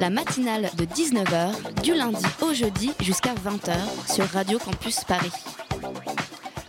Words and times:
La 0.00 0.10
matinale 0.10 0.70
de 0.76 0.84
19h, 0.84 1.82
du 1.82 1.94
lundi 1.94 2.24
au 2.40 2.54
jeudi 2.54 2.92
jusqu'à 3.00 3.34
20h 3.34 3.74
sur 4.12 4.24
Radio 4.26 4.58
Campus 4.58 5.02
Paris. 5.04 5.32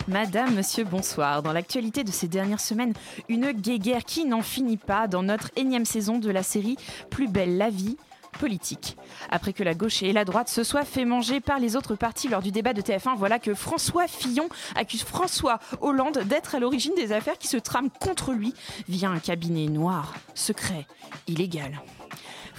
Madame, 0.08 0.56
monsieur, 0.56 0.84
bonsoir. 0.84 1.44
Dans 1.44 1.54
l'actualité 1.54 2.04
de 2.04 2.12
ces 2.12 2.28
dernières 2.28 2.60
semaines, 2.60 2.94
une 3.28 3.52
guéguerre 3.52 4.04
qui 4.04 4.26
n'en 4.26 4.42
finit 4.42 4.78
pas 4.78 5.08
dans 5.08 5.22
notre 5.22 5.52
énième 5.56 5.86
saison 5.86 6.18
de 6.18 6.32
la 6.32 6.42
série 6.42 6.78
Plus 7.12 7.28
belle 7.28 7.58
la 7.58 7.70
vie 7.70 7.98
politique. 8.40 8.98
Après 9.30 9.54
que 9.54 9.64
la 9.64 9.76
gauche 9.76 10.02
et 10.02 10.14
la 10.14 10.26
droite 10.26 10.50
se 10.50 10.64
soient 10.64 10.86
fait 10.86 11.06
manger 11.06 11.40
par 11.40 11.60
les 11.60 11.76
autres 11.76 11.96
partis 11.96 12.30
lors 12.30 12.42
du 12.42 12.52
débat 12.52 12.74
de 12.74 12.82
TF1, 12.82 13.16
voilà 13.16 13.38
que 13.38 13.54
François 13.54 14.08
Fillon 14.08 14.50
accuse 14.76 15.04
François 15.04 15.60
Hollande 15.82 16.20
d'être 16.26 16.56
à 16.56 16.60
l'origine 16.60 16.96
des 16.96 17.12
affaires 17.12 17.38
qui 17.38 17.48
se 17.48 17.58
trament 17.58 17.90
contre 18.00 18.32
lui 18.32 18.54
via 18.88 19.10
un 19.10 19.20
cabinet 19.20 19.68
noir, 19.68 20.14
secret, 20.34 20.88
illégal. 21.28 21.80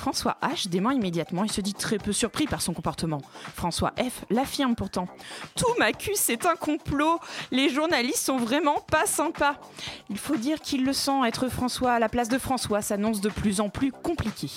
François 0.01 0.39
H 0.43 0.69
dément 0.69 0.93
immédiatement 0.93 1.45
et 1.45 1.49
se 1.49 1.61
dit 1.61 1.75
très 1.75 1.99
peu 1.99 2.13
surpris 2.13 2.47
par 2.47 2.63
son 2.63 2.73
comportement. 2.73 3.21
François 3.55 3.93
F 3.99 4.25
l'affirme 4.31 4.75
pourtant. 4.75 5.09
Tout 5.57 5.75
m'accuse, 5.79 6.17
c'est 6.17 6.47
un 6.47 6.57
complot. 6.57 7.21
Les 7.51 7.69
journalistes 7.69 8.25
sont 8.25 8.39
vraiment 8.39 8.79
pas 8.91 9.05
sympas. 9.05 9.57
Il 10.09 10.17
faut 10.17 10.37
dire 10.37 10.63
qu'il 10.63 10.87
le 10.87 10.95
sent, 10.95 11.27
être 11.27 11.51
François 11.51 11.93
à 11.93 11.99
la 11.99 12.09
place 12.09 12.31
de 12.31 12.39
François 12.39 12.81
s'annonce 12.81 13.21
de 13.21 13.29
plus 13.29 13.61
en 13.61 13.69
plus 13.69 13.93
compliqué. 13.93 14.49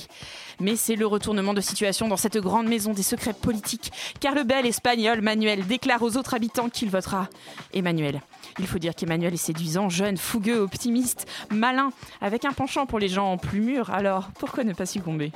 Mais 0.62 0.78
c'est 0.78 0.96
le 0.96 1.06
retournement 1.06 1.54
de 1.54 1.60
situation 1.60 2.08
dans 2.08 2.16
cette 2.16 2.38
grande 2.38 2.68
maison 2.68 2.94
des 2.94 3.04
secrets 3.04 3.34
politiques, 3.34 3.92
car 4.22 4.36
le 4.36 4.44
bel 4.44 4.66
espagnol 4.66 5.20
Manuel 5.20 5.68
déclare 5.68 6.04
aux 6.04 6.16
autres 6.16 6.36
habitants 6.36 6.70
qu'il 6.70 6.90
votera 6.90 7.28
Emmanuel. 7.74 8.22
Il 8.60 8.68
faut 8.68 8.80
dire 8.80 8.94
qu'Emmanuel 8.96 9.34
est 9.34 9.38
séduisant, 9.38 9.90
jeune, 9.90 10.18
fougueux, 10.18 10.60
optimiste, 10.60 11.28
malin, 11.52 11.92
avec 12.22 12.46
un 12.46 12.54
penchant 12.54 12.86
pour 12.86 13.00
les 13.00 13.10
gens 13.10 13.38
plus 13.38 13.62
mûrs, 13.62 13.90
alors 13.90 14.30
pourquoi 14.40 14.64
ne 14.64 14.74
pas 14.74 14.86
succomber? 14.86 15.32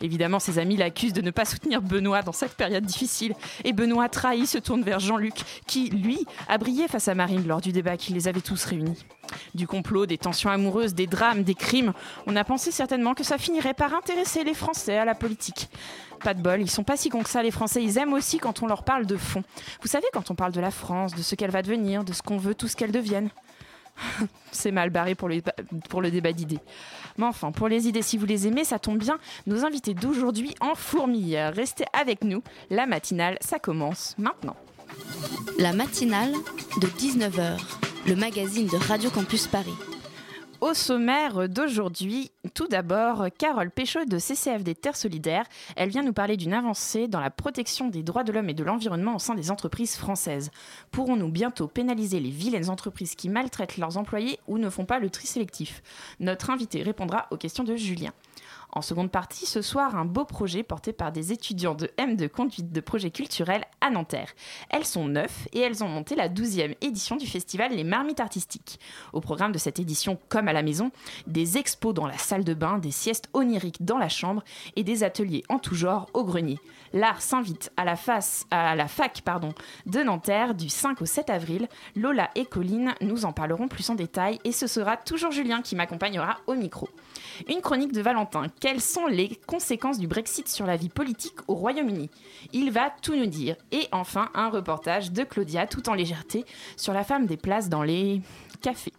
Évidemment, 0.00 0.38
ses 0.38 0.58
amis 0.58 0.76
l'accusent 0.76 1.12
de 1.12 1.22
ne 1.22 1.30
pas 1.30 1.44
soutenir 1.44 1.82
Benoît 1.82 2.22
dans 2.22 2.32
cette 2.32 2.54
période 2.54 2.84
difficile. 2.84 3.34
Et 3.64 3.72
Benoît 3.72 4.08
trahi 4.08 4.46
se 4.46 4.58
tourne 4.58 4.82
vers 4.82 5.00
Jean-Luc, 5.00 5.34
qui, 5.66 5.90
lui, 5.90 6.24
a 6.48 6.56
brillé 6.58 6.86
face 6.86 7.08
à 7.08 7.14
Marine 7.14 7.46
lors 7.46 7.60
du 7.60 7.72
débat 7.72 7.96
qui 7.96 8.12
les 8.12 8.28
avait 8.28 8.40
tous 8.40 8.64
réunis. 8.64 9.04
Du 9.54 9.66
complot, 9.66 10.06
des 10.06 10.16
tensions 10.16 10.50
amoureuses, 10.50 10.94
des 10.94 11.06
drames, 11.06 11.42
des 11.42 11.54
crimes, 11.54 11.92
on 12.26 12.36
a 12.36 12.44
pensé 12.44 12.70
certainement 12.70 13.14
que 13.14 13.24
ça 13.24 13.38
finirait 13.38 13.74
par 13.74 13.92
intéresser 13.92 14.44
les 14.44 14.54
Français 14.54 14.96
à 14.96 15.04
la 15.04 15.14
politique. 15.14 15.68
Pas 16.22 16.34
de 16.34 16.40
bol, 16.40 16.60
ils 16.60 16.70
sont 16.70 16.84
pas 16.84 16.96
si 16.96 17.10
cons 17.10 17.22
que 17.22 17.28
ça 17.28 17.42
les 17.42 17.50
Français, 17.50 17.82
ils 17.82 17.98
aiment 17.98 18.12
aussi 18.12 18.38
quand 18.38 18.62
on 18.62 18.66
leur 18.66 18.84
parle 18.84 19.06
de 19.06 19.16
fond. 19.16 19.42
Vous 19.82 19.88
savez, 19.88 20.06
quand 20.12 20.30
on 20.30 20.34
parle 20.34 20.52
de 20.52 20.60
la 20.60 20.70
France, 20.70 21.14
de 21.14 21.22
ce 21.22 21.34
qu'elle 21.34 21.50
va 21.50 21.62
devenir, 21.62 22.04
de 22.04 22.12
ce 22.12 22.22
qu'on 22.22 22.38
veut 22.38 22.54
tout 22.54 22.68
ce 22.68 22.76
qu'elle 22.76 22.92
devienne. 22.92 23.30
C'est 24.52 24.70
mal 24.70 24.90
barré 24.90 25.14
pour 25.14 25.28
le, 25.28 26.10
débat 26.10 26.32
d'idées. 26.32 26.60
Mais 27.16 27.26
enfin, 27.26 27.52
pour 27.52 27.68
les 27.68 27.88
idées, 27.88 28.02
si 28.02 28.16
vous 28.16 28.26
les 28.26 28.46
aimez, 28.46 28.64
ça 28.64 28.78
tombe 28.78 28.98
bien. 28.98 29.18
Nos 29.46 29.64
invités 29.64 29.94
d'aujourd'hui 29.94 30.54
en 30.60 30.74
fourmilière. 30.74 31.54
Restez 31.54 31.84
avec 31.92 32.24
nous. 32.24 32.42
La 32.70 32.86
matinale, 32.86 33.38
ça 33.40 33.58
commence 33.58 34.14
maintenant. 34.18 34.56
La 35.58 35.72
matinale 35.72 36.32
de 36.80 36.86
19h, 36.86 37.58
le 38.06 38.16
magazine 38.16 38.66
de 38.66 38.76
Radio 38.76 39.10
Campus 39.10 39.46
Paris. 39.46 39.74
Au 40.60 40.74
sommaire 40.74 41.48
d'aujourd'hui, 41.48 42.32
tout 42.52 42.66
d'abord, 42.66 43.26
Carole 43.38 43.70
Péchaud 43.70 44.06
de 44.06 44.18
CCFD 44.18 44.74
Terre 44.74 44.96
Solidaire. 44.96 45.44
Elle 45.76 45.88
vient 45.88 46.02
nous 46.02 46.12
parler 46.12 46.36
d'une 46.36 46.52
avancée 46.52 47.06
dans 47.06 47.20
la 47.20 47.30
protection 47.30 47.86
des 47.86 48.02
droits 48.02 48.24
de 48.24 48.32
l'homme 48.32 48.48
et 48.48 48.54
de 48.54 48.64
l'environnement 48.64 49.14
au 49.14 49.20
sein 49.20 49.36
des 49.36 49.52
entreprises 49.52 49.94
françaises. 49.94 50.50
Pourrons-nous 50.90 51.30
bientôt 51.30 51.68
pénaliser 51.68 52.18
les 52.18 52.30
vilaines 52.30 52.70
entreprises 52.70 53.14
qui 53.14 53.28
maltraitent 53.28 53.78
leurs 53.78 53.98
employés 53.98 54.40
ou 54.48 54.58
ne 54.58 54.68
font 54.68 54.84
pas 54.84 54.98
le 54.98 55.10
tri 55.10 55.28
sélectif? 55.28 55.80
Notre 56.18 56.50
invité 56.50 56.82
répondra 56.82 57.28
aux 57.30 57.36
questions 57.36 57.62
de 57.62 57.76
Julien. 57.76 58.12
En 58.70 58.82
seconde 58.82 59.10
partie, 59.10 59.46
ce 59.46 59.62
soir, 59.62 59.96
un 59.96 60.04
beau 60.04 60.24
projet 60.24 60.62
porté 60.62 60.92
par 60.92 61.10
des 61.10 61.32
étudiants 61.32 61.74
de 61.74 61.90
M 61.96 62.16
de 62.16 62.26
conduite 62.26 62.70
de 62.70 62.80
projets 62.80 63.10
culturels 63.10 63.64
à 63.80 63.90
Nanterre. 63.90 64.32
Elles 64.68 64.84
sont 64.84 65.08
neuf 65.08 65.48
et 65.52 65.60
elles 65.60 65.82
ont 65.82 65.88
monté 65.88 66.14
la 66.14 66.28
12e 66.28 66.76
édition 66.82 67.16
du 67.16 67.26
festival 67.26 67.74
Les 67.74 67.84
Marmites 67.84 68.20
Artistiques. 68.20 68.78
Au 69.12 69.20
programme 69.20 69.52
de 69.52 69.58
cette 69.58 69.78
édition, 69.78 70.18
comme 70.28 70.48
à 70.48 70.52
la 70.52 70.62
maison, 70.62 70.90
des 71.26 71.56
expos 71.56 71.94
dans 71.94 72.06
la 72.06 72.18
salle 72.18 72.44
de 72.44 72.54
bain, 72.54 72.78
des 72.78 72.90
siestes 72.90 73.30
oniriques 73.32 73.84
dans 73.84 73.98
la 73.98 74.10
chambre 74.10 74.44
et 74.76 74.84
des 74.84 75.02
ateliers 75.02 75.44
en 75.48 75.58
tout 75.58 75.74
genre 75.74 76.08
au 76.12 76.24
grenier. 76.24 76.58
L'art 76.92 77.22
s'invite 77.22 77.70
à 77.76 77.84
la, 77.84 77.96
face, 77.96 78.46
à 78.50 78.74
la 78.74 78.88
fac 78.88 79.22
pardon, 79.24 79.52
de 79.86 80.00
Nanterre 80.00 80.54
du 80.54 80.68
5 80.68 81.00
au 81.02 81.06
7 81.06 81.30
avril. 81.30 81.68
Lola 81.96 82.30
et 82.34 82.44
Colline 82.44 82.94
nous 83.00 83.24
en 83.24 83.32
parleront 83.32 83.68
plus 83.68 83.88
en 83.90 83.94
détail 83.94 84.38
et 84.44 84.52
ce 84.52 84.66
sera 84.66 84.96
toujours 84.96 85.32
Julien 85.32 85.62
qui 85.62 85.76
m'accompagnera 85.76 86.38
au 86.46 86.54
micro. 86.54 86.88
Une 87.48 87.60
chronique 87.60 87.92
de 87.92 88.02
Valentin. 88.02 88.46
Quelles 88.60 88.80
sont 88.80 89.06
les 89.06 89.38
conséquences 89.46 89.98
du 89.98 90.06
Brexit 90.06 90.48
sur 90.48 90.66
la 90.66 90.76
vie 90.76 90.88
politique 90.88 91.38
au 91.46 91.54
Royaume-Uni? 91.54 92.10
Il 92.52 92.70
va 92.70 92.90
tout 93.02 93.14
nous 93.14 93.26
dire. 93.26 93.56
Et 93.72 93.88
enfin, 93.92 94.30
un 94.34 94.48
reportage 94.48 95.12
de 95.12 95.24
Claudia, 95.24 95.66
tout 95.66 95.88
en 95.88 95.94
légèreté, 95.94 96.44
sur 96.76 96.92
la 96.92 97.04
femme 97.04 97.26
des 97.26 97.36
places 97.36 97.68
dans 97.68 97.82
les 97.82 98.20
cafés. 98.60 98.92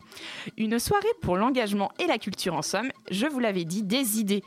Une 0.57 0.79
soirée 0.79 1.07
pour 1.21 1.37
l'engagement 1.37 1.91
et 1.99 2.07
la 2.07 2.17
culture 2.17 2.53
en 2.53 2.61
somme. 2.61 2.91
Je 3.11 3.27
vous 3.27 3.39
l'avais 3.39 3.65
dit, 3.65 3.83
des 3.83 4.19
idées. 4.19 4.43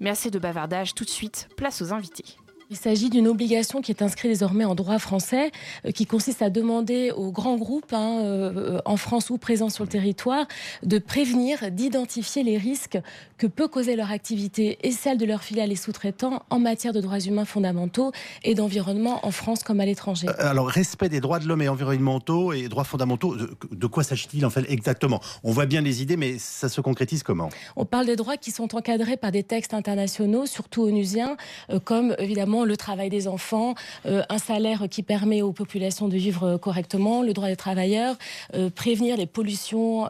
Mais 0.00 0.10
assez 0.10 0.30
de 0.30 0.38
bavardage, 0.38 0.94
tout 0.94 1.04
de 1.04 1.10
suite, 1.10 1.48
place 1.56 1.82
aux 1.82 1.92
invités. 1.92 2.36
Il 2.72 2.76
s'agit 2.76 3.10
d'une 3.10 3.26
obligation 3.26 3.82
qui 3.82 3.90
est 3.90 4.00
inscrite 4.00 4.30
désormais 4.30 4.64
en 4.64 4.76
droit 4.76 5.00
français, 5.00 5.50
euh, 5.84 5.90
qui 5.90 6.06
consiste 6.06 6.40
à 6.40 6.50
demander 6.50 7.10
aux 7.10 7.32
grands 7.32 7.56
groupes 7.56 7.92
hein, 7.92 8.20
euh, 8.22 8.80
en 8.84 8.96
France 8.96 9.28
ou 9.30 9.38
présents 9.38 9.70
sur 9.70 9.82
le 9.82 9.90
territoire 9.90 10.46
de 10.84 10.98
prévenir, 10.98 11.72
d'identifier 11.72 12.44
les 12.44 12.58
risques 12.58 12.96
que 13.40 13.46
peut 13.46 13.68
causer 13.68 13.96
leur 13.96 14.10
activité 14.10 14.76
et 14.82 14.92
celle 14.92 15.16
de 15.16 15.24
leurs 15.24 15.42
filiales 15.42 15.72
et 15.72 15.76
sous-traitants 15.76 16.42
en 16.50 16.58
matière 16.58 16.92
de 16.92 17.00
droits 17.00 17.20
humains 17.20 17.46
fondamentaux 17.46 18.12
et 18.44 18.54
d'environnement 18.54 19.24
en 19.24 19.30
France 19.30 19.62
comme 19.62 19.80
à 19.80 19.86
l'étranger. 19.86 20.28
Euh, 20.28 20.50
Alors, 20.50 20.68
respect 20.68 21.08
des 21.08 21.20
droits 21.20 21.38
de 21.38 21.48
l'homme 21.48 21.62
et 21.62 21.68
environnementaux 21.68 22.52
et 22.52 22.68
droits 22.68 22.84
fondamentaux, 22.84 23.36
de, 23.36 23.50
de 23.70 23.86
quoi 23.86 24.02
s'agit-il 24.02 24.44
en 24.44 24.50
fait 24.50 24.70
exactement? 24.70 25.20
On 25.42 25.52
voit 25.52 25.64
bien 25.64 25.80
les 25.80 26.02
idées, 26.02 26.18
mais 26.18 26.36
ça 26.36 26.68
se 26.68 26.82
concrétise 26.82 27.22
comment? 27.22 27.48
On 27.76 27.86
parle 27.86 28.04
des 28.04 28.16
droits 28.16 28.36
qui 28.36 28.50
sont 28.50 28.74
encadrés 28.76 29.16
par 29.16 29.32
des 29.32 29.42
textes 29.42 29.72
internationaux, 29.72 30.44
surtout 30.44 30.82
onusiens, 30.82 31.38
euh, 31.70 31.80
comme 31.80 32.14
évidemment 32.18 32.66
le 32.66 32.76
travail 32.76 33.08
des 33.08 33.26
enfants, 33.26 33.74
euh, 34.04 34.22
un 34.28 34.38
salaire 34.38 34.84
qui 34.90 35.02
permet 35.02 35.40
aux 35.40 35.52
populations 35.52 36.08
de 36.08 36.16
vivre 36.18 36.58
correctement, 36.58 37.22
le 37.22 37.32
droit 37.32 37.48
des 37.48 37.56
travailleurs, 37.56 38.16
euh, 38.52 38.68
prévenir 38.68 39.16
les 39.16 39.26
pollutions 39.26 40.08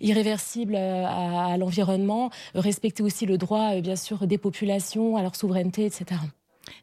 irréversibles 0.00 0.76
à, 0.76 1.46
à 1.52 1.56
l'environnement, 1.56 2.28
respecter 2.66 3.02
aussi 3.02 3.26
le 3.26 3.38
droit, 3.38 3.76
euh, 3.76 3.80
bien 3.80 3.96
sûr, 3.96 4.26
des 4.26 4.38
populations 4.38 5.16
à 5.16 5.22
leur 5.22 5.36
souveraineté, 5.36 5.86
etc. 5.86 6.20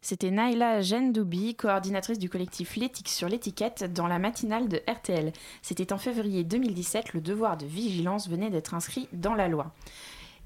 C'était 0.02 0.32
Naila 0.32 0.82
Gendoubi, 0.82 1.56
coordinatrice 1.56 2.18
du 2.18 2.30
collectif 2.30 2.78
L'éthique 2.78 3.10
sur 3.10 3.28
l'étiquette 3.28 3.92
dans 3.92 4.08
la 4.08 4.18
matinale 4.18 4.70
de 4.70 4.82
RTL. 4.90 5.34
C'était 5.62 5.92
en 5.92 5.98
février 5.98 6.44
2017, 6.44 7.14
le 7.14 7.22
devoir 7.22 7.58
de 7.58 7.66
vigilance 7.66 8.30
venait 8.30 8.50
d'être 8.50 8.74
inscrit 8.74 9.08
dans 9.12 9.36
la 9.36 9.48
loi. 9.50 9.74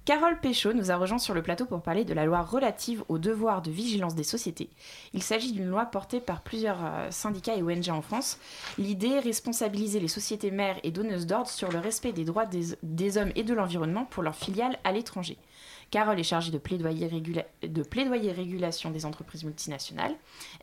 Carole 0.07 0.39
Péchaud 0.39 0.71
nous 0.71 0.89
a 0.89 0.95
rejoint 0.95 1.17
sur 1.17 1.33
le 1.33 1.41
plateau 1.41 1.65
pour 1.65 1.81
parler 1.81 2.05
de 2.05 2.13
la 2.13 2.23
loi 2.23 2.41
relative 2.41 3.03
au 3.09 3.17
devoir 3.17 3.61
de 3.61 3.69
vigilance 3.69 4.15
des 4.15 4.23
sociétés. 4.23 4.69
Il 5.11 5.21
s'agit 5.21 5.51
d'une 5.51 5.67
loi 5.67 5.83
portée 5.83 6.21
par 6.21 6.43
plusieurs 6.43 6.79
euh, 6.81 7.11
syndicats 7.11 7.57
et 7.57 7.61
ONG 7.61 7.89
en 7.89 8.01
France. 8.01 8.39
L'idée, 8.77 9.19
responsabiliser 9.19 9.99
les 9.99 10.07
sociétés 10.07 10.49
mères 10.49 10.79
et 10.83 10.91
donneuses 10.91 11.27
d'ordre 11.27 11.49
sur 11.49 11.69
le 11.73 11.79
respect 11.79 12.13
des 12.13 12.23
droits 12.23 12.45
des 12.45 13.17
hommes 13.17 13.33
et 13.35 13.43
de 13.43 13.53
l'environnement 13.53 14.05
pour 14.05 14.23
leurs 14.23 14.37
filiales 14.37 14.79
à 14.85 14.93
l'étranger. 14.93 15.37
Carole 15.89 16.19
est 16.19 16.23
chargée 16.23 16.51
de 16.51 16.57
plaidoyer, 16.57 17.07
régula- 17.07 17.45
de 17.63 17.81
plaidoyer 17.83 18.31
régulation 18.33 18.91
des 18.91 19.05
entreprises 19.05 19.43
multinationales. 19.45 20.13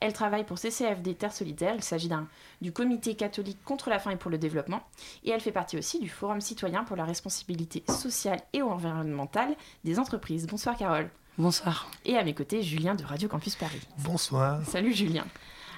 Elle 0.00 0.12
travaille 0.12 0.44
pour 0.44 0.58
CCFD 0.58 1.14
Terre 1.14 1.32
Solidaire. 1.32 1.74
Il 1.74 1.82
s'agit 1.82 2.08
d'un- 2.08 2.28
du 2.60 2.72
Comité 2.72 3.14
catholique 3.14 3.58
contre 3.64 3.88
la 3.88 3.98
faim 3.98 4.10
et 4.10 4.16
pour 4.16 4.30
le 4.30 4.36
développement. 4.38 4.82
Et 5.24 5.30
elle 5.30 5.40
fait 5.40 5.52
partie 5.52 5.78
aussi 5.78 5.98
du 5.98 6.08
Forum 6.08 6.40
citoyen 6.40 6.84
pour 6.84 6.96
la 6.96 7.04
responsabilité 7.04 7.82
sociale 7.88 8.40
et 8.52 8.60
environnementale 8.62 9.54
des 9.84 9.98
entreprises. 9.98 10.46
Bonsoir 10.46 10.76
Carole. 10.76 11.08
Bonsoir. 11.38 11.90
Et 12.04 12.16
à 12.16 12.22
mes 12.22 12.34
côtés, 12.34 12.62
Julien 12.62 12.94
de 12.94 13.02
Radio 13.04 13.28
Campus 13.28 13.56
Paris. 13.56 13.80
Bonsoir. 13.98 14.64
Salut 14.66 14.92
Julien. 14.92 15.24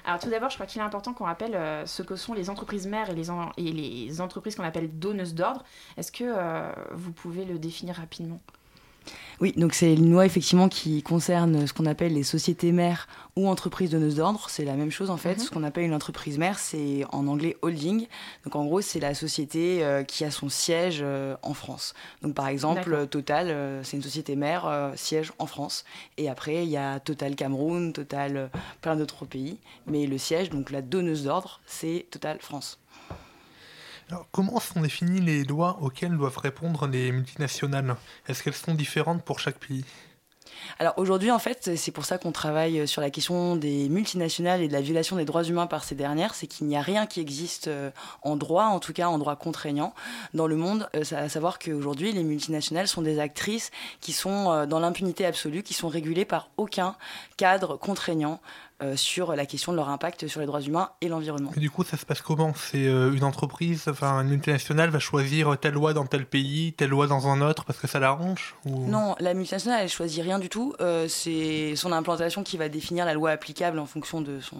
Alors 0.05 0.19
tout 0.19 0.29
d'abord, 0.29 0.49
je 0.49 0.55
crois 0.55 0.65
qu'il 0.67 0.79
est 0.81 0.85
important 0.85 1.13
qu'on 1.13 1.25
rappelle 1.25 1.55
euh, 1.55 1.85
ce 1.85 2.01
que 2.03 2.15
sont 2.15 2.33
les 2.33 2.49
entreprises 2.49 2.85
mères 2.87 3.09
et 3.09 3.15
les, 3.15 3.29
en- 3.29 3.51
et 3.57 3.71
les 3.73 4.21
entreprises 4.21 4.55
qu'on 4.55 4.63
appelle 4.63 4.99
donneuses 4.99 5.33
d'ordre. 5.35 5.63
Est-ce 5.97 6.11
que 6.11 6.23
euh, 6.25 6.71
vous 6.93 7.11
pouvez 7.11 7.43
le 7.43 7.59
définir 7.59 7.95
rapidement? 7.95 8.39
Oui, 9.39 9.53
donc 9.55 9.73
c'est 9.73 9.93
une 9.93 10.11
loi 10.11 10.25
effectivement 10.25 10.67
qui 10.67 11.03
concerne 11.03 11.67
ce 11.67 11.73
qu'on 11.73 11.85
appelle 11.85 12.13
les 12.13 12.23
sociétés 12.23 12.71
mères 12.71 13.07
ou 13.35 13.47
entreprises 13.47 13.91
donneuses 13.91 14.15
d'ordre. 14.15 14.47
C'est 14.49 14.65
la 14.65 14.73
même 14.73 14.89
chose 14.89 15.11
en 15.11 15.17
fait. 15.17 15.35
Mhm. 15.35 15.43
Ce 15.43 15.51
qu'on 15.51 15.63
appelle 15.63 15.83
une 15.83 15.93
entreprise 15.93 16.37
mère, 16.37 16.57
c'est 16.57 17.05
en 17.11 17.27
anglais 17.27 17.55
holding. 17.61 18.07
Donc 18.43 18.55
en 18.55 18.65
gros, 18.65 18.81
c'est 18.81 18.99
la 18.99 19.13
société 19.13 19.83
euh, 19.83 20.03
qui 20.03 20.25
a 20.25 20.31
son 20.31 20.49
siège 20.49 20.99
euh, 21.01 21.35
en 21.43 21.53
France. 21.53 21.93
Donc 22.21 22.33
par 22.33 22.47
exemple. 22.47 23.07
Total, 23.07 23.49
euh, 23.49 23.83
c'est 23.83 23.97
une 23.97 24.03
société 24.03 24.35
mère, 24.35 24.91
siège 24.95 25.31
en 25.39 25.45
France. 25.45 25.85
Et 26.17 26.29
après, 26.29 26.63
il 26.63 26.69
y 26.69 26.77
a 26.77 26.99
Total 26.99 27.35
Cameroun, 27.35 27.93
Total 27.93 28.49
plein 28.81 28.95
d'autres 28.95 29.25
pays. 29.25 29.59
Mais 29.85 30.07
le 30.07 30.17
siège, 30.17 30.49
donc 30.49 30.71
la 30.71 30.81
donneuse 30.81 31.23
d'ordre, 31.23 31.61
c'est 31.65 32.07
Total 32.09 32.39
France. 32.39 32.79
Comment 34.31 34.59
sont 34.59 34.81
définies 34.81 35.19
les 35.19 35.43
lois 35.43 35.79
auxquelles 35.81 36.15
doivent 36.15 36.37
répondre 36.37 36.87
les 36.87 37.11
multinationales? 37.11 37.95
Est-ce 38.27 38.41
qu'elles 38.41 38.53
sont 38.53 38.73
différentes 38.73 39.23
pour 39.23 39.39
chaque 39.39 39.59
pays? 39.59 39.83
Alors 40.79 40.93
aujourd'hui, 40.97 41.31
en 41.31 41.39
fait, 41.39 41.75
c'est 41.75 41.91
pour 41.91 42.05
ça 42.05 42.17
qu'on 42.17 42.31
travaille 42.31 42.87
sur 42.87 43.01
la 43.01 43.09
question 43.09 43.55
des 43.55 43.89
multinationales 43.89 44.61
et 44.61 44.67
de 44.67 44.73
la 44.73 44.81
violation 44.81 45.15
des 45.15 45.25
droits 45.25 45.43
humains 45.43 45.67
par 45.67 45.83
ces 45.83 45.95
dernières. 45.95 46.35
C'est 46.35 46.47
qu'il 46.47 46.67
n'y 46.67 46.77
a 46.77 46.81
rien 46.81 47.05
qui 47.05 47.19
existe 47.19 47.67
euh, 47.67 47.91
en 48.21 48.35
droit, 48.35 48.65
en 48.65 48.79
tout 48.79 48.93
cas 48.93 49.07
en 49.07 49.17
droit 49.17 49.35
contraignant, 49.35 49.93
dans 50.33 50.47
le 50.47 50.55
monde. 50.55 50.89
Euh, 50.95 51.03
À 51.11 51.29
savoir 51.29 51.59
qu'aujourd'hui, 51.59 52.11
les 52.11 52.23
multinationales 52.23 52.87
sont 52.87 53.01
des 53.01 53.19
actrices 53.19 53.71
qui 54.01 54.13
sont 54.13 54.51
euh, 54.51 54.65
dans 54.65 54.79
l'impunité 54.79 55.25
absolue, 55.25 55.63
qui 55.63 55.73
sont 55.73 55.89
régulées 55.89 56.25
par 56.25 56.49
aucun 56.57 56.95
cadre 57.37 57.77
contraignant 57.77 58.39
euh, 58.83 58.95
sur 58.95 59.35
la 59.35 59.47
question 59.47 59.71
de 59.71 59.77
leur 59.77 59.89
impact 59.89 60.27
sur 60.27 60.39
les 60.39 60.45
droits 60.45 60.61
humains 60.61 60.91
et 61.01 61.07
l'environnement. 61.07 61.49
Et 61.57 61.59
du 61.59 61.71
coup, 61.71 61.83
ça 61.83 61.97
se 61.97 62.05
passe 62.05 62.21
comment? 62.21 62.53
C'est 62.53 62.85
euh, 62.85 63.11
une 63.11 63.23
entreprise, 63.23 63.87
enfin 63.87 64.21
une 64.21 64.29
multinationale 64.29 64.91
va 64.91 64.99
choisir 64.99 65.57
telle 65.59 65.73
loi 65.73 65.93
dans 65.93 66.05
tel 66.05 66.27
pays, 66.27 66.73
telle 66.73 66.91
loi 66.91 67.07
dans 67.07 67.27
un 67.27 67.41
autre 67.41 67.65
parce 67.65 67.79
que 67.79 67.87
ça 67.87 67.99
l'arrange 67.99 68.53
ou... 68.65 68.87
Non, 68.87 69.15
la 69.19 69.33
multinationale, 69.33 69.81
elle 69.81 69.89
choisit 69.89 70.21
rien 70.21 70.37
du 70.37 70.47
tout. 70.47 70.75
Euh, 70.79 71.07
c'est 71.07 71.75
son 71.75 71.91
implantation 71.91 72.43
qui 72.43 72.57
va 72.57 72.69
définir 72.69 73.05
la 73.05 73.15
loi 73.15 73.31
applicable 73.31 73.79
en 73.79 73.87
fonction 73.87 74.21
de 74.21 74.39
son, 74.41 74.57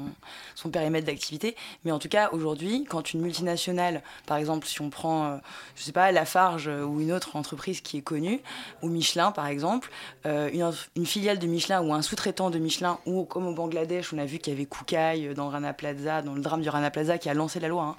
son 0.56 0.70
périmètre 0.72 1.06
d'activité. 1.06 1.56
Mais 1.86 1.92
en 1.92 2.00
tout 2.00 2.10
cas, 2.10 2.30
aujourd'hui, 2.32 2.86
quand 2.90 3.14
une 3.14 3.22
multinationale, 3.22 4.02
par 4.26 4.38
exemple, 4.38 4.66
si 4.66 4.82
on 4.82 4.90
prend, 4.90 5.40
je 5.76 5.84
sais 5.84 5.92
pas, 5.92 6.12
Lafarge 6.12 6.68
ou 6.68 7.02
une 7.02 7.12
autre 7.12 7.36
entreprise 7.36 7.82
qui 7.82 7.98
est 7.98 8.02
connue, 8.02 8.42
ou 8.82 8.90
Michelin, 8.90 9.32
par 9.32 9.46
exemple, 9.46 9.92
une, 10.26 10.72
une 10.96 11.06
filiale 11.06 11.38
de 11.38 11.46
Michelin 11.46 11.82
ou 11.82 11.94
un 11.94 12.02
sous-traitant 12.02 12.50
de 12.50 12.58
Michelin, 12.58 12.98
ou 13.06 13.24
comme 13.24 13.46
au 13.46 13.54
Bangladesh, 13.54 14.07
on 14.14 14.18
a 14.18 14.26
vu 14.26 14.40
qu'il 14.40 14.54
y 14.54 14.56
avait 14.56 14.66
Kukai 14.66 15.34
dans 15.36 15.50
Rana 15.50 15.74
Plaza, 15.74 16.22
dans 16.22 16.34
le 16.34 16.42
drame 16.42 16.62
du 16.62 16.70
Rana 16.70 16.92
Plaza, 16.92 17.18
qui 17.18 17.30
a 17.30 17.34
lancé 17.34 17.60
la 17.60 17.68
loi. 17.68 17.84
hein. 17.84 17.96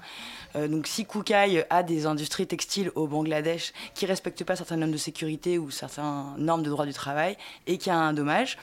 Euh, 0.55 0.67
donc 0.67 0.87
si 0.87 1.05
Kukai 1.05 1.65
a 1.69 1.83
des 1.83 2.05
industries 2.05 2.47
textiles 2.47 2.91
au 2.95 3.07
Bangladesh 3.07 3.71
qui 3.93 4.05
respectent 4.05 4.43
pas 4.43 4.55
certaines 4.55 4.79
normes 4.79 4.91
de 4.91 4.97
sécurité 4.97 5.57
ou 5.57 5.69
certaines 5.69 6.35
normes 6.37 6.63
de 6.63 6.69
droit 6.69 6.85
du 6.85 6.93
travail 6.93 7.37
et 7.67 7.77
qu'il 7.77 7.91
y 7.91 7.95
a 7.95 7.99
un 7.99 8.13
dommage, 8.13 8.57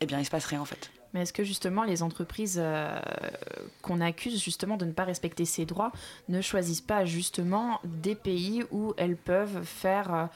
eh 0.00 0.06
bien 0.06 0.18
il 0.18 0.24
se 0.24 0.30
passe 0.30 0.44
rien 0.44 0.60
en 0.60 0.66
fait. 0.66 0.90
Mais 1.12 1.22
est-ce 1.22 1.32
que 1.32 1.42
justement 1.42 1.82
les 1.82 2.02
entreprises 2.02 2.60
euh, 2.62 3.00
qu'on 3.82 4.00
accuse 4.00 4.42
justement 4.42 4.76
de 4.76 4.84
ne 4.84 4.92
pas 4.92 5.04
respecter 5.04 5.44
ces 5.44 5.64
droits 5.64 5.92
ne 6.28 6.40
choisissent 6.40 6.80
pas 6.82 7.04
justement 7.04 7.80
des 7.84 8.14
pays 8.14 8.62
où 8.70 8.94
elles 8.96 9.16
peuvent 9.16 9.64
faire 9.64 10.14
euh, 10.14 10.26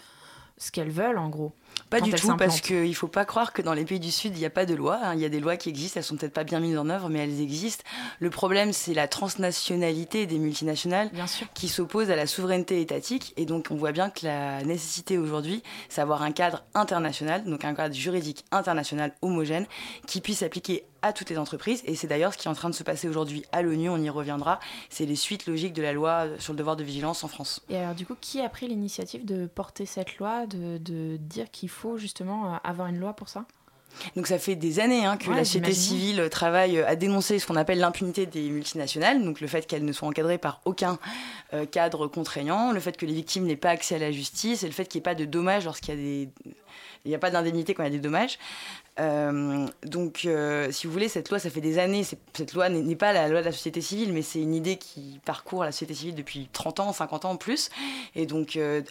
ce 0.59 0.73
qu'elles 0.73 0.91
veulent 0.91 1.19
en 1.19 1.29
gros? 1.29 1.53
Pas 1.91 2.01
du 2.01 2.13
tout, 2.13 2.37
parce 2.37 2.61
qu'il 2.61 2.89
ne 2.89 2.93
faut 2.95 3.07
pas 3.09 3.25
croire 3.25 3.53
que 3.53 3.63
dans 3.63 3.73
les 3.75 3.85
pays 3.85 4.01
du 4.01 4.11
Sud, 4.11 4.35
il 4.37 4.41
n'y 4.41 4.47
a 4.47 4.51
pas 4.51 4.67
de 4.67 4.75
loi. 4.75 4.99
hein. 5.03 5.15
Il 5.15 5.21
y 5.21 5.25
a 5.25 5.29
des 5.29 5.39
lois 5.41 5.57
qui 5.57 5.69
existent, 5.69 5.99
elles 6.01 6.05
sont 6.05 6.17
peut-être 6.17 6.33
pas 6.33 6.43
bien 6.45 6.59
mises 6.61 6.77
en 6.77 6.89
œuvre, 6.89 7.09
mais 7.09 7.21
elles 7.21 7.41
existent. 7.41 7.85
Le 8.19 8.31
problème, 8.31 8.73
c'est 8.73 8.95
la 8.95 9.07
transnationalité 9.07 10.27
des 10.27 10.39
multinationales 10.39 11.11
Bien 11.13 11.27
sûr. 11.27 11.47
qui 11.55 11.69
s'oppose 11.69 12.11
à 12.11 12.17
la 12.17 12.27
souveraineté 12.27 12.81
étatique. 12.81 13.33
Et 13.37 13.47
donc, 13.47 13.69
on 13.71 13.77
voit 13.77 13.93
bien 13.93 14.11
que 14.11 14.25
la 14.27 14.63
nécessité 14.65 15.19
aujourd'hui, 15.19 15.63
c'est 15.89 16.01
d'avoir 16.01 16.23
un 16.23 16.33
cadre 16.33 16.65
international, 16.75 17.45
donc 17.45 17.65
un 17.65 17.75
cadre 17.75 17.95
juridique 17.95 18.45
international 18.51 19.13
homogène, 19.23 19.67
qui 20.07 20.21
puisse 20.21 20.39
s'appliquer 20.39 20.85
à 21.03 21.13
toutes 21.13 21.29
les 21.29 21.37
entreprises. 21.37 21.83
Et 21.85 21.97
c'est 21.97 22.07
d'ailleurs 22.07 22.33
ce 22.33 22.39
qui 22.39 22.49
est 22.49 22.51
en 22.51 22.55
train 22.55 22.71
de 22.71 22.75
se 22.75 22.83
passer 22.83 23.09
aujourd'hui 23.09 23.45
à 23.53 23.61
l'ONU, 23.61 23.91
on 23.91 23.99
y 23.99 24.09
reviendra. 24.09 24.59
C'est 24.89 25.05
les 25.05 25.17
suites 25.17 25.47
logiques 25.47 25.75
de 25.75 25.83
la 25.83 25.93
loi 25.93 26.25
sur 26.39 26.55
le 26.55 26.59
devoir 26.59 26.77
de 26.77 26.83
vigilance 26.85 27.23
en 27.25 27.29
France. 27.29 27.61
Et 27.69 27.77
alors 27.77 27.95
du 27.95 28.07
coup, 28.07 28.15
qui 28.19 28.41
a 28.41 28.49
pris 28.49 28.67
l'initiative 28.69 29.27
de 29.27 29.47
porter 29.47 29.85
cette 29.85 30.17
loi, 30.17 30.47
de, 30.47 30.79
de 30.79 31.19
dire 31.19 31.51
qu'il 31.51 31.64
faut 31.69 31.97
justement 31.97 32.55
euh, 32.55 32.57
avoir 32.65 32.89
une 32.89 32.99
loi 32.99 33.15
pour 33.15 33.29
ça? 33.29 33.45
Donc 34.17 34.27
ça 34.27 34.39
fait 34.39 34.57
des 34.57 34.81
années 34.81 35.05
hein, 35.05 35.17
que 35.17 35.29
Ouais, 35.29 35.37
la 35.37 35.45
société 35.45 35.73
civile 35.73 36.29
travaille 36.29 36.81
à 36.81 36.97
dénoncer 36.97 37.39
ce 37.39 37.47
qu'on 37.47 37.55
appelle 37.55 37.79
l'impunité 37.79 38.27
des 38.27 38.49
multinationales, 38.49 39.23
donc 39.25 39.41
le 39.41 39.47
fait 39.47 39.67
qu'elles 39.67 39.85
ne 39.85 39.93
soient 39.93 40.09
encadrées 40.09 40.39
par 40.39 40.61
aucun 40.65 40.99
euh, 41.53 41.65
cadre 41.65 42.09
contraignant, 42.09 42.73
le 42.73 42.81
fait 42.81 42.97
que 42.97 43.07
les 43.07 43.15
victimes 43.15 43.45
n'aient 43.45 43.57
pas 43.57 43.71
accès 43.71 43.95
à 43.95 43.99
la 43.99 44.11
justice 44.11 44.65
et 44.65 44.67
le 44.67 44.73
fait 44.73 44.87
qu'il 44.87 44.99
n'y 44.99 45.03
ait 45.03 45.11
pas 45.11 45.15
de 45.15 45.25
dommages 45.25 45.65
lorsqu'il 45.65 45.95
y 45.95 45.99
a 45.99 46.01
des... 46.01 46.29
Il 47.05 47.11
n'y 47.11 47.15
a 47.15 47.19
pas 47.19 47.31
d'indemnité 47.31 47.75
quand 47.75 47.83
il 47.83 47.87
y 47.87 47.89
a 47.89 47.93
des 47.93 47.99
dommages. 47.99 48.39
Euh, 48.99 49.67
donc, 49.85 50.23
euh, 50.25 50.71
si 50.71 50.87
vous 50.87 50.93
voulez, 50.93 51.09
cette 51.09 51.29
loi, 51.29 51.39
ça 51.39 51.51
fait 51.51 51.61
des 51.61 51.79
années. 51.79 52.03
Cette 52.03 52.55
loi 52.55 52.71
n'est 52.71 52.97
pas 52.97 53.13
la 53.13 53.29
loi 53.29 53.41
de 53.41 53.45
la 53.45 53.53
société 53.53 53.83
civile, 53.83 54.13
mais 54.13 54.23
c'est 54.23 54.41
une 54.41 54.55
idée 54.55 54.77
qui 54.77 55.21
parcourt 55.25 55.65
la 55.65 55.73
société 55.73 55.95
civile 55.95 56.15
depuis 56.15 56.49
30 56.53 56.81
ans, 56.81 56.93
50 56.93 57.27
ans 57.27 57.33
en 57.33 57.37
plus. 57.37 57.71
Et 58.15 58.27
donc, 58.27 58.57
euh, 58.57 58.83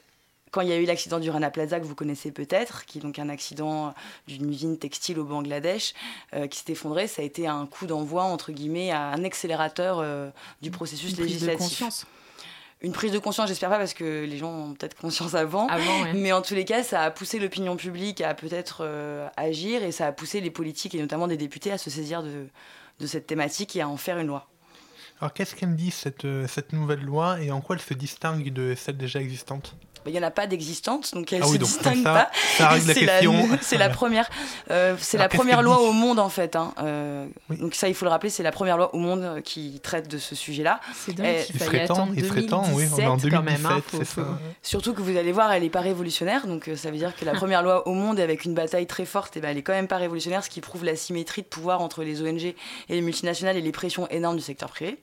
quand 0.54 0.62
il 0.62 0.70
y 0.70 0.72
a 0.72 0.78
eu 0.78 0.86
l'accident 0.86 1.20
du 1.20 1.32
Rana 1.32 1.50
Plaza, 1.50 1.80
que 1.80 1.86
vous 1.86 1.96
connaissez 1.96 2.32
peut-être, 2.32 2.86
qui 2.86 3.00
est 3.00 3.02
donc 3.02 3.18
un 3.18 3.28
accident 3.28 3.94
d'une 4.28 4.48
usine 4.52 4.78
textile 4.78 5.18
au 5.18 5.24
Bangladesh, 5.24 5.96
euh, 6.36 6.46
qui 6.46 6.60
s'est 6.60 6.72
effondrée, 6.72 7.08
ça 7.08 7.24
a 7.24 7.26
été 7.26 7.48
un 7.48 7.66
coup 7.66 7.88
d'envoi, 7.88 8.24
entre 8.24 8.52
guillemets, 8.52 8.92
à 8.92 9.08
un 9.08 9.24
accélérateur 9.24 9.98
euh, 10.00 10.30
du 10.62 10.70
processus 10.70 11.10
Une 11.10 11.16
prise 11.16 11.42
de 11.42 11.48
législatif. 11.48 11.80
conscience. 11.80 12.06
Une 12.82 12.92
prise 12.92 13.12
de 13.12 13.18
conscience, 13.18 13.48
j'espère 13.48 13.70
pas, 13.72 13.80
parce 13.80 13.96
que 13.96 14.26
les 14.26 14.38
gens 14.38 14.52
ont 14.52 14.74
peut-être 14.76 14.96
conscience 14.96 15.34
avant. 15.34 15.68
Avant, 15.70 16.04
ouais. 16.04 16.14
Mais 16.14 16.32
en 16.34 16.44
tous 16.44 16.54
les 16.54 16.66
cas, 16.66 16.84
ça 16.84 17.02
a 17.02 17.10
poussé 17.10 17.40
l'opinion 17.40 17.76
publique 17.76 18.22
à 18.22 18.36
peut-être 18.36 18.82
euh, 18.82 19.28
agir 19.36 19.82
et 19.82 19.92
ça 19.92 20.06
a 20.06 20.12
poussé 20.12 20.40
les 20.40 20.52
politiques 20.52 20.94
et 20.94 21.02
notamment 21.02 21.28
des 21.28 21.38
députés 21.38 21.72
à 21.72 21.80
se 21.80 21.90
saisir 21.90 22.22
de, 22.22 22.46
de 23.00 23.08
cette 23.08 23.26
thématique 23.26 23.76
et 23.76 23.82
à 23.82 23.90
en 23.90 23.98
faire 23.98 24.20
une 24.20 24.28
loi. 24.28 24.48
Alors 25.20 25.34
qu'est-ce 25.34 25.56
qu'elle 25.56 25.76
dit 25.76 25.90
cette, 25.90 26.28
cette 26.48 26.74
nouvelle 26.74 27.02
loi 27.02 27.42
et 27.42 27.50
en 27.52 27.62
quoi 27.62 27.76
elle 27.76 27.82
se 27.82 27.94
distingue 27.96 28.52
de 28.54 28.76
celle 28.76 28.98
déjà 28.98 29.20
existante? 29.20 29.76
Il 30.08 30.12
n'y 30.14 30.20
en 30.20 30.24
a 30.24 30.32
pas 30.32 30.48
d'existante, 30.48 31.14
donc 31.14 31.32
elle 31.34 31.42
Ah 31.44 31.46
ne 31.46 31.52
oui, 31.52 31.56
se 31.56 31.60
donc 31.60 31.70
distingue 31.70 32.04
ça- 32.04 32.14
pas. 32.14 32.32
ça 32.58 32.68
règle 32.70 32.88
la 32.88 32.94
C'est 32.94 33.06
question. 33.06 33.50
C'est 33.62 33.78
la 33.78 33.90
première, 33.90 34.30
euh, 34.72 34.96
c'est 35.00 35.18
Alors, 35.18 35.26
la 35.32 35.38
première 35.38 35.56
qu'elle 35.58 35.66
loi 35.66 35.80
au 35.82 35.92
monde 35.92 36.20
en 36.20 36.30
fait. 36.30 36.56
hein. 36.56 36.74
Euh, 36.82 37.26
Oui. 37.50 37.58
Donc 37.58 37.76
ça, 37.76 37.88
il 37.88 37.94
faut 37.96 38.06
le 38.06 38.12
rappeler, 38.12 38.30
c'est 38.30 38.44
la 38.44 38.52
première 38.52 38.78
loi 38.78 38.94
au 38.94 38.98
monde 38.98 39.42
qui 39.44 39.80
traite 39.82 40.08
de 40.10 40.18
ce 40.18 40.36
sujet-là. 40.36 40.80
C'est 40.94 41.14
dingue 41.14 41.26
qu'il 41.46 41.56
Il 41.56 41.60
fallait 41.60 41.72
serait 41.78 41.88
temps, 41.88 41.94
attendre 41.96 42.14
il 42.16 42.26
serait 42.26 42.46
temps, 42.46 42.64
oui, 42.74 42.86
on 42.92 42.98
est 42.98 43.00
2017 43.00 43.32
quand 43.32 43.42
même. 43.44 43.56
2017, 43.56 43.72
hein, 43.72 43.82
faut- 43.88 43.98
c'est 44.00 44.06
faut- 44.06 44.22
ça. 44.22 44.40
Surtout 44.62 44.94
que 44.94 45.02
vous 45.02 45.18
allez 45.18 45.32
voir, 45.32 45.52
elle 45.52 45.64
n'est 45.64 45.70
pas 45.70 45.82
révolutionnaire, 45.82 46.48
donc 46.48 46.68
euh, 46.68 46.76
ça 46.76 46.92
veut 46.92 46.98
dire 46.98 47.16
que 47.16 47.26
la 47.26 47.34
première 47.34 47.64
loi 47.64 47.88
au 47.88 47.94
monde 47.94 48.20
avec 48.20 48.46
une 48.46 48.54
bataille 48.54 48.88
très 48.88 49.06
forte, 49.06 49.36
eh 49.38 49.40
ben, 49.40 49.50
elle 49.50 49.58
est 49.58 49.62
quand 49.64 49.74
même 49.74 49.88
pas 49.88 49.98
révolutionnaire, 49.98 50.44
ce 50.44 50.50
qui 50.50 50.62
prouve 50.62 50.84
la 50.86 50.96
symétrie 50.96 51.42
de 51.42 51.48
pouvoir 51.48 51.82
entre 51.82 52.04
les 52.04 52.22
ONG 52.22 52.44
et 52.44 52.56
les 52.90 53.02
multinationales 53.02 53.57
et 53.57 53.62
les 53.62 53.72
pressions 53.72 54.07
énormes 54.10 54.38
du 54.38 54.44
secteur 54.44 54.69
privé. 54.69 54.98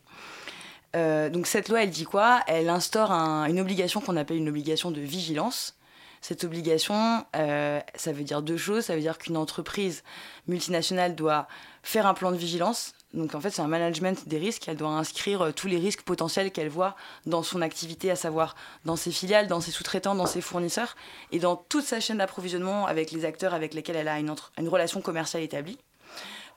Euh, 0.97 1.31
donc 1.31 1.47
cette 1.47 1.69
loi, 1.69 1.83
elle 1.83 1.91
dit 1.91 2.05
quoi? 2.05 2.41
Elle 2.47 2.69
instaure 2.69 3.13
un- 3.13 3.47
une 3.47 3.61
obligation 3.61 4.01
qu'on 4.01 4.17
appelle 4.17 4.39
une 4.39 4.49
obligation 4.49 4.91
de 4.91 5.01
vigilance. 5.01 5.77
Cette 6.21 6.45
obligation, 6.45 7.25
euh, 7.37 7.81
ça 7.95 8.13
veut 8.13 8.25
dire 8.25 8.43
deux 8.43 8.57
choses. 8.59 8.85
Ça 8.87 8.95
veut 8.95 9.01
dire 9.01 9.17
qu'une 9.19 9.37
entreprise 9.37 10.03
multinationale 10.49 11.15
doit 11.15 11.49
faire 11.83 12.07
un 12.07 12.15
plan 12.15 12.31
de 12.31 12.37
vigilance. 12.37 12.93
Donc 13.15 13.35
en 13.35 13.41
fait, 13.41 13.51
c'est 13.51 13.63
un 13.63 13.69
management 13.69 14.29
des 14.29 14.39
risques. 14.39 14.69
Elle 14.69 14.77
doit 14.77 14.91
inscrire 14.91 15.43
euh, 15.43 15.53
tous 15.53 15.67
les 15.67 15.79
risques 15.79 16.03
potentiels 16.03 16.53
qu'elle 16.53 16.69
voit 16.69 16.95
dans 17.27 17.43
son 17.43 17.63
activité, 17.63 18.11
à 18.11 18.17
savoir 18.17 18.55
dans 18.85 18.97
ses 18.97 19.11
filiales, 19.11 19.47
dans 19.49 19.61
ses 19.61 19.71
sous-traitants, 19.71 20.15
dans 20.15 20.27
ses 20.27 20.41
fournisseurs 20.41 20.95
et 21.33 21.39
dans 21.39 21.57
toute 21.57 21.85
sa 21.85 22.01
chaîne 22.01 22.19
d'approvisionnement 22.19 22.87
avec 22.87 23.13
les 23.13 23.25
acteurs 23.25 23.55
avec 23.55 23.75
lesquels 23.75 23.97
elle 23.97 24.09
a 24.09 24.19
une, 24.19 24.35
relation 24.69 25.01
commerciale 25.01 25.43
établie. 25.43 25.79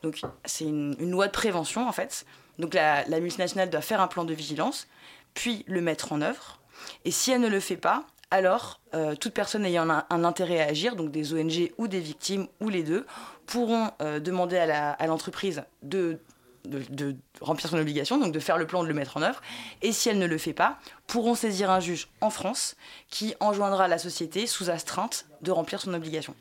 Donc 0.03 0.21
c'est 0.43 0.65
une 0.65 1.09
loi 1.09 1.27
de 1.27 1.31
prévention 1.31 1.87
en 1.87 1.91
fait. 1.93 2.25
Donc 2.59 2.73
la, 2.73 3.05
multinationale 3.19 3.69
doit 3.69 3.81
faire 3.81 4.01
un 4.01 4.07
plan 4.07 4.23
de 4.23 4.33
vigilance, 4.33 4.87
puis 5.33 5.63
le 5.67 5.81
mettre 5.81 6.11
en 6.13 6.21
œuvre. 6.21 6.59
Et 7.05 7.11
si 7.11 7.31
elle 7.31 7.41
ne 7.41 7.47
le 7.47 7.59
fait 7.59 7.77
pas, 7.77 8.05
alors 8.31 8.79
euh, 8.95 9.15
toute 9.15 9.33
personne 9.33 9.65
ayant 9.65 9.89
un, 9.89 10.23
intérêt 10.23 10.59
à 10.61 10.65
agir, 10.65 10.95
donc 10.95 11.11
des 11.11 11.33
ONG 11.33 11.71
ou 11.77 11.87
des 11.87 11.99
victimes 11.99 12.47
ou 12.61 12.69
les 12.69 12.83
deux, 12.83 13.05
pourront 13.45 13.91
euh, 14.01 14.19
demander 14.19 14.57
à 14.57 15.07
l'entreprise 15.07 15.63
de, 15.81 16.19
de, 16.65 16.83
de 16.89 17.15
remplir 17.41 17.69
son 17.69 17.77
obligation, 17.77 18.17
donc 18.17 18.31
de 18.31 18.39
faire 18.39 18.57
le 18.57 18.67
plan, 18.67 18.83
de 18.83 18.87
le 18.87 18.93
mettre 18.93 19.17
en 19.17 19.21
œuvre. 19.21 19.41
Et 19.81 19.91
si 19.91 20.09
elle 20.09 20.19
ne 20.19 20.25
le 20.25 20.37
fait 20.37 20.53
pas, 20.53 20.79
pourront 21.07 21.35
saisir 21.35 21.69
un 21.69 21.79
juge 21.79 22.07
en 22.21 22.29
France 22.29 22.75
qui 23.09 23.35
enjoindra 23.39 23.87
la 23.87 23.97
société 23.97 24.47
sous 24.47 24.69
astreinte 24.69 25.25
de 25.41 25.51
remplir 25.51 25.81
son 25.81 25.93
obligation. 25.93 26.35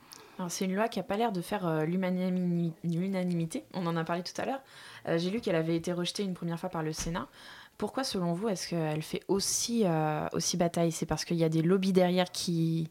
C'est 0.49 0.65
une 0.65 0.75
loi 0.75 0.89
qui 0.89 0.99
n'a 0.99 1.05
pas 1.05 1.17
l'air 1.17 1.31
de 1.31 1.41
faire 1.41 1.67
euh, 1.67 1.85
l'unanimi- 1.85 2.73
l'unanimité. 2.83 3.65
On 3.75 3.87
en 3.87 3.97
a 3.97 4.03
parlé 4.03 4.23
tout 4.23 4.41
à 4.41 4.45
l'heure. 4.45 4.61
Euh, 5.07 5.17
J'ai 5.19 5.31
lu 5.31 5.41
qu'elle 5.41 5.55
avait 5.55 5.77
été 5.77 5.93
rejetée 5.93 6.25
une 6.25 6.35
première 6.35 6.59
fois 6.59 6.69
par 6.69 6.83
le 6.83 6.93
Sénat. 6.93 7.29
Pourquoi, 7.79 8.03
selon 8.03 8.33
vous, 8.33 8.49
est-ce 8.49 8.69
qu'elle 8.69 9.03
fait 9.03 9.23
aussi, 9.29 9.83
euh, 9.85 10.27
aussi 10.33 10.57
bataille? 10.57 10.91
C'est 10.91 11.07
parce 11.07 11.25
qu'il 11.25 11.37
y 11.37 11.45
a 11.45 11.49
des 11.49 11.63
lobbies 11.63 11.93
derrière 11.93 12.31
qui, 12.33 12.91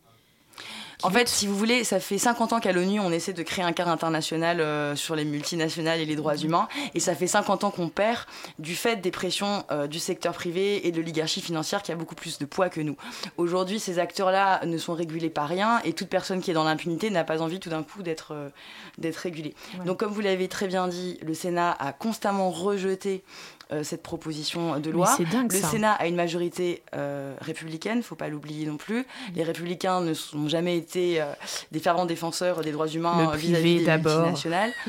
En 1.04 1.10
fait, 1.10 1.28
si 1.28 1.48
vous 1.48 1.58
voulez, 1.58 1.84
ça 1.84 2.00
fait 2.00 2.20
50 2.20 2.54
ans 2.54 2.60
qu'à 2.60 2.72
l'ONU, 2.72 3.00
on 3.00 3.12
essaie 3.12 3.34
de 3.34 3.42
créer 3.42 3.66
un 3.66 3.72
cadre 3.72 3.90
international 3.90 4.62
euh, 4.62 4.96
sur 4.96 5.16
les 5.16 5.26
multinationales 5.26 6.00
et 6.00 6.06
les 6.06 6.16
droits 6.16 6.38
humains. 6.38 6.68
Et 6.94 7.00
ça 7.00 7.16
fait 7.16 7.26
50 7.26 7.64
ans 7.64 7.72
qu'on 7.72 7.90
perd 7.90 8.20
du 8.60 8.76
fait 8.76 8.98
des 8.98 9.10
pressions 9.10 9.64
euh, 9.72 9.88
du 9.88 9.98
secteur 9.98 10.34
privé 10.34 10.88
et 10.88 10.92
de 10.92 10.98
l'oligarchie 10.98 11.42
financière 11.42 11.82
qui 11.82 11.92
a 11.92 11.96
beaucoup 11.96 12.14
plus 12.14 12.38
de 12.38 12.46
poids 12.46 12.70
que 12.70 12.82
nous. 12.82 12.96
Aujourd'hui, 13.38 13.80
ces 13.80 13.98
acteurs-là 13.98 14.64
ne 14.66 14.78
sont 14.78 14.94
régulés 14.94 15.32
par 15.32 15.48
rien 15.48 15.80
et 15.84 15.94
toute 15.94 16.10
personne 16.10 16.40
qui 16.40 16.52
est 16.52 16.54
dans 16.54 16.64
l'impunité 16.64 17.10
n'a 17.10 17.24
pas 17.24 17.42
envie 17.42 17.60
tout 17.60 17.70
d'un 17.70 17.84
coup 17.84 18.04
d'être 18.04 18.34
euh, 18.34 18.50
d'être 19.00 19.18
régulée. 19.18 19.56
Donc, 19.86 20.00
comme 20.00 20.12
vous 20.12 20.22
l'avez 20.22 20.48
très 20.48 20.68
bien 20.68 20.88
dit, 20.88 21.18
le 21.24 21.34
Sénat 21.34 21.76
a 21.80 21.94
constamment 21.94 22.52
rejeté 22.52 23.24
cette 23.84 24.04
proposition 24.04 24.80
de 24.80 24.90
loi. 24.90 25.16
Dingue, 25.32 25.52
le 25.52 25.60
ça. 25.60 25.68
Sénat 25.70 25.94
a 25.94 26.08
une 26.08 26.16
majorité 26.16 26.84
euh, 26.96 27.36
républicaine, 27.42 28.04
faut 28.04 28.16
pas 28.16 28.28
l'oublier 28.28 28.66
non 28.66 28.78
plus. 28.78 29.06
Les 29.36 29.44
républicains 29.44 30.02
ne 30.02 30.14
sont 30.14 30.48
jamais 30.50 30.78
été 30.78 31.22
euh, 31.22 31.26
des 31.72 31.80
fervents 31.80 32.06
défenseurs 32.06 32.62
des 32.62 32.72
droits 32.72 32.88
humains 32.88 33.30
euh, 33.32 33.36
vis-à-vis 33.36 33.80
des 33.80 33.86
d'abord. 33.86 34.18
multinationales. 34.18 34.72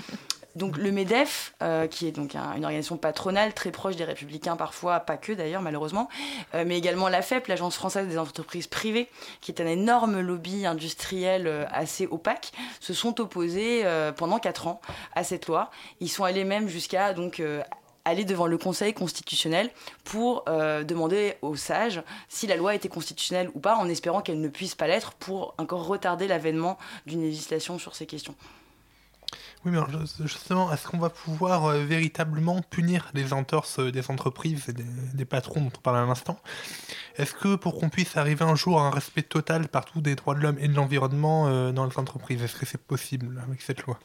Donc 0.54 0.76
le 0.76 0.92
MEDEF, 0.92 1.54
euh, 1.62 1.86
qui 1.86 2.06
est 2.06 2.12
donc 2.12 2.34
un- 2.34 2.52
une 2.54 2.64
organisation 2.64 2.98
patronale 2.98 3.54
très 3.54 3.70
proche 3.70 3.96
des 3.96 4.04
républicains 4.04 4.54
parfois, 4.54 5.00
pas 5.00 5.16
que 5.16 5.32
d'ailleurs 5.32 5.62
malheureusement, 5.62 6.10
euh, 6.54 6.64
mais 6.66 6.76
également 6.76 7.08
l'AFEP, 7.08 7.46
l'Agence 7.46 7.74
française 7.74 8.06
des 8.06 8.18
entreprises 8.18 8.66
privées, 8.66 9.08
qui 9.40 9.50
est 9.50 9.62
un 9.62 9.66
énorme 9.66 10.20
lobby 10.20 10.66
industriel 10.66 11.46
euh, 11.46 11.64
assez 11.72 12.06
opaque, 12.06 12.52
se 12.80 12.92
sont 12.92 13.18
opposés 13.18 13.80
euh, 13.86 14.12
pendant 14.12 14.38
quatre 14.38 14.66
ans 14.66 14.82
à 15.14 15.24
cette 15.24 15.46
loi. 15.46 15.70
Ils 16.00 16.10
sont 16.10 16.24
allés 16.24 16.44
même 16.44 16.68
jusqu'à 16.68 17.14
donc 17.14 17.40
euh, 17.40 17.62
aller 18.04 18.24
devant 18.24 18.46
le 18.46 18.58
Conseil 18.58 18.94
constitutionnel 18.94 19.70
pour 20.04 20.44
euh, 20.48 20.84
demander 20.84 21.34
aux 21.42 21.56
sages 21.56 22.02
si 22.28 22.46
la 22.46 22.56
loi 22.56 22.74
était 22.74 22.88
constitutionnelle 22.88 23.50
ou 23.54 23.60
pas, 23.60 23.76
en 23.76 23.88
espérant 23.88 24.22
qu'elle 24.22 24.40
ne 24.40 24.48
puisse 24.48 24.74
pas 24.74 24.86
l'être 24.86 25.12
pour 25.12 25.54
encore 25.58 25.86
retarder 25.86 26.26
l'avènement 26.26 26.78
d'une 27.06 27.22
législation 27.22 27.78
sur 27.78 27.94
ces 27.94 28.06
questions. 28.06 28.34
Oui, 29.64 29.70
mais 29.70 29.78
justement, 30.24 30.72
est-ce 30.72 30.88
qu'on 30.88 30.98
va 30.98 31.08
pouvoir 31.08 31.66
euh, 31.66 31.84
véritablement 31.84 32.62
punir 32.62 33.08
les 33.14 33.32
entorses 33.32 33.78
euh, 33.78 33.92
des 33.92 34.10
entreprises 34.10 34.68
et 34.68 34.72
des, 34.72 35.24
patrons 35.24 35.60
dont 35.60 35.70
on 35.74 35.80
parlait 35.80 36.00
à 36.00 36.04
l'instant? 36.04 36.38
Est-ce 37.16 37.32
que 37.32 37.54
pour 37.54 37.78
qu'on 37.78 37.88
puisse 37.88 38.16
arriver 38.16 38.44
un 38.44 38.56
jour 38.56 38.80
à 38.80 38.88
un 38.88 38.90
respect 38.90 39.22
total 39.22 39.68
partout 39.68 40.00
des 40.00 40.16
droits 40.16 40.34
de 40.34 40.40
l'homme 40.40 40.58
et 40.58 40.66
de 40.66 40.74
l'environnement 40.74 41.72
dans 41.72 41.86
les 41.86 41.98
entreprises, 41.98 42.42
est-ce 42.42 42.56
que 42.56 42.66
c'est 42.66 42.82
possible 42.82 43.40
avec 43.46 43.62
cette 43.62 43.82
loi? 43.82 43.98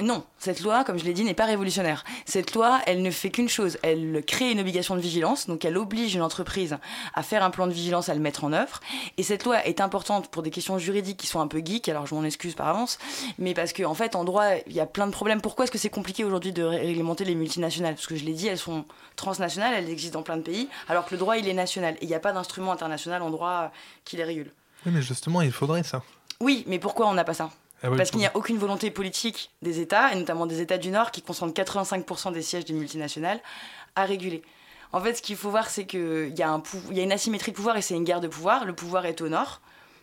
Non, 0.00 0.24
cette 0.38 0.60
loi, 0.60 0.84
comme 0.84 0.98
je 0.98 1.04
l'ai 1.04 1.12
dit, 1.12 1.22
n'est 1.22 1.34
pas 1.34 1.44
révolutionnaire. 1.44 2.02
Cette 2.24 2.54
loi, 2.54 2.80
elle 2.86 3.02
ne 3.02 3.10
fait 3.10 3.30
qu'une 3.30 3.48
chose. 3.48 3.78
Elle 3.82 4.24
crée 4.26 4.50
une 4.50 4.58
obligation 4.60 4.96
de 4.96 5.00
vigilance, 5.00 5.46
donc 5.46 5.64
elle 5.64 5.76
oblige 5.76 6.14
une 6.14 6.22
entreprise 6.22 6.78
à 7.14 7.22
faire 7.22 7.44
un 7.44 7.50
plan 7.50 7.66
de 7.66 7.72
vigilance, 7.72 8.08
à 8.08 8.14
le 8.14 8.20
mettre 8.20 8.44
en 8.44 8.52
œuvre. 8.54 8.80
Et 9.18 9.22
cette 9.22 9.44
loi 9.44 9.64
est 9.66 9.80
importante 9.80 10.28
pour 10.28 10.42
des 10.42 10.50
questions 10.50 10.78
juridiques 10.78 11.18
qui 11.18 11.26
sont 11.26 11.40
un 11.40 11.46
peu 11.46 11.60
geeks, 11.64 11.88
alors 11.88 12.06
je 12.06 12.14
m'en 12.14 12.24
excuse 12.24 12.54
par 12.54 12.68
avance, 12.68 12.98
mais 13.38 13.52
parce 13.52 13.72
qu'en 13.74 13.90
en 13.90 13.94
fait, 13.94 14.16
en 14.16 14.24
droit, 14.24 14.46
il 14.66 14.72
y 14.72 14.80
a 14.80 14.86
plein 14.86 15.06
de 15.06 15.12
problèmes. 15.12 15.42
Pourquoi 15.42 15.64
est-ce 15.64 15.72
que 15.72 15.78
c'est 15.78 15.90
compliqué 15.90 16.24
aujourd'hui 16.24 16.52
de 16.52 16.62
ré- 16.62 16.78
réglementer 16.80 17.24
les 17.24 17.34
multinationales? 17.34 17.94
Parce 17.94 18.06
que 18.06 18.16
je 18.16 18.24
l'ai 18.24 18.32
dit, 18.32 18.48
elles 18.48 18.58
sont 18.58 18.86
transnationales, 19.16 19.74
elles 19.74 19.90
existent 19.90 20.18
dans 20.18 20.24
plein 20.24 20.38
de 20.38 20.42
pays, 20.42 20.68
alors 20.88 21.04
que 21.04 21.10
le 21.12 21.18
droit, 21.18 21.36
il 21.36 21.46
est 21.46 21.54
national. 21.54 21.94
Et 22.00 22.04
il 22.04 22.08
n'y 22.08 22.14
a 22.14 22.20
pas 22.20 22.32
d'instrument 22.32 22.72
international 22.72 23.20
en 23.22 23.30
droit 23.30 23.70
qui 24.04 24.16
les 24.16 24.24
régule. 24.24 24.50
Oui, 24.86 24.92
mais 24.92 25.02
justement, 25.02 25.42
il 25.42 25.52
faudrait 25.52 25.82
ça. 25.82 26.02
Oui, 26.40 26.64
mais 26.66 26.78
pourquoi 26.78 27.06
on 27.08 27.12
n'a 27.12 27.24
pas 27.24 27.34
ça? 27.34 27.50
Ah 27.82 27.88
Parce 27.96 28.10
qu'il 28.10 28.20
n'y 28.20 28.26
a 28.26 28.36
aucune 28.36 28.58
volonté 28.58 28.90
politique 28.90 29.50
des 29.60 29.80
États, 29.80 30.12
et 30.12 30.16
notamment 30.16 30.46
des 30.46 30.60
États 30.60 30.78
du 30.78 30.90
Nord, 30.90 31.10
qui 31.10 31.22
concentrent 31.22 31.60
85% 31.60 32.32
des 32.32 32.42
sièges 32.42 32.64
des 32.64 32.74
multinationales, 32.74 33.40
à 33.96 34.04
réguler. 34.04 34.42
En 34.92 35.00
fait, 35.00 35.14
ce 35.14 35.22
qu'il 35.22 35.36
faut 35.36 35.50
voir, 35.50 35.68
c'est 35.70 35.86
qu'il 35.86 36.34
y, 36.36 36.42
a 36.42 36.50
un 36.50 36.62
y 36.90 37.00
a 37.00 37.02
une 37.02 37.12
asymétrie 37.12 37.50
de 37.50 37.56
pouvoir 37.56 37.76
et 37.76 37.82
c'est 37.82 37.94
une 37.94 38.04
guerre 38.04 38.20
de 38.20 38.28
pouvoir. 38.28 38.64
Le 38.64 38.74
pouvoir 38.74 39.06
est 39.06 39.20
au 39.20 39.28
Nord. 39.28 39.60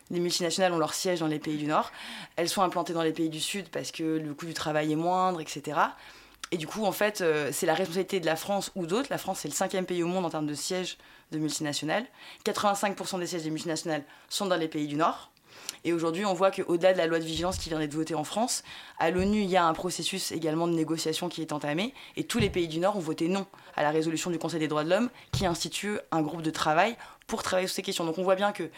Les 0.10 0.20
multinationales 0.20 0.74
ont 0.74 0.80
leur 0.80 0.96
siège 0.96 1.20
dans 1.20 1.28
les 1.28 1.38
pays 1.38 1.58
du 1.58 1.68
Nord. 1.68 1.92
Elles 2.36 2.50
sont 2.50 2.64
implantées 2.64 2.94
dans 2.94 3.04
les 3.04 3.12
pays 3.12 3.30
du 3.30 3.40
Sud 3.40 3.70
parce 3.70 3.92
que 3.92 4.04
le 4.18 4.34
coût 4.34 4.48
du 4.48 4.56
travail 4.56 4.92
est 4.92 4.96
moindre, 4.96 5.40
etc. 5.40 5.80
Et 6.52 6.58
du 6.58 6.66
coup, 6.66 6.86
en 6.86 6.92
fait, 6.92 7.22
euh, 7.22 7.52
c'est 7.54 7.68
la 7.68 7.76
responsabilité 7.76 8.20
de 8.20 8.26
la 8.26 8.36
France 8.36 8.72
ou 8.76 8.88
d'autres. 8.88 9.10
La 9.12 9.20
France, 9.20 9.42
c'est 9.42 9.48
le 9.48 9.54
cinquième 9.54 9.86
pays 9.86 10.02
au 10.02 10.08
monde 10.08 10.26
en 10.26 10.32
termes 10.32 10.48
de 10.48 10.56
sièges 10.56 10.98
de 11.32 11.38
multinationales. 11.38 12.06
85% 12.44 13.20
des 13.20 13.28
sièges 13.28 13.44
des 13.44 13.52
multinationales 13.52 14.04
sont 14.30 14.48
dans 14.48 14.56
les 14.56 14.68
pays 14.68 14.88
du 14.88 14.96
Nord. 14.96 15.30
Et 15.86 15.94
aujourd'hui, 15.94 16.26
on 16.26 16.34
voit 16.34 16.52
qu'au-delà 16.52 16.94
de 16.94 16.98
la 16.98 17.08
loi 17.08 17.20
de 17.20 17.24
vigilance 17.24 17.58
qui 17.58 17.70
vient 17.70 17.80
d'être 17.80 17.94
votée 17.94 18.16
en 18.16 18.24
France, 18.24 18.64
à 18.98 19.12
l'ONU, 19.12 19.42
il 19.42 19.50
y 19.50 19.58
a 19.58 19.66
un 19.66 19.74
processus 19.74 20.32
également 20.32 20.68
de 20.68 20.74
négociation 20.74 21.30
qui 21.30 21.42
est 21.42 21.54
entamé. 21.54 21.94
Et 22.18 22.24
tous 22.26 22.40
les 22.40 22.50
pays 22.50 22.68
du 22.68 22.80
Nord 22.80 22.98
ont 22.98 23.02
voté 23.02 23.28
non 23.28 23.46
à 23.76 23.84
la 23.84 23.92
résolution 23.92 24.30
du 24.30 24.38
Conseil 24.40 24.60
des 24.60 24.68
droits 24.68 24.84
de 24.84 24.90
l'homme 24.90 25.10
qui 25.32 25.46
institue 25.46 25.98
un 26.12 26.22
groupe 26.22 26.42
de 26.42 26.52
travail 26.52 26.96
pour 27.28 27.44
travailler 27.44 27.68
sur 27.68 27.76
ces 27.76 27.82
questions. 27.82 28.06
Donc 28.06 28.18
on 28.18 28.24
voit 28.24 28.36
bien 28.36 28.52
que 28.52 28.70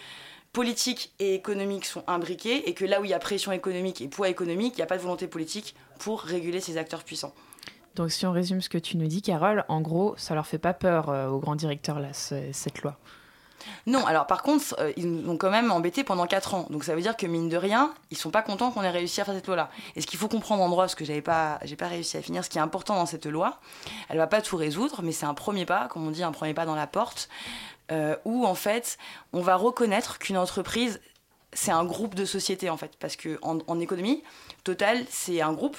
politique 0.54 1.14
et 1.20 1.34
économique 1.34 1.86
sont 1.86 2.04
imbriqués 2.08 2.68
et 2.70 2.74
que 2.74 2.86
là 2.86 3.00
où 3.02 3.06
il 3.06 3.10
y 3.12 3.14
a 3.14 3.20
pression 3.20 3.52
économique 3.52 4.02
et 4.02 4.08
poids 4.08 4.30
économique, 4.30 4.74
il 4.76 4.78
n'y 4.78 4.84
a 4.84 4.88
pas 4.88 4.98
de 4.98 5.02
volonté 5.02 5.28
politique 5.28 5.76
pour 6.00 6.22
réguler 6.22 6.60
ces 6.60 6.78
acteurs 6.78 7.04
puissants. 7.04 7.34
Donc 7.96 8.12
si 8.12 8.26
on 8.26 8.32
résume 8.32 8.62
ce 8.62 8.70
que 8.70 8.78
tu 8.78 8.98
nous 8.98 9.08
dis, 9.08 9.22
Carole, 9.22 9.66
en 9.70 9.82
gros, 9.82 10.14
ça 10.18 10.34
leur 10.36 10.48
fait 10.48 10.58
pas 10.58 10.74
peur 10.74 11.10
euh, 11.10 11.28
aux 11.30 11.40
grands 11.40 11.56
directeurs, 11.56 12.00
là, 12.00 12.14
ce- 12.14 12.52
cette 12.52 12.82
loi? 12.84 12.98
Non, 13.86 14.06
alors 14.06 14.28
par 14.28 14.44
contre, 14.44 14.76
euh, 14.80 14.92
ils 14.98 15.12
nous 15.12 15.32
ont 15.32 15.38
quand 15.38 15.50
même 15.50 15.72
embêtés 15.72 16.04
pendant 16.04 16.28
4 16.28 16.54
ans. 16.54 16.68
Donc 16.70 16.84
ça 16.84 16.96
veut 16.96 17.02
dire 17.02 17.18
que 17.18 17.26
mine 17.26 17.50
de 17.50 17.58
rien, 17.58 17.94
ils 18.10 18.18
sont 18.18 18.32
pas 18.32 18.42
contents 18.42 18.72
qu'on 18.72 18.84
ait 18.84 18.90
réussi 18.90 19.22
à 19.22 19.26
faire 19.26 19.34
cette 19.34 19.48
loi-là. 19.48 19.70
Et 19.96 20.02
ce 20.02 20.08
qu'il 20.08 20.20
faut 20.20 20.28
comprendre 20.28 20.64
en 20.64 20.70
droit, 20.70 20.84
parce 20.84 20.96
que 20.96 21.06
j'avais 21.06 21.22
pas, 21.22 21.60
j'ai 21.64 21.76
pas 21.76 21.88
réussi 21.88 22.18
à 22.18 22.22
finir, 22.22 22.44
ce 22.44 22.50
qui 22.50 22.58
est 22.58 22.62
important 22.62 22.96
dans 22.96 23.06
cette 23.06 23.26
loi, 23.26 23.60
elle 24.10 24.18
va 24.18 24.28
pas 24.28 24.42
tout 24.42 24.58
résoudre, 24.58 25.02
mais 25.04 25.12
c'est 25.12 25.26
un 25.26 25.34
premier 25.34 25.66
pas, 25.66 25.88
comme 25.88 26.08
on 26.08 26.12
dit, 26.12 26.24
un 26.24 26.32
premier 26.32 26.54
pas 26.54 26.66
dans 26.66 26.76
la 26.76 26.88
porte, 26.88 27.30
euh, 27.92 28.16
où 28.26 28.46
en 28.46 28.56
fait, 28.56 28.98
on 29.34 29.42
va 29.42 29.56
reconnaître 29.56 30.18
qu'une 30.18 30.38
entreprise, 30.38 31.02
c'est 31.54 31.72
un 31.72 31.84
groupe 31.84 32.16
de 32.16 32.26
sociétés 32.26 32.70
en 32.70 32.78
fait, 32.78 32.92
parce 33.00 33.16
que 33.16 33.38
en, 33.42 33.80
économie, 33.80 34.24
Total, 34.64 35.04
c'est 35.10 35.42
un 35.42 35.54
groupe. 35.54 35.78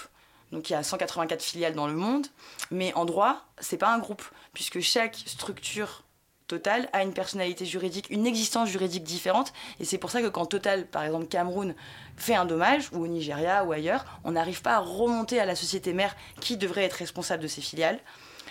Donc 0.50 0.68
il 0.68 0.74
y 0.74 0.76
a 0.76 0.82
184 0.82 1.42
filiales 1.42 1.74
dans 1.74 1.86
le 1.86 1.94
monde, 1.94 2.26
mais 2.70 2.92
en 2.94 3.04
droit, 3.04 3.40
c'est 3.58 3.78
pas 3.78 3.94
un 3.94 3.98
groupe, 3.98 4.22
puisque 4.52 4.80
chaque 4.80 5.16
structure 5.16 6.02
Total 6.48 6.88
a 6.92 7.02
une 7.02 7.12
personnalité 7.12 7.64
juridique, 7.64 8.06
une 8.10 8.26
existence 8.26 8.68
juridique 8.68 9.04
différente. 9.04 9.52
Et 9.80 9.84
c'est 9.84 9.98
pour 9.98 10.10
ça 10.10 10.20
que 10.20 10.28
quand 10.28 10.46
Total, 10.46 10.86
par 10.86 11.04
exemple 11.04 11.26
Cameroun, 11.26 11.74
fait 12.16 12.34
un 12.34 12.44
dommage, 12.44 12.90
ou 12.92 13.02
au 13.02 13.06
Nigeria 13.06 13.64
ou 13.64 13.72
ailleurs, 13.72 14.04
on 14.24 14.32
n'arrive 14.32 14.60
pas 14.62 14.74
à 14.74 14.78
remonter 14.80 15.40
à 15.40 15.46
la 15.46 15.56
société 15.56 15.92
mère 15.92 16.14
qui 16.40 16.56
devrait 16.56 16.84
être 16.84 16.94
responsable 16.94 17.42
de 17.42 17.48
ses 17.48 17.60
filiales, 17.62 18.00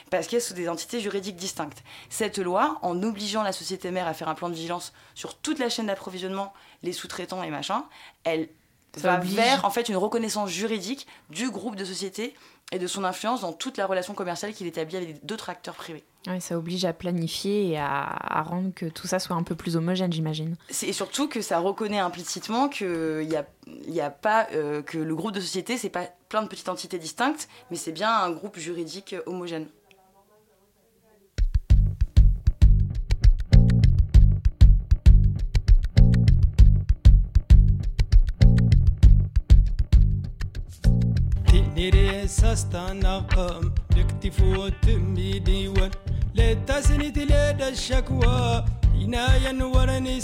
parce 0.09 0.27
qu'elles 0.27 0.41
sont 0.41 0.55
des 0.55 0.67
entités 0.67 0.99
juridiques 0.99 1.37
distinctes. 1.37 1.83
Cette 2.09 2.37
loi, 2.37 2.79
en 2.81 3.01
obligeant 3.03 3.43
la 3.43 3.53
société 3.53 3.91
mère 3.91 4.07
à 4.07 4.13
faire 4.13 4.27
un 4.29 4.35
plan 4.35 4.49
de 4.49 4.55
vigilance 4.55 4.93
sur 5.15 5.37
toute 5.37 5.59
la 5.59 5.69
chaîne 5.69 5.87
d'approvisionnement, 5.87 6.53
les 6.83 6.91
sous-traitants 6.93 7.43
et 7.43 7.49
machin, 7.49 7.85
elle 8.25 8.49
Ça 8.97 9.07
va 9.07 9.17
oblige. 9.19 9.35
vers 9.35 9.63
en 9.63 9.69
fait 9.69 9.87
une 9.87 9.95
reconnaissance 9.95 10.49
juridique 10.49 11.07
du 11.29 11.49
groupe 11.49 11.77
de 11.77 11.85
société 11.85 12.33
et 12.71 12.79
de 12.79 12.87
son 12.87 13.03
influence 13.03 13.41
dans 13.41 13.53
toute 13.53 13.77
la 13.77 13.85
relation 13.85 14.13
commerciale 14.13 14.53
qu'il 14.53 14.67
établit 14.67 14.97
avec 14.97 15.25
d'autres 15.25 15.49
acteurs 15.49 15.75
privés. 15.75 16.03
Ouais, 16.27 16.39
ça 16.39 16.57
oblige 16.57 16.85
à 16.85 16.93
planifier 16.93 17.69
et 17.69 17.77
à, 17.77 18.03
à 18.03 18.43
rendre 18.43 18.71
que 18.75 18.85
tout 18.85 19.07
ça 19.07 19.17
soit 19.19 19.35
un 19.35 19.43
peu 19.43 19.55
plus 19.55 19.75
homogène, 19.75 20.13
j'imagine. 20.13 20.55
Et 20.83 20.93
surtout 20.93 21.27
que 21.27 21.41
ça 21.41 21.59
reconnaît 21.59 21.99
implicitement 21.99 22.69
a, 23.35 23.45
il 23.67 23.93
y 23.93 24.01
a 24.01 24.09
pas 24.11 24.47
euh, 24.53 24.81
que 24.83 24.99
le 24.99 25.15
groupe 25.15 25.31
de 25.31 25.41
société, 25.41 25.77
c'est 25.77 25.89
pas 25.89 26.07
plein 26.29 26.43
de 26.43 26.47
petites 26.47 26.69
entités 26.69 26.99
distinctes, 26.99 27.49
mais 27.71 27.77
c'est 27.77 27.91
bien 27.91 28.13
un 28.13 28.31
groupe 28.31 28.57
juridique 28.57 29.15
homogène. 29.25 29.67
Nere 41.81 42.27
sastan 42.27 43.01
aqam 43.01 43.73
لا 43.95 44.97
midiwan 45.15 45.91
Lettasni 46.35 47.09
الشكوى 47.11 47.75
shakwa 47.75 48.65
Inaya 49.01 49.51
warani 49.73 50.21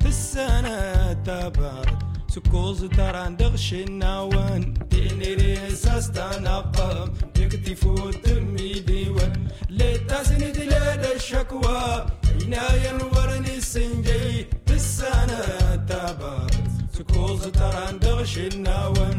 في 0.00 0.06
السنة 0.06 1.24
tabar 1.24 1.86
سكوز 2.28 2.84
تران 2.84 3.36
دغش 3.36 3.72
النوان 3.74 4.74
ديني 4.90 5.34
ريساس 5.34 6.10
تنقم 6.10 7.12
يكتفو 7.38 8.10
تمي 8.10 8.72
ديوان 8.80 9.48
لتاسني 9.70 10.50
دلاد 10.52 11.04
الشكوى 11.16 12.06
عناية 12.42 12.98
ورني 13.12 13.60
سنجي. 13.60 14.46
السنة 14.76 15.86
تابر 15.88 16.50
سكوز 16.92 17.42
تران 17.48 17.98
دغش 17.98 18.38
النوان 18.38 19.18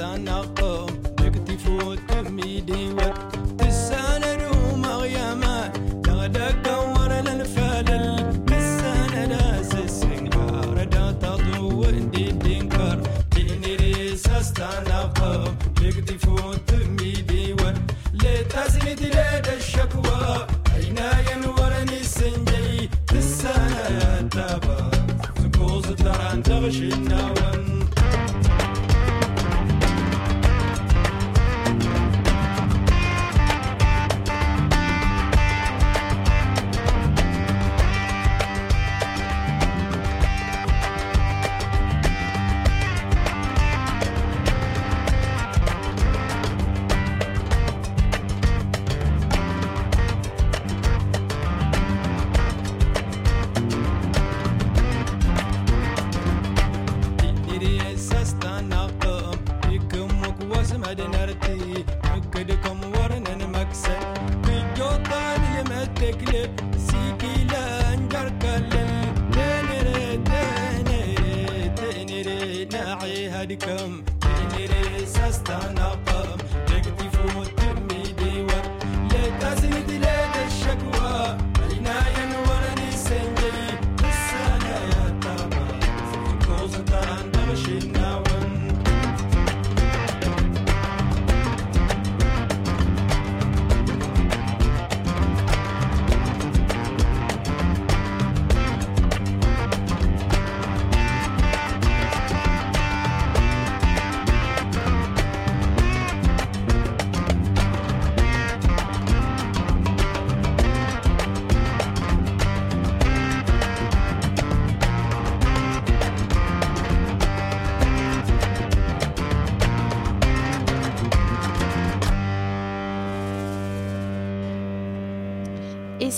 tanah 0.00 0.48
oh. 0.64 0.99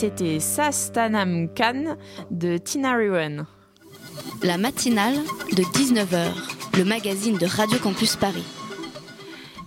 C'était 0.03 0.41
Sastanam 0.41 1.49
Khan 1.55 1.97
de 2.33 2.59
Tina 2.59 2.97
Rewen. 2.97 3.47
La 4.43 4.59
matinale 4.59 5.15
de 5.53 5.63
19h, 5.63 6.77
le 6.77 6.85
magazine 6.85 7.39
de 7.39 7.47
Radio 7.47 7.79
Campus 7.79 8.17
Paris. 8.17 8.43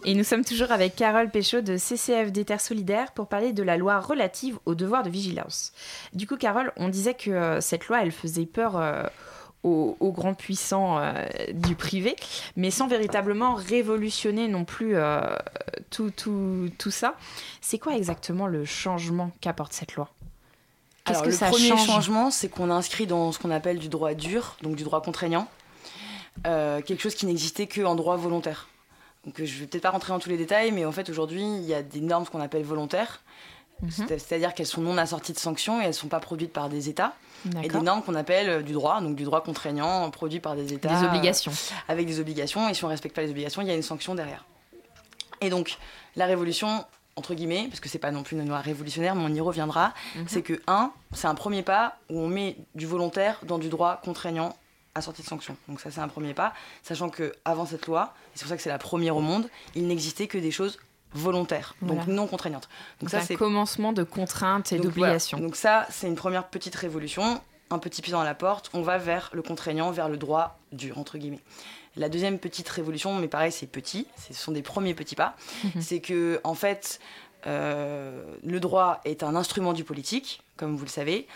Et 0.04 0.14
nous 0.14 0.26
sommes 0.26 0.44
toujours 0.44 0.74
avec 0.74 0.98
Carole 0.98 1.32
Péchaud 1.32 1.62
de 1.62 1.78
CCF 1.78 2.34
des 2.34 2.44
Terres 2.44 2.60
Solidaires 2.60 3.14
pour 3.14 3.30
parler 3.30 3.54
de 3.54 3.64
la 3.64 3.78
loi 3.78 4.02
relative 4.02 4.60
au 4.66 4.76
devoir 4.76 5.04
de 5.04 5.10
vigilance. 5.10 5.72
Du 6.12 6.28
coup, 6.28 6.36
Carole, 6.36 6.74
on 6.76 6.90
disait 6.90 7.14
que 7.14 7.32
euh, 7.32 7.62
cette 7.62 7.88
loi, 7.88 8.02
elle 8.02 8.12
faisait 8.12 8.46
peur 8.46 8.76
euh, 8.76 9.04
aux, 9.64 9.96
aux 10.02 10.12
grands 10.12 10.34
puissants 10.34 11.00
euh, 11.00 11.14
du 11.54 11.76
privé, 11.76 12.14
mais 12.58 12.72
sans 12.72 12.88
véritablement 12.88 13.54
révolutionner 13.54 14.50
non 14.50 14.66
plus 14.66 14.96
tout, 15.92 16.12
tout, 16.12 16.70
tout 16.78 16.92
ça. 16.92 17.16
C'est 17.62 17.80
quoi 17.80 17.96
exactement 17.96 18.48
le 18.48 18.66
changement 18.66 19.32
qu'apporte 19.40 19.72
cette 19.72 19.96
loi? 19.96 20.10
Alors, 21.12 21.22
que 21.22 21.28
le 21.30 21.34
ça 21.36 21.48
premier 21.50 21.68
change 21.70 21.86
changement, 21.86 22.32
c'est 22.32 22.50
qu'on 22.50 22.70
a 22.72 22.74
inscrit 22.74 23.06
dans 23.08 23.32
ce 23.32 23.40
qu'on 23.40 23.52
appelle 23.52 23.78
du 23.80 23.90
droit 23.90 24.14
dur, 24.14 24.56
donc 24.62 24.76
du 24.76 24.84
droit 24.84 25.02
contraignant, 25.02 25.48
euh, 26.48 26.82
quelque 26.82 27.02
chose 27.02 27.16
qui 27.16 27.26
n'existait 27.26 27.68
qu'en 27.68 27.96
droit 27.96 28.16
volontaire. 28.18 28.68
Donc, 29.26 29.40
euh, 29.40 29.46
je 29.46 29.60
vais 29.60 29.68
peut-être 29.68 29.84
pas 29.84 29.90
rentrer 29.92 30.14
dans 30.14 30.20
tous 30.20 30.30
les 30.30 30.38
détails, 30.38 30.72
mais 30.72 30.86
en 30.86 30.92
fait, 30.92 31.10
aujourd'hui, 31.10 31.42
il 31.44 31.64
y 31.66 31.74
a 31.74 31.82
des 31.84 32.02
normes 32.02 32.26
qu'on 32.26 32.42
appelle 32.42 32.64
volontaires, 32.64 33.22
Mhm. 33.82 33.90
C'est- 34.08 34.20
c'est-à-dire 34.20 34.54
qu'elles 34.54 34.66
sont 34.68 34.80
non 34.80 34.98
assorties 34.98 35.34
de 35.34 35.38
sanctions 35.38 35.82
et 35.82 35.84
elles 35.84 35.90
ne 35.90 35.94
sont 35.94 36.08
pas 36.08 36.22
produites 36.22 36.54
par 36.54 36.70
des 36.70 36.88
États. 36.88 37.14
Et 37.62 37.68
des 37.68 37.82
normes 37.82 38.02
qu'on 38.04 38.16
appelle 38.16 38.48
euh, 38.50 38.62
du 38.62 38.72
droit, 38.72 39.02
donc 39.02 39.18
du 39.18 39.26
droit 39.26 39.44
contraignant, 39.44 40.10
produit 40.12 40.40
par 40.40 40.56
des 40.56 40.72
États. 40.72 40.98
Des 40.98 41.06
obligations. 41.06 41.52
euh, 41.52 41.76
avec 41.92 42.08
des 42.08 42.22
obligations, 42.22 42.70
et 42.70 42.74
si 42.74 42.86
on 42.86 42.88
ne 42.88 42.94
respecte 42.94 43.14
pas 43.14 43.22
les 43.24 43.32
obligations, 43.32 43.62
il 43.62 43.68
y 43.68 43.72
a 43.72 43.76
une 43.76 43.82
sanction 43.84 44.16
derrière. 44.16 44.46
Et 45.42 45.50
donc, 45.50 45.78
la 46.16 46.26
révolution, 46.26 46.86
entre 47.18 47.34
guillemets, 47.34 47.68
parce 47.70 47.80
que 47.80 47.88
c'est 47.90 48.00
pas 48.00 48.12
non 48.12 48.24
plus 48.24 48.38
une 48.38 48.48
loi 48.48 48.60
révolutionnaire, 48.60 49.16
mais 49.16 49.24
on 49.24 49.34
y 49.34 49.40
reviendra, 49.42 49.94
Mhm. 50.16 50.26
c'est 50.28 50.42
que, 50.42 50.62
un, 50.68 50.92
c'est 51.14 51.28
un 51.28 51.36
premier 51.36 51.62
pas 51.64 51.98
où 52.10 52.20
on 52.20 52.28
met 52.28 52.58
du 52.76 52.86
volontaire 52.86 53.40
dans 53.44 53.58
du 53.58 53.70
droit 53.70 54.02
contraignant 54.04 54.56
assorti 54.96 55.22
de 55.22 55.28
sanctions. 55.28 55.58
Donc 55.68 55.80
ça, 55.80 55.92
c'est 55.92 56.00
un 56.02 56.08
premier 56.08 56.34
pas, 56.34 56.54
sachant 56.84 57.10
que 57.10 57.34
avant 57.46 57.66
cette 57.66 57.88
loi, 57.88 58.14
et 58.28 58.32
c'est 58.38 58.44
pour 58.44 58.50
ça 58.50 58.58
que 58.58 58.62
c'est 58.64 58.70
la 58.70 58.78
première 58.78 59.16
au 59.18 59.22
monde, 59.22 59.50
il 59.76 59.88
n'existait 59.88 60.28
que 60.28 60.38
des 60.38 60.52
choses 60.52 60.78
volontaires, 61.14 61.76
donc 61.82 62.08
non 62.08 62.28
contraignantes. 62.28 62.68
Donc, 63.00 63.10
ça, 63.10 63.20
un 63.20 63.22
c'est 63.22 63.36
commencement 63.36 63.94
de 63.94 64.04
contraintes 64.04 64.74
et 64.74 64.78
donc 64.78 64.88
d'obligations. 64.88 65.38
voilà. 65.38 65.48
Donc 65.48 65.56
ça, 65.56 65.88
c'est 65.90 66.08
une 66.08 66.16
première 66.16 66.48
petite 66.48 66.76
révolution, 66.76 67.40
un 67.70 67.80
petit 67.80 68.02
pied 68.02 68.12
dans 68.12 68.24
la 68.24 68.36
porte. 68.36 68.70
On 68.74 68.82
va 68.82 68.98
vers 68.98 69.30
le 69.34 69.42
contraignant, 69.42 69.92
vers 69.92 70.10
le 70.10 70.18
droit 70.18 70.60
dur, 70.74 70.98
entre 70.98 71.18
guillemets. 71.18 71.40
La 71.98 72.10
deuxième 72.10 72.40
petite 72.40 72.68
révolution, 72.70 73.14
mais 73.16 73.28
pareil, 73.28 73.52
c'est 73.52 73.68
petit, 73.68 74.06
ce 74.28 74.34
sont 74.34 74.52
des 74.52 74.62
premiers 74.62 74.94
petits 74.94 75.16
pas, 75.16 75.36
Mhm. 75.64 75.82
c'est 75.82 76.00
que, 76.02 76.42
en 76.44 76.54
fait, 76.56 77.00
euh, 77.48 78.24
le 78.44 78.60
droit 78.60 79.02
est 79.06 79.24
un 79.24 79.36
instrument 79.36 79.74
du 79.74 79.84
politique, 79.84 80.42
comme 80.58 80.76
vous 80.76 80.84
le 80.86 80.90
savez. 80.90 81.28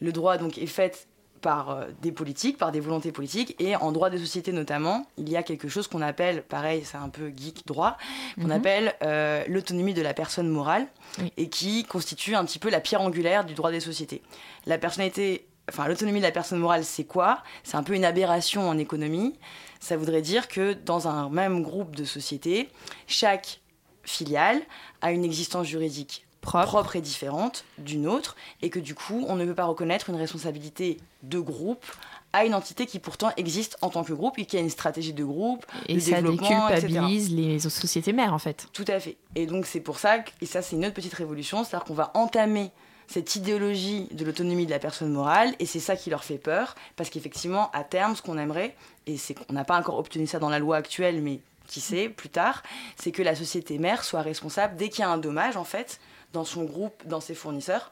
Le 0.00 0.12
droit, 0.12 0.36
donc, 0.38 0.58
est 0.58 0.66
fait 0.66 1.06
par 1.40 1.70
euh, 1.70 1.86
des 2.02 2.10
politiques, 2.10 2.58
par 2.58 2.72
des 2.72 2.80
volontés 2.80 3.12
politiques, 3.12 3.54
et 3.60 3.76
en 3.76 3.92
droit 3.92 4.10
des 4.10 4.18
sociétés 4.18 4.50
notamment, 4.50 5.06
il 5.18 5.28
y 5.28 5.36
a 5.36 5.44
quelque 5.44 5.68
chose 5.68 5.86
qu'on 5.86 6.02
appelle, 6.02 6.42
pareil, 6.42 6.82
c'est 6.84 6.96
un 6.96 7.08
peu 7.10 7.28
geek 7.36 7.64
droit, 7.64 7.96
qu'on 8.36 8.46
Mhm. 8.46 8.50
appelle 8.50 8.94
euh, 9.04 9.44
l'autonomie 9.46 9.94
de 9.94 10.02
la 10.02 10.14
personne 10.14 10.48
morale, 10.48 10.88
Oui. 11.20 11.32
et 11.36 11.48
qui 11.48 11.84
constitue 11.84 12.34
un 12.34 12.44
petit 12.44 12.58
peu 12.58 12.70
la 12.70 12.80
pierre 12.80 13.02
angulaire 13.02 13.44
du 13.44 13.54
droit 13.54 13.70
des 13.70 13.78
sociétés. 13.80 14.20
La 14.66 14.78
personnalité, 14.78 15.46
enfin 15.68 15.86
l'autonomie 15.88 16.18
de 16.20 16.24
la 16.24 16.32
personne 16.32 16.58
morale, 16.58 16.84
c'est 16.84 17.04
quoi? 17.04 17.42
C'est 17.64 17.76
un 17.76 17.82
peu 17.82 17.94
une 17.94 18.04
aberration 18.04 18.68
en 18.68 18.78
économie. 18.78 19.34
Ça 19.80 19.96
voudrait 19.96 20.22
dire 20.22 20.48
que 20.48 20.72
dans 20.72 21.08
un 21.08 21.28
même 21.28 21.62
groupe 21.62 21.94
de 21.94 22.04
sociétés, 22.04 22.68
chaque 23.06 23.60
filiale 24.02 24.60
a 25.02 25.12
une 25.12 25.24
existence 25.24 25.66
juridique 25.66 26.24
propre, 26.40 26.96
et 26.96 27.00
différente 27.00 27.64
d'une 27.78 28.06
autre, 28.06 28.36
et 28.62 28.70
que 28.70 28.78
du 28.78 28.94
coup, 28.94 29.24
on 29.28 29.36
ne 29.36 29.44
peut 29.44 29.54
pas 29.54 29.66
reconnaître 29.66 30.08
une 30.08 30.16
responsabilité 30.16 30.98
de 31.22 31.38
groupe 31.38 31.84
à 32.32 32.44
une 32.44 32.54
entité 32.54 32.86
qui 32.86 32.98
pourtant 32.98 33.30
existe 33.36 33.76
en 33.80 33.90
tant 33.90 34.04
que 34.04 34.12
groupe 34.12 34.38
et 34.38 34.46
qui 34.46 34.56
a 34.56 34.60
une 34.60 34.70
stratégie 34.70 35.12
de 35.12 35.24
groupe, 35.24 35.66
Et 35.88 35.94
de 35.94 36.00
ça 36.00 36.16
développement, 36.16 36.68
etc. 36.68 36.86
déculpabilise 36.86 37.34
les 37.34 37.58
sociétés 37.58 38.12
mères, 38.12 38.32
en 38.32 38.38
fait. 38.38 38.68
Tout 38.72 38.84
à 38.88 39.00
fait. 39.00 39.16
Et 39.34 39.46
donc 39.46 39.66
c'est 39.66 39.80
pour 39.80 39.98
ça, 39.98 40.20
que, 40.20 40.30
et 40.40 40.46
ça 40.46 40.62
c'est 40.62 40.76
une 40.76 40.84
autre 40.84 40.94
petite 40.94 41.14
révolution, 41.14 41.64
c'est-à-dire 41.64 41.84
qu'on 41.84 41.94
va 41.94 42.10
entamer 42.14 42.70
cette 43.08 43.36
idéologie 43.36 44.06
de 44.12 44.24
l'autonomie 44.24 44.66
de 44.66 44.70
la 44.70 44.78
personne 44.78 45.10
morale, 45.10 45.54
et 45.58 45.66
c'est 45.66 45.80
ça 45.80 45.96
qui 45.96 46.10
leur 46.10 46.24
fait 46.24 46.38
peur, 46.38 46.74
parce 46.94 47.08
qu'effectivement, 47.08 47.70
à 47.72 47.82
terme, 47.82 48.14
ce 48.14 48.22
qu'on 48.22 48.36
aimerait, 48.36 48.76
et 49.06 49.16
c'est 49.16 49.34
qu'on 49.34 49.52
n'a 49.52 49.64
pas 49.64 49.78
encore 49.78 49.98
obtenu 49.98 50.26
ça 50.26 50.38
dans 50.38 50.50
la 50.50 50.58
loi 50.58 50.76
actuelle, 50.76 51.22
mais 51.22 51.40
qui 51.66 51.80
sait, 51.80 52.08
plus 52.08 52.28
tard, 52.28 52.62
c'est 52.96 53.10
que 53.10 53.22
la 53.22 53.34
société 53.34 53.78
mère 53.78 54.04
soit 54.04 54.22
responsable, 54.22 54.76
dès 54.76 54.90
qu'il 54.90 55.00
y 55.00 55.04
a 55.04 55.10
un 55.10 55.18
dommage, 55.18 55.56
en 55.56 55.64
fait, 55.64 56.00
dans 56.34 56.44
son 56.44 56.64
groupe, 56.64 57.02
dans 57.06 57.20
ses 57.20 57.34
fournisseurs, 57.34 57.90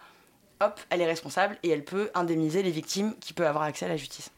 hop, 0.60 0.78
elle 0.90 1.00
est 1.00 1.06
responsable, 1.06 1.56
et 1.62 1.70
elle 1.70 1.84
peut 1.84 2.10
indemniser 2.14 2.62
les 2.62 2.70
victimes 2.70 3.14
qui 3.20 3.32
peuvent 3.32 3.46
avoir 3.46 3.64
accès 3.64 3.86
à 3.86 3.88
la 3.88 3.96
justice. 3.96 4.30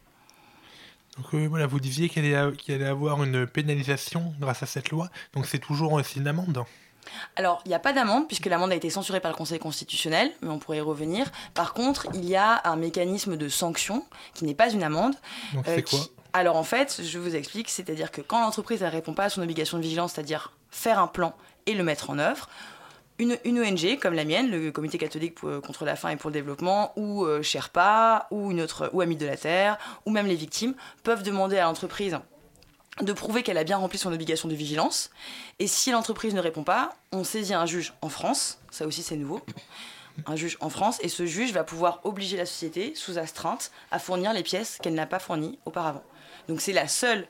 Donc 1.16 1.34
euh, 1.34 1.48
voilà, 1.48 1.66
vous 1.66 1.80
disiez 1.80 2.08
qu'il 2.08 2.24
allait, 2.24 2.36
allait 2.68 2.84
avoir 2.84 3.24
une 3.24 3.48
pénalisation 3.48 4.32
grâce 4.38 4.62
à 4.62 4.66
cette 4.66 4.90
loi, 4.90 5.08
donc 5.32 5.46
c'est 5.46 5.58
toujours 5.58 5.94
aussi 5.94 6.20
une 6.20 6.28
amende. 6.28 6.64
Alors, 7.36 7.60
il 7.64 7.68
n'y 7.68 7.74
a 7.74 7.78
pas 7.78 7.92
d'amende, 7.92 8.26
puisque 8.26 8.46
l'amende 8.46 8.72
a 8.72 8.74
été 8.74 8.90
censurée 8.90 9.20
par 9.20 9.30
le 9.30 9.36
Conseil 9.36 9.58
constitutionnel, 9.58 10.32
mais 10.42 10.48
on 10.50 10.58
pourrait 10.58 10.78
y 10.78 10.80
revenir. 10.82 11.30
Par 11.54 11.72
contre, 11.74 12.06
il 12.14 12.24
y 12.28 12.36
a 12.36 12.60
un 12.64 12.76
mécanisme 12.76 13.36
de 13.36 13.48
sanction 13.48 14.04
qui 14.34 14.44
n'est 14.44 14.54
pas 14.54 14.70
une 14.70 14.82
amende. 14.82 15.14
Donc 15.54 15.66
euh, 15.68 15.72
c'est 15.76 15.82
qui- 15.82 15.96
quoi 15.96 16.06
Alors, 16.32 16.56
en 16.56 16.64
fait, 16.64 17.00
je 17.02 17.18
vous 17.18 17.34
explique, 17.36 17.68
c'est-à-dire 17.70 18.10
que 18.10 18.20
quand 18.20 18.40
l'entreprise 18.40 18.82
ne 18.82 18.88
répond 18.88 19.14
pas 19.14 19.24
à 19.24 19.28
son 19.30 19.42
obligation 19.42 19.78
de 19.78 19.82
vigilance, 19.82 20.12
c'est-à-dire 20.12 20.52
faire 20.70 20.98
un 20.98 21.06
plan 21.06 21.34
et 21.66 21.74
le 21.74 21.82
mettre 21.84 22.10
en 22.10 22.18
œuvre, 22.18 22.48
une, 23.20 23.36
une 23.44 23.58
ONG 23.60 23.98
comme 24.00 24.14
la 24.14 24.24
mienne, 24.24 24.48
le 24.50 24.70
Comité 24.70 24.96
catholique 24.96 25.34
pour- 25.34 25.48
euh, 25.48 25.60
contre 25.60 25.84
la 25.84 25.96
faim 25.96 26.10
et 26.10 26.16
pour 26.16 26.30
le 26.30 26.34
développement, 26.34 26.92
ou 26.96 27.24
euh, 27.24 27.42
Sherpa, 27.42 28.28
ou 28.30 28.50
une 28.52 28.60
autre, 28.60 28.90
ou 28.92 29.00
Amis 29.00 29.16
de 29.16 29.26
la 29.26 29.36
Terre, 29.36 29.76
ou 30.06 30.10
même 30.10 30.26
les 30.26 30.36
victimes, 30.36 30.74
peuvent 31.02 31.22
demander 31.24 31.58
à 31.58 31.64
l'entreprise 31.64 32.18
de 33.00 33.12
prouver 33.12 33.42
qu'elle 33.42 33.58
a 33.58 33.64
bien 33.64 33.76
rempli 33.76 33.98
son 33.98 34.12
obligation 34.12 34.48
de 34.48 34.54
vigilance. 34.54 35.10
Et 35.58 35.66
si 35.66 35.90
l'entreprise 35.90 36.34
ne 36.34 36.40
répond 36.40 36.64
pas, 36.64 36.96
on 37.12 37.24
saisit 37.24 37.54
un 37.54 37.66
juge 37.66 37.94
en 38.02 38.08
France, 38.08 38.60
ça 38.70 38.86
aussi 38.86 39.02
c'est 39.02 39.16
nouveau, 39.16 39.40
un 40.26 40.36
juge 40.36 40.56
en 40.60 40.70
France, 40.70 40.98
et 41.02 41.08
ce 41.08 41.26
juge 41.26 41.52
va 41.52 41.64
pouvoir 41.64 42.00
obliger 42.04 42.36
la 42.36 42.46
société, 42.46 42.92
sous 42.94 43.18
astreinte, 43.18 43.70
à 43.90 43.98
fournir 43.98 44.32
les 44.32 44.42
pièces 44.42 44.78
qu'elle 44.82 44.94
n'a 44.94 45.06
pas 45.06 45.18
fournies 45.18 45.58
auparavant. 45.64 46.02
Donc 46.48 46.60
c'est 46.60 46.72
la 46.72 46.88
seule 46.88 47.26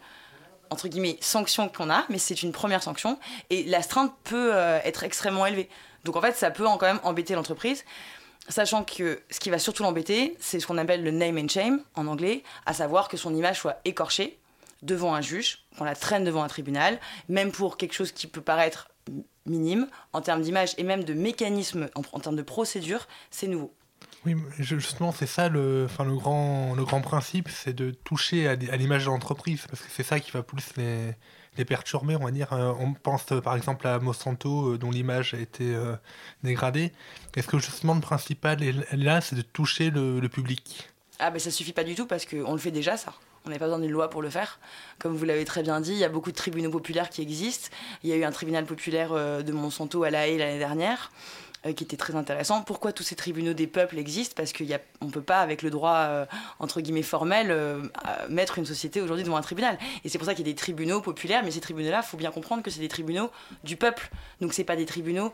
entre 0.71 0.89
guillemets 0.89 1.17
sanction 1.21 1.69
qu'on 1.69 1.91
a, 1.91 2.05
mais 2.11 2.19
c'est 2.19 2.43
une 2.43 2.53
première 2.53 2.83
sanction 2.83 3.19
et 3.49 3.65
l'astreinte 3.65 4.13
peut 4.25 4.55
euh, 4.55 4.79
être 4.85 5.03
extrêmement 5.03 5.47
élevée. 5.47 5.69
Donc 6.05 6.17
en 6.17 6.21
fait, 6.21 6.37
ça 6.37 6.51
peut 6.51 6.65
quand 6.65 6.83
même 6.83 7.01
embêter 7.05 7.35
l'entreprise, 7.35 7.85
sachant 8.49 8.85
que 8.85 9.21
ce 9.31 9.41
qui 9.41 9.51
va 9.51 9.59
surtout 9.59 9.83
l'embêter, 9.83 10.37
c'est 10.41 10.61
ce 10.61 10.67
qu'on 10.67 10.79
appelle 10.79 11.03
le 11.03 11.11
name 11.11 11.39
and 11.39 11.49
shame 11.49 11.83
en 11.95 12.07
anglais, 12.07 12.43
à 12.67 12.75
savoir 12.75 13.09
que 13.09 13.17
son 13.17 13.35
image 13.35 13.61
soit 13.61 13.81
écorchée 13.85 14.39
devant 14.83 15.14
un 15.14 15.21
juge, 15.21 15.67
qu'on 15.77 15.85
la 15.85 15.95
traîne 15.95 16.25
devant 16.25 16.43
un 16.43 16.49
tribunal, 16.49 16.99
même 17.29 17.51
pour 17.51 17.77
quelque 17.77 17.95
chose 17.95 18.12
qui 18.12 18.27
peut 18.27 18.41
paraître 18.41 18.91
minime 19.47 19.88
en 20.12 20.21
termes 20.21 20.43
d'image 20.43 20.75
et 20.79 20.83
même 20.83 21.05
de 21.05 21.14
mécanisme, 21.14 21.88
en, 21.95 22.03
en 22.12 22.21
termes 22.21 22.37
de 22.37 22.43
procédure, 22.43 23.09
c'est 23.31 23.49
nouveau. 23.49 23.75
Oui, 24.27 24.35
justement, 24.59 25.12
c'est 25.12 25.27
ça 25.27 25.49
le, 25.49 25.87
enfin, 25.88 26.05
le, 26.05 26.14
grand, 26.17 26.75
le 26.75 26.85
grand 26.85 27.01
principe, 27.01 27.49
c'est 27.49 27.73
de 27.73 27.91
toucher 27.91 28.49
à, 28.49 28.53
à 28.53 28.77
l'image 28.77 29.05
de 29.05 29.11
l'entreprise, 29.11 29.64
parce 29.69 29.81
que 29.81 29.88
c'est 29.91 30.03
ça 30.03 30.21
qui 30.21 30.31
va 30.33 30.43
plus 30.43 30.77
les, 30.77 31.14
les 31.57 31.64
perturber, 31.64 32.17
on 32.17 32.25
va 32.25 32.31
dire. 32.31 32.53
Euh, 32.53 32.73
on 32.79 32.95
pense 32.95 33.25
euh, 33.33 33.41
par 33.41 33.57
exemple 33.57 33.87
à 33.87 33.99
Monsanto, 34.01 34.73
euh, 34.73 34.79
dont 34.79 34.91
l'image 34.91 35.35
a 35.35 35.38
été 35.38 35.75
dégradée. 36.43 36.93
Est-ce 37.37 37.47
que 37.47 37.59
justement 37.59 37.95
le 37.95 38.01
principal 38.01 38.62
est 38.62 38.97
là, 38.97 39.21
c'est 39.21 39.37
de 39.37 39.43
toucher 39.43 39.91
le, 39.91 40.21
le 40.21 40.29
public? 40.29 40.91
Ah 41.21 41.31
ben 41.31 41.38
ça 41.38 41.51
suffit 41.51 41.73
pas 41.73 41.85
du 41.85 41.95
tout, 41.95 42.07
parce 42.07 42.27
qu'on 42.27 42.53
le 42.53 42.59
fait 42.59 42.73
déjà, 42.73 42.97
ça. 42.97 43.14
On 43.46 43.51
n'a 43.51 43.59
pas 43.59 43.66
besoin 43.66 43.79
d'une 43.79 43.90
loi 43.90 44.11
pour 44.11 44.22
le 44.22 44.31
faire. 44.31 44.59
Comme 44.98 45.16
vous 45.16 45.24
l'avez 45.24 45.44
très 45.44 45.62
bien 45.62 45.81
dit, 45.81 45.92
il 45.92 45.98
y 45.98 46.05
a 46.05 46.09
beaucoup 46.09 46.31
de 46.31 46.37
tribunaux 46.37 46.70
populaires 46.70 47.09
qui 47.09 47.22
existent. 47.22 47.68
Il 48.03 48.11
y 48.11 48.12
a 48.12 48.16
eu 48.16 48.24
un 48.24 48.33
tribunal 48.33 48.64
populaire 48.66 49.12
de 49.12 49.53
Monsanto 49.53 50.03
à 50.03 50.11
La 50.11 50.29
Haye 50.29 50.38
l'année 50.38 50.59
dernière. 50.59 51.11
Euh, 51.66 51.73
qui 51.73 51.83
était 51.83 51.97
très 51.97 52.14
intéressant. 52.14 52.62
Pourquoi 52.62 52.92
tous 52.92 53.03
ces 53.03 53.16
tribunaux 53.16 53.53
des 53.53 53.66
peuples 53.66 53.99
existent? 53.99 54.35
Parce 54.37 54.53
qu'on 54.53 54.62
ne 54.62 55.11
peut 55.11 55.23
pas, 55.23 55.40
avec 55.40 55.62
le 55.62 55.71
droit, 55.71 55.97
euh, 55.97 56.25
entre 56.61 56.81
guillemets, 56.81 57.03
formel, 57.03 57.51
euh, 57.51 57.83
mettre 58.29 58.59
une 58.59 58.66
société 58.66 59.01
aujourd'hui 59.01 59.25
devant 59.25 59.37
un 59.37 59.42
tribunal. 59.42 59.77
Et 60.05 60.09
c'est 60.09 60.18
pour 60.18 60.27
ça 60.27 60.35
qu'il 60.37 60.47
y 60.47 60.51
a 60.51 60.53
des 60.53 60.57
tribunaux 60.57 61.01
populaires, 61.01 61.42
mais 61.42 61.51
ces 61.51 61.61
tribunaux-là, 61.61 62.03
il 62.05 62.07
faut 62.07 62.16
bien 62.16 62.31
comprendre 62.31 62.62
que 62.62 62.71
c'est 62.71 62.79
des 62.79 62.87
tribunaux 62.87 63.33
du 63.64 63.75
peuple. 63.75 64.09
Donc 64.40 64.55
ce 64.55 64.62
pas 64.62 64.77
des 64.77 64.87
tribunaux 64.87 65.33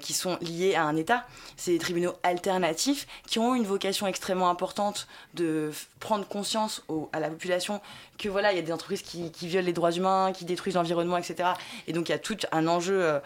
qui 0.00 0.12
sont 0.12 0.38
liés 0.40 0.74
à 0.76 0.84
un 0.84 0.96
État, 0.96 1.26
c'est 1.56 1.72
des 1.72 1.78
tribunaux 1.78 2.12
alternatifs 2.22 3.06
qui 3.26 3.38
ont 3.38 3.54
une 3.54 3.64
vocation 3.64 4.06
extrêmement 4.06 4.50
importante 4.50 5.08
de 5.34 5.72
prendre 5.98 6.26
conscience 6.28 6.84
à 7.12 7.18
la 7.18 7.28
population 7.28 7.80
que 8.18 8.28
voilà, 8.28 8.52
il 8.52 8.56
y 8.56 8.58
a 8.58 8.62
des 8.62 8.72
entreprises 8.72 9.02
qui, 9.02 9.32
qui 9.32 9.48
violent 9.48 9.66
les 9.66 9.72
droits 9.72 9.92
humains, 9.92 10.32
qui 10.32 10.44
détruisent 10.44 10.74
l'environnement, 10.74 11.16
etc. 11.16 11.50
Et 11.88 11.92
donc 11.92 12.08
il 12.08 12.12
y 12.12 12.14
a 12.14 12.18
tout 12.18 12.36
un 12.52 12.66
enjeu 12.68 13.20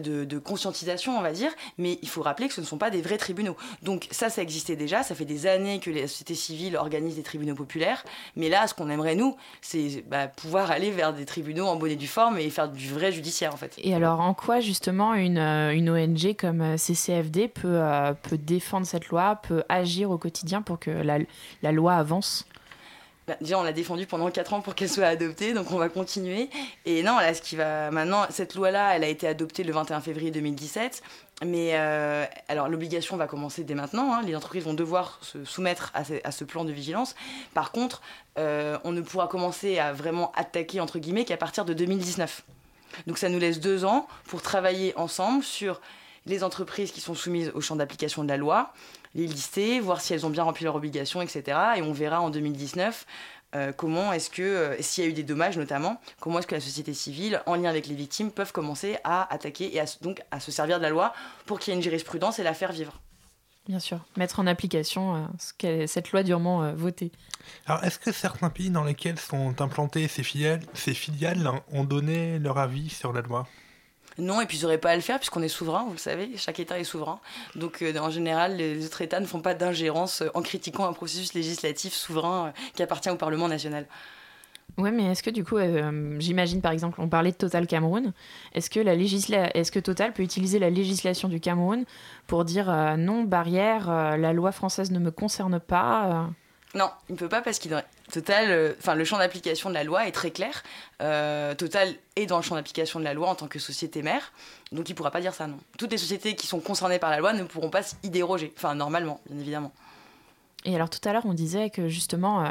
de, 0.00 0.38
conscientisation, 0.38 1.16
on 1.16 1.22
va 1.22 1.32
dire, 1.32 1.50
mais 1.78 1.98
il 2.02 2.08
faut 2.08 2.22
rappeler 2.22 2.48
que 2.48 2.54
ce 2.54 2.60
ne 2.60 2.66
sont 2.66 2.78
pas 2.78 2.90
des 2.90 3.02
vrais 3.02 3.18
tribunaux. 3.18 3.56
Donc 3.82 4.08
ça, 4.10 4.30
ça 4.30 4.42
existait 4.42 4.76
déjà, 4.76 5.02
ça 5.02 5.14
fait 5.14 5.24
des 5.24 5.46
années 5.46 5.80
que 5.80 5.90
les 5.90 6.06
sociétés 6.06 6.34
civiles 6.34 6.76
organisent 6.76 7.16
des 7.16 7.22
tribunaux 7.22 7.54
populaires, 7.54 8.04
mais 8.36 8.48
là, 8.48 8.66
ce 8.66 8.74
qu'on 8.74 8.90
aimerait, 8.90 9.14
nous, 9.14 9.36
c'est 9.60 10.04
bah, 10.08 10.28
pouvoir 10.28 10.70
aller 10.70 10.90
vers 10.90 11.12
des 11.12 11.24
tribunaux 11.24 11.66
en 11.66 11.76
bonne 11.76 11.92
et 11.92 11.96
due 11.96 12.06
forme 12.06 12.38
et 12.38 12.50
faire 12.50 12.68
du 12.68 12.88
vrai 12.88 13.12
judiciaire, 13.12 13.54
en 13.54 13.56
fait. 13.56 13.74
Et 13.78 13.94
alors, 13.94 14.20
en 14.20 14.34
quoi, 14.34 14.60
justement, 14.60 15.14
une, 15.14 15.38
euh, 15.38 15.74
une 15.74 15.90
ONG 15.90 16.34
comme 16.36 16.60
euh, 16.60 16.76
CCFD 16.76 17.48
peut, 17.48 17.68
euh, 17.80 18.12
peut 18.14 18.38
défendre 18.38 18.86
cette 18.86 19.08
loi, 19.08 19.36
peut 19.36 19.62
agir 19.68 20.10
au 20.10 20.18
quotidien 20.18 20.62
pour 20.62 20.78
que 20.78 20.90
la, 20.90 21.18
la 21.62 21.72
loi 21.72 21.94
avance? 21.94 22.46
Bah, 23.26 23.36
déjà, 23.40 23.58
on 23.58 23.62
l'a 23.62 23.72
défendu 23.72 24.06
pendant 24.06 24.30
4 24.30 24.52
ans 24.52 24.60
pour 24.60 24.74
qu'elle 24.74 24.90
soit 24.90 25.06
adoptée, 25.06 25.54
donc 25.54 25.70
on 25.70 25.78
va 25.78 25.88
continuer. 25.88 26.50
Et 26.84 27.02
non, 27.02 27.18
ce 27.32 27.40
qui 27.40 27.56
va 27.56 27.90
maintenant, 27.90 28.26
cette 28.28 28.54
loi-là, 28.54 28.94
elle 28.96 29.04
a 29.04 29.08
été 29.08 29.26
adoptée 29.26 29.64
le 29.64 29.72
21 29.72 30.00
février 30.00 30.30
2017. 30.30 31.02
Mais 31.44 31.70
euh, 31.74 32.26
alors, 32.48 32.68
l'obligation 32.68 33.16
va 33.16 33.26
commencer 33.26 33.64
dès 33.64 33.74
maintenant. 33.74 34.12
Hein. 34.12 34.22
Les 34.22 34.36
entreprises 34.36 34.64
vont 34.64 34.74
devoir 34.74 35.18
se 35.22 35.44
soumettre 35.44 35.90
à 35.94 36.04
ce, 36.04 36.14
à 36.22 36.30
ce 36.32 36.44
plan 36.44 36.64
de 36.64 36.72
vigilance. 36.72 37.14
Par 37.54 37.72
contre, 37.72 38.02
euh, 38.38 38.78
on 38.84 38.92
ne 38.92 39.00
pourra 39.00 39.26
commencer 39.26 39.78
à 39.78 39.92
vraiment 39.92 40.30
attaquer, 40.32 40.80
entre 40.80 40.98
guillemets, 40.98 41.24
qu'à 41.24 41.38
partir 41.38 41.64
de 41.64 41.72
2019. 41.72 42.44
Donc, 43.06 43.16
ça 43.16 43.30
nous 43.30 43.38
laisse 43.38 43.58
deux 43.58 43.86
ans 43.86 44.06
pour 44.26 44.42
travailler 44.42 44.92
ensemble 44.96 45.42
sur 45.42 45.80
les 46.26 46.44
entreprises 46.44 46.92
qui 46.92 47.00
sont 47.00 47.14
soumises 47.14 47.50
au 47.54 47.60
champ 47.60 47.76
d'application 47.76 48.22
de 48.22 48.28
la 48.28 48.36
loi, 48.36 48.72
les 49.14 49.26
lister, 49.26 49.80
voir 49.80 50.00
si 50.00 50.12
elles 50.12 50.26
ont 50.26 50.30
bien 50.30 50.42
rempli 50.42 50.64
leurs 50.64 50.76
obligations, 50.76 51.22
etc. 51.22 51.58
Et 51.76 51.82
on 51.82 51.92
verra 51.92 52.20
en 52.20 52.30
2019 52.30 53.06
euh, 53.54 53.72
comment 53.72 54.12
est-ce 54.12 54.30
que, 54.30 54.42
euh, 54.42 54.76
s'il 54.80 55.04
y 55.04 55.06
a 55.06 55.10
eu 55.10 55.12
des 55.12 55.22
dommages 55.22 55.56
notamment, 55.56 56.00
comment 56.20 56.40
est-ce 56.40 56.46
que 56.46 56.54
la 56.54 56.60
société 56.60 56.92
civile, 56.92 57.40
en 57.46 57.54
lien 57.54 57.70
avec 57.70 57.86
les 57.86 57.94
victimes, 57.94 58.32
peuvent 58.32 58.52
commencer 58.52 58.98
à 59.04 59.32
attaquer 59.32 59.74
et 59.74 59.80
à, 59.80 59.84
donc 60.02 60.22
à 60.30 60.40
se 60.40 60.50
servir 60.50 60.78
de 60.78 60.82
la 60.82 60.90
loi 60.90 61.12
pour 61.46 61.60
qu'il 61.60 61.72
y 61.72 61.74
ait 61.74 61.78
une 61.78 61.82
jurisprudence 61.82 62.38
et 62.38 62.42
la 62.42 62.54
faire 62.54 62.72
vivre. 62.72 63.00
Bien 63.68 63.78
sûr, 63.78 64.00
mettre 64.16 64.40
en 64.40 64.46
application 64.46 65.16
euh, 65.16 65.26
ce 65.38 65.86
cette 65.86 66.10
loi 66.10 66.22
durement 66.22 66.74
votée. 66.74 67.12
Alors, 67.66 67.82
est-ce 67.84 67.98
que 67.98 68.12
certains 68.12 68.50
pays 68.50 68.70
dans 68.70 68.84
lesquels 68.84 69.18
sont 69.18 69.62
implantées 69.62 70.08
ces 70.08 70.22
filiales, 70.22 70.60
ces 70.74 70.92
filiales 70.92 71.48
ont 71.72 71.84
donné 71.84 72.38
leur 72.38 72.58
avis 72.58 72.90
sur 72.90 73.12
la 73.12 73.22
loi? 73.22 73.46
Non, 74.18 74.40
et 74.40 74.46
puis 74.46 74.58
ils 74.58 74.62
n'auraient 74.62 74.78
pas 74.78 74.90
à 74.90 74.96
le 74.96 75.02
faire 75.02 75.18
puisqu'on 75.18 75.42
est 75.42 75.48
souverain, 75.48 75.84
vous 75.84 75.92
le 75.92 75.98
savez, 75.98 76.30
chaque 76.36 76.60
État 76.60 76.78
est 76.78 76.84
souverain. 76.84 77.20
Donc 77.56 77.82
euh, 77.82 77.96
en 77.98 78.10
général, 78.10 78.56
les 78.56 78.84
autres 78.86 79.02
États 79.02 79.20
ne 79.20 79.26
font 79.26 79.40
pas 79.40 79.54
d'ingérence 79.54 80.22
euh, 80.22 80.28
en 80.34 80.42
critiquant 80.42 80.86
un 80.86 80.92
processus 80.92 81.34
législatif 81.34 81.94
souverain 81.94 82.46
euh, 82.46 82.50
qui 82.74 82.82
appartient 82.82 83.10
au 83.10 83.16
Parlement 83.16 83.48
national. 83.48 83.86
Ouais, 84.78 84.90
mais 84.90 85.04
est-ce 85.04 85.22
que 85.22 85.30
du 85.30 85.44
coup, 85.44 85.56
j'imagine 86.18 86.60
par 86.60 86.72
exemple, 86.72 87.00
on 87.00 87.08
parlait 87.08 87.30
de 87.30 87.36
Total 87.36 87.64
Cameroun, 87.64 88.12
est-ce 88.54 88.70
que, 88.70 88.80
la 88.80 88.96
législa... 88.96 89.56
est-ce 89.56 89.70
que 89.70 89.78
Total 89.78 90.12
peut 90.12 90.24
utiliser 90.24 90.58
la 90.58 90.68
législation 90.68 91.28
du 91.28 91.38
Cameroun 91.38 91.84
pour 92.26 92.44
dire 92.44 92.96
non, 92.98 93.22
barrière, 93.22 94.16
la 94.16 94.32
loi 94.32 94.50
française 94.50 94.90
ne 94.90 94.98
me 94.98 95.12
concerne 95.12 95.60
pas 95.60 96.28
non, 96.74 96.90
il 97.08 97.12
ne 97.12 97.18
peut 97.18 97.28
pas 97.28 97.40
parce 97.40 97.58
qu'il 97.58 97.72
Total, 98.12 98.50
euh, 98.50 98.74
enfin 98.78 98.94
le 98.94 99.04
champ 99.04 99.18
d'application 99.18 99.70
de 99.70 99.74
la 99.74 99.82
loi 99.82 100.06
est 100.06 100.12
très 100.12 100.30
clair. 100.30 100.62
Euh, 101.00 101.54
Total 101.54 101.94
est 102.16 102.26
dans 102.26 102.36
le 102.36 102.42
champ 102.42 102.54
d'application 102.54 102.98
de 102.98 103.04
la 103.04 103.14
loi 103.14 103.28
en 103.28 103.34
tant 103.34 103.48
que 103.48 103.58
société 103.58 104.02
mère, 104.02 104.32
donc 104.72 104.88
il 104.88 104.92
ne 104.92 104.96
pourra 104.96 105.10
pas 105.10 105.22
dire 105.22 105.32
ça 105.32 105.46
non. 105.46 105.58
Toutes 105.78 105.90
les 105.90 105.98
sociétés 105.98 106.34
qui 106.36 106.46
sont 106.46 106.60
concernées 106.60 106.98
par 106.98 107.10
la 107.10 107.18
loi 107.18 107.32
ne 107.32 107.44
pourront 107.44 107.70
pas 107.70 107.80
y 108.02 108.10
déroger, 108.10 108.52
enfin 108.56 108.74
normalement, 108.74 109.20
bien 109.30 109.40
évidemment. 109.40 109.72
Et 110.66 110.74
alors 110.74 110.88
tout 110.88 111.00
à 111.06 111.12
l'heure, 111.12 111.26
on 111.26 111.34
disait 111.34 111.70
que 111.70 111.88
justement, 111.88 112.44
euh, 112.44 112.48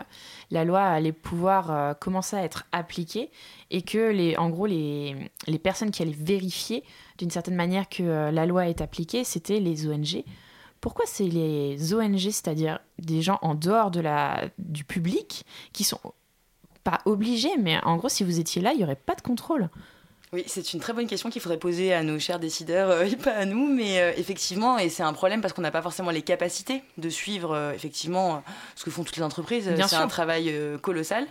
la 0.50 0.66
loi 0.66 0.82
allait 0.82 1.12
pouvoir 1.12 1.98
commencer 2.00 2.36
à 2.36 2.44
être 2.44 2.66
appliquée 2.72 3.32
et 3.72 3.84
que, 3.84 4.12
les, 4.12 4.38
en 4.38 4.50
gros, 4.50 4.66
les, 4.66 5.16
les 5.48 5.60
personnes 5.60 5.92
qui 5.92 6.02
allaient 6.02 6.16
vérifier 6.18 6.84
d'une 7.18 7.32
certaine 7.32 7.56
manière 7.56 7.90
que 7.90 8.32
la 8.32 8.46
loi 8.46 8.68
est 8.68 8.82
appliquée, 8.82 9.24
c'était 9.24 9.60
les 9.60 9.88
ONG 9.88 10.24
pourquoi 10.84 11.06
c'est 11.08 11.30
les 11.30 11.94
ONG, 11.94 12.20
c'est-à-dire 12.20 12.78
des 13.00 13.22
gens 13.22 13.40
en 13.42 13.56
dehors 13.56 13.90
de 13.90 14.02
la, 14.02 14.50
du 14.58 14.84
public, 14.84 15.46
qui 15.72 15.86
sont 15.86 16.02
pas 16.84 17.00
obligés, 17.06 17.56
mais 17.58 17.82
en 17.86 17.96
gros, 17.96 18.10
si 18.10 18.26
vous 18.26 18.38
étiez 18.38 18.62
là, 18.62 18.74
il 18.74 18.80
n'y 18.80 18.84
aurait 18.84 18.98
pas 18.98 19.16
de 19.16 19.22
contrôle 19.22 19.70
oui, 20.34 20.44
c'est 20.48 20.74
une 20.74 20.80
très 20.80 20.94
bonne 20.94 21.06
question 21.06 21.30
qu'il 21.30 21.44
faudrait 21.44 21.60
poser 21.60 21.94
à 21.94 22.02
nos 22.02 22.18
chers 22.18 22.40
décideurs 22.40 22.90
euh, 22.90 23.04
et 23.04 23.16
pas 23.16 23.34
à 23.34 23.46
nous, 23.46 23.72
mais 23.72 24.00
euh, 24.00 24.14
effectivement, 24.18 24.80
et 24.80 24.90
c'est 24.90 25.04
un 25.04 25.14
problème 25.14 25.42
parce 25.42 25.54
qu'on 25.54 25.62
n'a 25.62 25.70
pas 25.70 25.84
forcément 25.84 26.10
les 26.10 26.24
capacités 26.24 26.82
de 26.98 27.08
suivre 27.08 27.54
euh, 27.54 27.72
effectivement 27.72 28.44
ce 28.76 28.84
que 28.84 28.90
font 28.90 29.04
toutes 29.04 29.16
les 29.16 29.22
entreprises. 29.22 29.72
C'est 29.88 29.96
un 29.96 30.08
travail 30.08 30.52
colossal. 30.82 31.28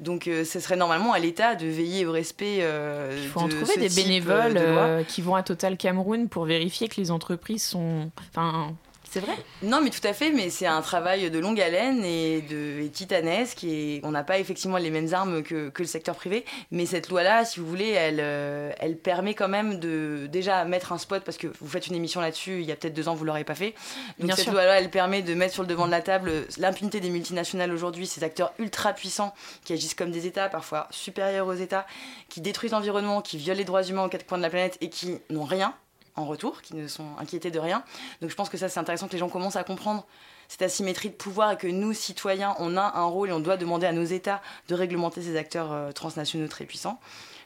Donc, 0.00 0.24
ce 0.24 0.60
serait 0.60 0.76
normalement 0.76 1.14
à 1.14 1.18
l'État 1.18 1.54
de 1.54 1.66
veiller 1.66 2.04
au 2.04 2.12
respect. 2.12 2.58
Il 2.58 3.28
faut 3.28 3.40
en 3.40 3.48
trouver 3.48 3.78
des 3.78 3.88
bénévoles 3.88 4.60
qui 5.08 5.22
vont 5.22 5.34
à 5.34 5.42
Total 5.42 5.78
Cameroun 5.78 6.28
pour 6.28 6.44
vérifier 6.44 6.88
que 6.88 7.00
les 7.00 7.10
entreprises 7.10 7.62
sont. 7.62 8.10
Enfin, 8.28 8.74
c'est 9.12 9.20
vrai 9.20 9.36
Non, 9.62 9.82
mais 9.82 9.90
tout 9.90 10.00
à 10.04 10.14
fait, 10.14 10.30
mais 10.30 10.48
c'est 10.48 10.64
un 10.64 10.80
travail 10.80 11.30
de 11.30 11.38
longue 11.38 11.60
haleine 11.60 12.02
et, 12.02 12.40
de, 12.40 12.86
titanesque. 12.86 13.62
Et 13.62 14.00
on 14.04 14.10
n'a 14.10 14.24
pas 14.24 14.38
effectivement 14.38 14.78
les 14.78 14.88
mêmes 14.88 15.12
armes 15.12 15.42
que, 15.42 15.70
le 15.76 15.84
secteur 15.84 16.16
privé. 16.16 16.46
Mais 16.70 16.86
cette 16.86 17.10
loi-là, 17.10 17.44
si 17.44 17.60
vous 17.60 17.66
voulez, 17.66 17.90
elle, 17.90 18.20
euh, 18.20 18.72
elle 18.80 18.96
permet 18.96 19.34
quand 19.34 19.48
même 19.48 19.78
de 19.78 20.26
déjà 20.32 20.64
mettre 20.64 20.92
un 20.92 20.98
spot, 20.98 21.22
parce 21.24 21.36
que 21.36 21.46
vous 21.60 21.68
faites 21.68 21.88
une 21.88 21.94
émission 21.94 22.22
là-dessus, 22.22 22.60
il 22.60 22.64
y 22.66 22.72
a 22.72 22.76
peut-être 22.76 22.94
deux 22.94 23.06
ans, 23.06 23.14
vous 23.14 23.24
ne 23.24 23.26
l'aurez 23.26 23.44
pas 23.44 23.54
fait. 23.54 23.74
Donc 24.18 24.32
cette 24.32 24.46
loi-là, 24.46 24.80
elle 24.80 24.90
permet 24.90 25.20
de 25.20 25.34
mettre 25.34 25.52
sur 25.52 25.62
le 25.62 25.68
devant 25.68 25.84
de 25.84 25.90
la 25.90 26.00
table 26.00 26.46
l'impunité 26.56 27.00
des 27.00 27.10
multinationales 27.10 27.70
aujourd'hui, 27.70 28.06
ces 28.06 28.24
acteurs 28.24 28.54
ultra 28.58 28.94
puissants 28.94 29.34
qui 29.66 29.74
agissent 29.74 29.94
comme 29.94 30.10
des 30.10 30.26
États, 30.26 30.48
parfois 30.48 30.88
supérieurs 30.90 31.48
aux 31.48 31.52
États, 31.52 31.86
qui 32.30 32.40
détruisent 32.40 32.72
l'environnement, 32.72 33.20
qui 33.20 33.36
violent 33.36 33.58
les 33.58 33.64
droits 33.64 33.82
humains 33.82 34.06
aux 34.06 34.08
quatre 34.08 34.24
coins 34.24 34.38
de 34.38 34.42
la 34.42 34.48
planète 34.48 34.78
et 34.80 34.88
qui 34.88 35.18
n'ont 35.28 35.44
rien 35.44 35.74
en 36.16 36.26
retour, 36.26 36.62
qui 36.62 36.76
ne 36.76 36.88
sont 36.88 37.16
inquiétés 37.18 37.50
de 37.50 37.58
rien. 37.58 37.82
Donc 38.20 38.30
je 38.30 38.36
pense 38.36 38.48
que 38.48 38.56
ça, 38.56 38.68
c'est 38.68 38.80
intéressant 38.80 39.08
que 39.08 39.12
les 39.12 39.18
gens 39.18 39.28
commencent 39.28 39.56
à 39.56 39.64
comprendre 39.64 40.06
cette 40.48 40.62
asymétrie 40.62 41.08
de 41.08 41.14
pouvoir 41.14 41.52
et 41.52 41.56
que 41.56 41.66
nous, 41.66 41.94
citoyens, 41.94 42.54
on 42.58 42.76
a 42.76 42.98
un 42.98 43.04
rôle 43.04 43.30
et 43.30 43.32
on 43.32 43.40
doit 43.40 43.56
demander 43.56 43.86
à 43.86 43.92
nos 43.92 44.04
États 44.04 44.42
de 44.68 44.74
réglementer 44.74 45.22
ces 45.22 45.36
acteurs 45.36 45.72
euh, 45.72 45.92
transnationaux 45.92 46.48
très 46.48 46.66
puissants. 46.66 47.00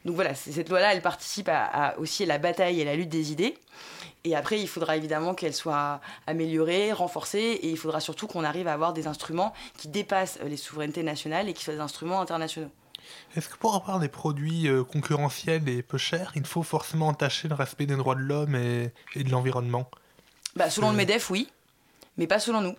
Donc 0.05 0.14
voilà, 0.14 0.35
cette 0.35 0.68
loi-là, 0.68 0.94
elle 0.94 1.02
participe 1.02 1.50
aussi 1.98 2.22
à 2.22 2.26
la 2.26 2.38
bataille 2.38 2.79
et 2.79 2.83
à 2.83 2.85
la 2.85 2.94
lutte 2.94 3.09
des 3.09 3.33
idées. 3.33 3.59
Et 4.22 4.35
après, 4.37 4.61
il 4.61 4.68
faudra 4.68 4.96
évidemment 4.96 5.35
qu'elle 5.35 5.55
soit 5.55 6.00
améliorée, 6.26 6.92
renforcée, 6.92 7.38
et 7.38 7.68
il 7.68 7.76
faudra 7.76 8.00
surtout 8.00 8.26
qu'on 8.26 8.44
arrive 8.44 8.68
à 8.68 8.72
avoir 8.72 8.92
des 8.92 9.07
instruments 9.07 9.52
qui 9.79 9.88
dépassent 9.88 10.38
euh, 10.42 10.48
les 10.48 10.57
souverainetés 10.57 11.02
nationales 11.02 11.48
et 11.48 11.55
qui 11.55 11.64
soient 11.64 11.74
des 11.74 11.81
instruments 11.81 12.20
internationaux. 12.20 12.70
Est-ce 13.37 13.49
que 13.49 13.57
pour 13.57 13.75
avoir 13.75 13.99
des 13.99 14.09
produits 14.09 14.69
euh, 14.69 14.85
concurrentiels 14.85 15.69
et 15.69 15.83
peu 15.83 15.99
chers, 15.99 16.33
il 16.35 16.47
faut 16.47 16.62
forcément 16.62 17.09
entacher 17.09 17.49
le 17.49 17.55
respect 17.55 17.87
des 17.87 17.97
droits 17.97 18.14
de 18.14 18.21
l'homme 18.21 18.55
et, 18.55 18.92
et 19.14 19.25
de 19.25 19.31
l'environnement? 19.31 19.88
Bah, 20.55 20.71
selon 20.71 20.90
le 20.90 20.97
MEDEF, 20.97 21.31
oui, 21.31 21.51
mais 22.16 22.27
pas 22.27 22.38
selon 22.38 22.61
nous. 22.61 22.75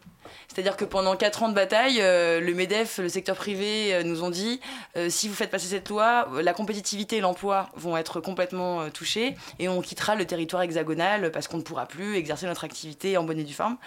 C'est-à-dire 0.47 0.75
que 0.75 0.85
pendant 0.85 1.15
4 1.15 1.43
ans 1.43 1.49
de 1.49 1.53
bataille, 1.53 1.99
euh, 2.01 2.39
le 2.39 2.53
MEDEF, 2.53 2.97
le 2.97 3.09
secteur 3.09 3.35
privé 3.35 3.93
euh, 3.93 4.03
nous 4.03 4.23
ont 4.23 4.29
dit 4.29 4.59
euh, 4.95 5.09
si 5.09 5.27
vous 5.27 5.35
faites 5.35 5.51
passer 5.51 5.67
cette 5.67 5.89
loi, 5.89 6.27
la 6.41 6.53
compétitivité 6.53 7.17
et 7.17 7.21
l'emploi 7.21 7.69
vont 7.75 7.95
être 7.97 8.19
complètement 8.19 8.81
euh, 8.81 8.89
touchés 8.89 9.35
et 9.59 9.69
on 9.69 9.81
quittera 9.81 10.15
le 10.15 10.25
territoire 10.25 10.63
hexagonal 10.63 11.31
parce 11.31 11.47
qu'on 11.47 11.57
ne 11.57 11.61
pourra 11.61 11.85
plus 11.85 12.15
exercer 12.15 12.45
notre 12.45 12.63
activité 12.63 13.17
en 13.17 13.23
bonne 13.23 13.39
et 13.39 13.43
due 13.43 13.53
forme. 13.53 13.77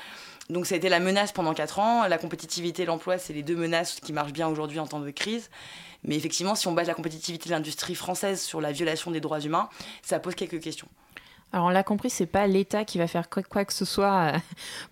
Donc 0.48 0.66
ça 0.66 0.74
a 0.74 0.79
été 0.79 0.88
la 0.88 1.00
menace 1.00 1.33
pendant 1.33 1.55
4 1.55 1.79
ans. 1.79 2.07
La 2.09 2.18
compétitivité 2.18 2.83
et 2.83 2.87
l'emploi, 2.87 3.18
c'est 3.18 3.33
les 3.33 3.42
deux 3.42 3.57
menaces 3.57 4.00
qui 4.00 4.12
marchent 4.12 4.33
bien 4.33 4.48
aujourd'hui 4.48 4.79
en 4.79 4.87
temps 4.87 5.00
de 5.00 5.11
crise. 5.11 5.50
Mais 6.04 6.16
effectivement, 6.16 6.54
si 6.54 6.66
on 6.68 6.72
base 6.72 6.86
la 6.86 6.94
compétitivité 6.94 7.48
de 7.48 7.54
l'industrie 7.54 7.94
française 7.94 8.40
sur 8.40 8.60
la 8.60 8.72
violation 8.72 9.10
des 9.10 9.20
droits 9.20 9.40
humains, 9.40 9.68
ça 10.02 10.18
pose 10.18 10.34
quelques 10.34 10.60
questions. 10.60 10.88
Alors 11.52 11.66
on 11.66 11.70
l'a 11.70 11.82
compris, 11.82 12.10
c'est 12.10 12.26
pas 12.26 12.46
l'État 12.46 12.84
qui 12.84 12.98
va 12.98 13.08
faire 13.08 13.28
quoi, 13.28 13.64
que 13.64 13.72
ce 13.72 13.84
soit 13.84 14.34
euh, 14.34 14.38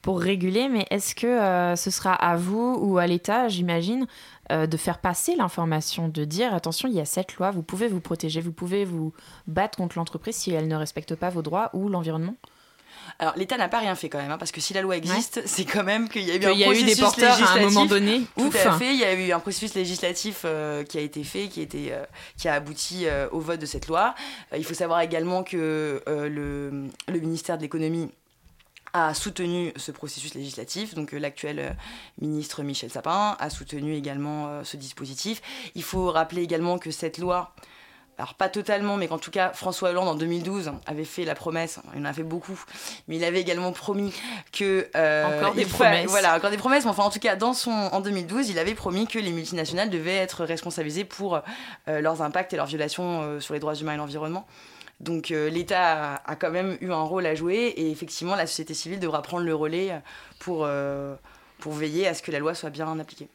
pour 0.03 0.21
réguler, 0.21 0.69
mais 0.69 0.87
est-ce 0.91 1.15
que 1.15 1.27
euh, 1.27 1.77
ce 1.77 1.91
sera 1.91 2.13
à 2.13 2.37
vous 2.37 2.77
ou 2.81 2.99
à 2.99 3.07
l'État, 3.07 3.47
j'imagine, 3.47 4.09
euh, 4.51 4.67
de 4.67 4.77
faire 4.77 4.99
passer 4.99 5.37
l'information, 5.37 6.09
de 6.09 6.25
dire 6.25 6.53
attention, 6.53 6.89
il 6.89 6.95
y 6.95 7.01
a 7.01 7.05
cette 7.05 7.37
loi, 7.37 7.53
vous 7.53 7.63
pouvez 7.63 7.87
vous 7.87 8.01
protéger, 8.01 8.41
vous 8.41 8.53
pouvez 8.53 8.85
vous 8.85 9.13
battre 9.47 9.79
contre 9.79 9.99
l'entreprise 9.99 10.35
si 10.35 10.51
elle 10.51 10.67
ne 10.67 10.75
respecte 10.75 11.15
pas 11.15 11.31
vos 11.31 11.43
droits 11.43 11.71
ou 11.75 11.89
l'environnement? 11.89 12.35
Alors 13.19 13.35
l'État 13.37 13.57
n'a 13.57 13.69
pas 13.69 13.79
rien 13.79 13.95
fait 13.95 14.09
quand 14.09 14.19
même, 14.19 14.31
hein, 14.31 14.39
parce 14.39 14.53
que 14.53 14.61
si 14.61 14.75
la 14.75 14.83
loi 14.83 14.97
existe, 14.97 15.43
c'est 15.47 15.65
quand 15.65 15.85
même 15.85 16.09
qu'il 16.09 16.23
y 16.23 16.31
a 16.31 16.37
eu 16.37 16.45
un 16.45 16.53
y 16.53 16.65
a 16.65 16.73
eu 16.73 16.83
des 16.83 16.97
porteurs 16.97 17.33
à 17.33 17.35
un 17.35 17.39
législatif. 17.39 17.75
moment 17.75 17.87
donné. 17.87 18.23
Tout 18.37 18.47
Ouf. 18.47 18.67
à 18.67 18.79
fait, 18.79 18.95
il 18.95 19.01
y 19.01 19.05
a 19.05 19.15
eu 19.15 19.33
un 19.33 19.41
processus 19.41 19.75
législatif 19.75 20.43
euh, 20.45 20.85
qui 20.85 20.99
a 20.99 21.01
été 21.01 21.25
fait, 21.25 21.49
qui, 21.49 21.61
était, 21.61 21.89
euh, 21.93 22.05
qui 22.37 22.49
a 22.49 22.55
abouti 22.55 23.07
euh, 23.07 23.29
au 23.33 23.41
vote 23.41 23.61
de 23.61 23.67
cette 23.67 23.89
loi. 23.89 24.15
Il 24.57 24.65
faut 24.65 24.75
savoir 24.75 25.01
également 25.01 25.43
que 25.43 26.03
le, 26.07 26.89
le 27.09 27.21
ministère 27.21 27.57
de 27.57 27.63
l'économie 27.63 28.11
a 28.93 29.15
soutenu 29.15 29.73
ce 29.77 29.91
processus 29.93 30.35
législatif. 30.35 30.95
Donc 30.95 31.15
euh, 31.15 31.19
l'actuel 31.19 31.59
euh, 31.59 31.71
ministre 32.21 32.63
Michel 32.63 32.91
Sapin 32.91 33.37
a 33.39 33.51
soutenu 33.51 33.95
également 33.95 34.49
euh, 34.49 34.65
ce 34.65 34.77
dispositif. 34.77 35.43
Il 35.75 35.83
faut 35.83 36.11
rappeler 36.11 36.43
également 36.43 36.79
que 36.79 36.91
cette 36.91 37.19
loi, 37.19 37.55
alors 38.19 38.35
pas 38.35 38.49
totalement, 38.49 38.97
mais 38.97 39.07
qu'en 39.07 39.19
tout 39.19 39.31
cas 39.31 39.51
François 39.53 39.91
Hollande 39.91 40.09
en 40.09 40.15
2012 40.17 40.73
avait 40.87 41.05
fait 41.05 41.25
la 41.25 41.35
promesse, 41.37 41.79
il 41.95 42.03
en 42.03 42.05
a 42.05 42.13
fait 42.13 42.25
beaucoup, 42.25 42.61
mais 43.07 43.17
il 43.17 43.25
avait 43.25 43.41
également 43.41 43.71
promis 43.73 44.13
que... 44.53 44.89
euh, 44.97 45.39
Encore 45.41 45.55
des 45.55 45.65
fa- 45.65 45.85
promesses. 45.85 46.11
Voilà, 46.11 46.37
encore 46.37 46.51
des 46.51 46.57
promesses, 46.57 46.85
mais 46.85 46.91
enfin 46.91 47.05
en 47.05 47.11
tout 47.11 47.21
cas 47.21 47.37
dans 47.37 47.53
son, 47.53 47.71
en 47.71 48.01
2012, 48.01 48.49
il 48.51 48.59
avait 48.59 48.75
promis 48.75 49.07
que 49.07 49.19
les 49.21 49.31
multinationales 49.31 49.89
devaient 49.89 50.17
être 50.17 50.45
responsabilisées 50.45 51.05
pour 51.05 51.41
euh, 51.89 52.01
leurs 52.01 52.21
impacts 52.23 52.53
et 52.53 52.57
leurs 52.57 52.67
violations 52.67 53.23
euh, 53.23 53.41
sur 53.41 53.55
les 53.55 53.61
droits 53.61 53.77
humains 53.77 53.95
et 53.95 53.99
l'environnement. 53.99 54.47
Donc 55.01 55.29
l'État 55.29 56.17
a, 56.17 56.33
a 56.33 56.35
quand 56.35 56.51
même 56.51 56.77
eu 56.81 56.91
un 56.91 57.03
rôle 57.03 57.25
à 57.25 57.37
jouer 57.37 57.73
et 57.77 57.89
effectivement 57.93 58.35
la 58.35 58.49
société 58.49 58.75
civile 58.75 58.99
devra 58.99 59.23
prendre 59.23 59.45
le 59.45 59.55
relais 59.55 59.93
pour, 60.41 60.69
pour 61.61 61.73
veiller 61.73 62.09
à 62.09 62.15
ce 62.15 62.23
que 62.23 62.33
la 62.33 62.41
loi 62.41 62.53
soit 62.57 62.71
bien 62.71 62.99
appliquée. 62.99 63.29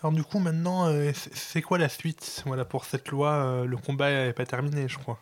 Alors 0.00 0.12
du 0.12 0.22
coup, 0.24 0.38
maintenant, 0.38 0.86
euh, 0.88 1.12
c'est- 1.14 1.62
quoi 1.62 1.78
la 1.78 1.88
suite? 1.88 2.42
Voilà, 2.46 2.64
pour 2.64 2.84
cette 2.84 3.08
loi 3.08 3.30
euh, 3.32 3.64
Le 3.66 3.76
combat 3.76 4.10
n'est 4.10 4.32
pas 4.32 4.46
terminé, 4.46 4.88
je 4.88 4.98
crois. 4.98 5.18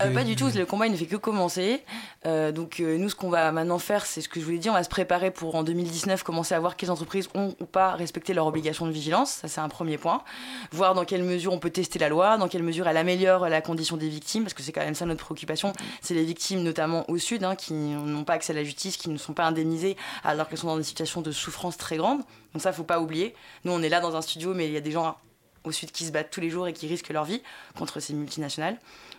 Euh, 0.00 0.14
pas 0.14 0.24
du 0.24 0.36
tout, 0.36 0.48
le 0.54 0.64
combat 0.64 0.86
il 0.86 0.92
ne 0.92 0.96
fait 0.96 1.06
que 1.06 1.16
commencer. 1.16 1.82
Euh, 2.24 2.50
donc 2.50 2.80
euh, 2.80 2.96
nous 2.96 3.10
ce 3.10 3.14
qu'on 3.14 3.28
va 3.28 3.52
maintenant 3.52 3.78
faire, 3.78 4.06
c'est 4.06 4.22
ce 4.22 4.28
que 4.28 4.40
je 4.40 4.44
vous 4.44 4.52
l'ai 4.52 4.58
dit, 4.58 4.70
on 4.70 4.74
va 4.74 4.84
se 4.84 4.88
préparer 4.88 5.30
pour 5.30 5.54
en 5.54 5.62
2019 5.62 6.22
commencer 6.22 6.54
à 6.54 6.60
voir 6.60 6.76
quelles 6.76 6.90
entreprises 6.90 7.28
ont 7.34 7.54
ou 7.60 7.66
pas 7.66 7.92
respecté 7.92 8.32
leurs 8.32 8.46
obligations 8.46 8.86
de 8.86 8.92
vigilance, 8.92 9.30
ça 9.30 9.48
c'est 9.48 9.60
un 9.60 9.68
premier 9.68 9.98
point. 9.98 10.22
Voir 10.70 10.94
dans 10.94 11.04
quelle 11.04 11.22
mesure 11.22 11.52
on 11.52 11.58
peut 11.58 11.70
tester 11.70 11.98
la 11.98 12.08
loi, 12.08 12.38
dans 12.38 12.48
quelle 12.48 12.62
mesure 12.62 12.88
elle 12.88 12.96
améliore 12.96 13.48
la 13.48 13.60
condition 13.60 13.98
des 13.98 14.08
victimes, 14.08 14.44
parce 14.44 14.54
que 14.54 14.62
c'est 14.62 14.72
quand 14.72 14.80
même 14.80 14.94
ça 14.94 15.04
notre 15.04 15.24
préoccupation, 15.24 15.74
c'est 16.00 16.14
les 16.14 16.24
victimes 16.24 16.62
notamment 16.62 17.08
au 17.10 17.18
sud 17.18 17.44
hein, 17.44 17.54
qui 17.54 17.74
n'ont 17.74 18.24
pas 18.24 18.34
accès 18.34 18.52
à 18.52 18.56
la 18.56 18.64
justice, 18.64 18.96
qui 18.96 19.10
ne 19.10 19.18
sont 19.18 19.34
pas 19.34 19.44
indemnisées 19.44 19.96
alors 20.24 20.48
qu'elles 20.48 20.58
sont 20.58 20.68
dans 20.68 20.78
des 20.78 20.82
situations 20.84 21.20
de 21.20 21.32
souffrance 21.32 21.76
très 21.76 21.98
grandes. 21.98 22.22
Donc 22.54 22.62
ça 22.62 22.72
faut 22.72 22.82
pas 22.82 23.00
oublier. 23.00 23.34
Nous 23.64 23.72
on 23.72 23.82
est 23.82 23.90
là 23.90 24.00
dans 24.00 24.16
un 24.16 24.22
studio 24.22 24.54
mais 24.54 24.66
il 24.66 24.72
y 24.72 24.76
a 24.78 24.80
des 24.80 24.92
gens 24.92 25.16
au 25.64 25.72
sud 25.72 25.92
qui 25.92 26.04
se 26.04 26.12
battent 26.12 26.30
tous 26.30 26.40
les 26.40 26.50
jours 26.50 26.66
et 26.66 26.72
qui 26.72 26.86
risquent 26.86 27.10
leur 27.10 27.24
vie 27.24 27.42
contre 27.76 28.00
ces 28.00 28.14
multinationales. 28.14 28.78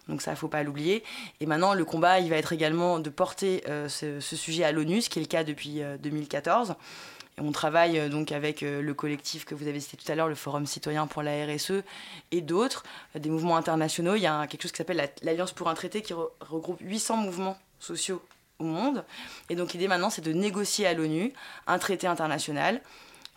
Donc 0.09 0.21
ça, 0.21 0.35
faut 0.35 0.47
pas 0.49 0.63
l'oublier. 0.63 1.03
Et 1.39 1.45
maintenant, 1.45 1.73
le 1.73 1.85
combat, 1.85 2.19
il 2.19 2.29
va 2.29 2.35
être 2.37 2.51
également 2.53 2.99
de 2.99 3.09
porter 3.09 3.63
euh, 3.69 3.87
ce, 3.87 4.19
sujet 4.19 4.63
à 4.63 4.71
l'ONU, 4.71 5.01
ce 5.01 5.09
qui 5.09 5.19
est 5.19 5.21
le 5.21 5.27
cas 5.27 5.43
depuis 5.43 5.81
euh, 5.81 5.97
2014. 5.97 6.75
Et 7.37 7.41
on 7.41 7.51
travaille 7.51 7.97
euh, 7.97 8.09
donc 8.09 8.31
avec 8.31 8.61
euh, 8.63 8.81
le 8.81 8.93
collectif 8.93 9.45
que 9.45 9.55
vous 9.55 9.67
avez 9.67 9.79
cité 9.79 9.97
tout 9.97 10.11
à 10.11 10.15
l'heure, 10.15 10.27
le 10.27 10.35
Forum 10.35 10.65
citoyen 10.65 11.07
pour 11.07 11.23
la 11.23 11.45
RSE, 11.45 11.81
et 12.31 12.41
d'autres, 12.41 12.83
euh, 13.15 13.19
des 13.19 13.29
mouvements 13.29 13.57
internationaux. 13.57 14.15
Il 14.15 14.21
y 14.21 14.27
a 14.27 14.45
quelque 14.47 14.61
chose 14.63 14.71
qui 14.71 14.77
s'appelle 14.77 14.97
la- 14.97 15.07
l'Alliance 15.23 15.51
pour 15.53 15.69
un 15.69 15.73
traité 15.73 16.01
qui 16.01 16.13
re- 16.13 16.29
regroupe 16.41 16.79
800 16.81 17.17
mouvements 17.17 17.57
sociaux 17.79 18.21
au 18.59 18.65
monde. 18.65 19.03
Et 19.49 19.55
donc 19.55 19.73
l'idée 19.73 19.87
maintenant, 19.87 20.09
c'est 20.11 20.21
de 20.21 20.31
négocier 20.33 20.85
à 20.85 20.93
l'ONU 20.93 21.33
un 21.65 21.79
traité 21.79 22.05
international 22.07 22.81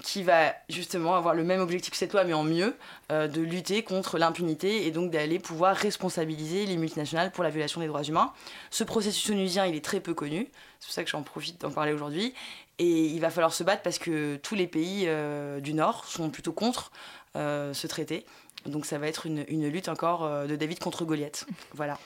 qui 0.03 0.23
va 0.23 0.55
justement 0.69 1.17
avoir 1.17 1.35
le 1.35 1.43
même 1.43 1.61
objectif 1.61 1.91
que 1.91 1.97
cette 1.97 2.13
loi, 2.13 2.25
mais 2.25 2.35
en 2.35 2.43
mieux, 2.43 2.77
euh, 3.11 3.29
de 3.29 3.41
lutter 3.41 3.83
contre 3.83 4.19
l'impunité 4.19 4.87
et 4.87 4.91
donc 4.91 5.11
d'aller 5.11 5.39
pouvoir 5.39 5.75
responsabiliser 5.75 6.67
les 6.67 6.77
multinationales 6.77 7.33
pour 7.33 7.45
la 7.45 7.51
violation 7.51 7.81
des 7.81 7.87
droits 7.87 8.03
humains. 8.03 8.33
Ce 8.71 8.85
processus 8.85 9.31
onusien, 9.31 9.67
il 9.67 9.75
est 9.75 9.85
très 9.85 10.01
peu 10.01 10.15
connu, 10.15 10.49
c'est 10.81 10.87
pour 10.87 10.95
ça 10.95 11.05
que 11.05 11.11
j'en 11.11 11.23
profite 11.23 11.61
d'en 11.61 11.71
parler 11.71 11.93
aujourd'hui, 11.93 12.35
et 12.79 13.07
il 13.07 13.21
va 13.21 13.31
falloir 13.31 13.55
se 13.55 13.65
battre 13.65 13.83
parce 13.83 13.99
que 13.99 14.37
tous 14.37 14.55
les 14.55 14.67
pays 14.67 15.05
euh, 15.07 15.61
du 15.61 15.73
Nord 15.73 16.05
sont 16.05 16.29
plutôt 16.29 16.53
contre 16.53 16.93
euh, 17.35 17.73
ce 17.73 17.87
traité. 17.87 18.27
Donc 18.67 18.85
ça 18.85 18.99
va 18.99 19.07
être 19.07 19.27
une, 19.27 19.45
une 19.49 19.69
lutte 19.69 19.89
encore 19.89 20.29
de 20.47 20.57
David 20.57 20.81
contre 20.81 21.05
Goliath. 21.05 21.47
Voilà. 21.73 21.99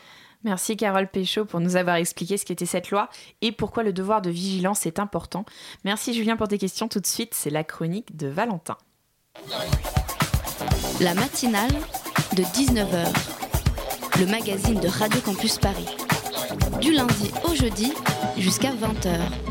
Merci 0.42 0.76
Carole 0.76 1.08
Péchaud 1.08 1.44
pour 1.44 1.60
nous 1.60 1.76
avoir 1.76 1.96
expliqué 1.96 2.38
ce 2.38 2.46
qu'était 2.46 2.66
cette 2.66 2.90
loi 2.90 3.10
et 3.42 3.52
pourquoi 3.52 3.82
le 3.82 3.92
devoir 3.92 4.22
de 4.22 4.30
vigilance 4.30 4.86
est 4.86 4.98
important. 4.98 5.44
Merci 5.84 6.14
Julien 6.14 6.36
pour 6.36 6.48
tes 6.48 6.58
questions. 6.58 6.88
Tout 6.88 7.00
de 7.00 7.06
suite, 7.06 7.34
c'est 7.34 7.50
la 7.50 7.64
chronique 7.64 8.16
de 8.16 8.28
Valentin. 8.28 8.78
La 11.00 11.14
matinale 11.14 11.72
de 12.36 12.42
19h. 12.42 13.06
Le 14.18 14.26
magazine 14.26 14.80
de 14.80 14.88
Radio 14.88 15.20
Campus 15.20 15.58
Paris. 15.58 15.96
Du 16.80 16.92
lundi 16.92 17.30
au 17.44 17.54
jeudi 17.54 17.92
jusqu'à 18.36 18.72
20h. 18.72 19.49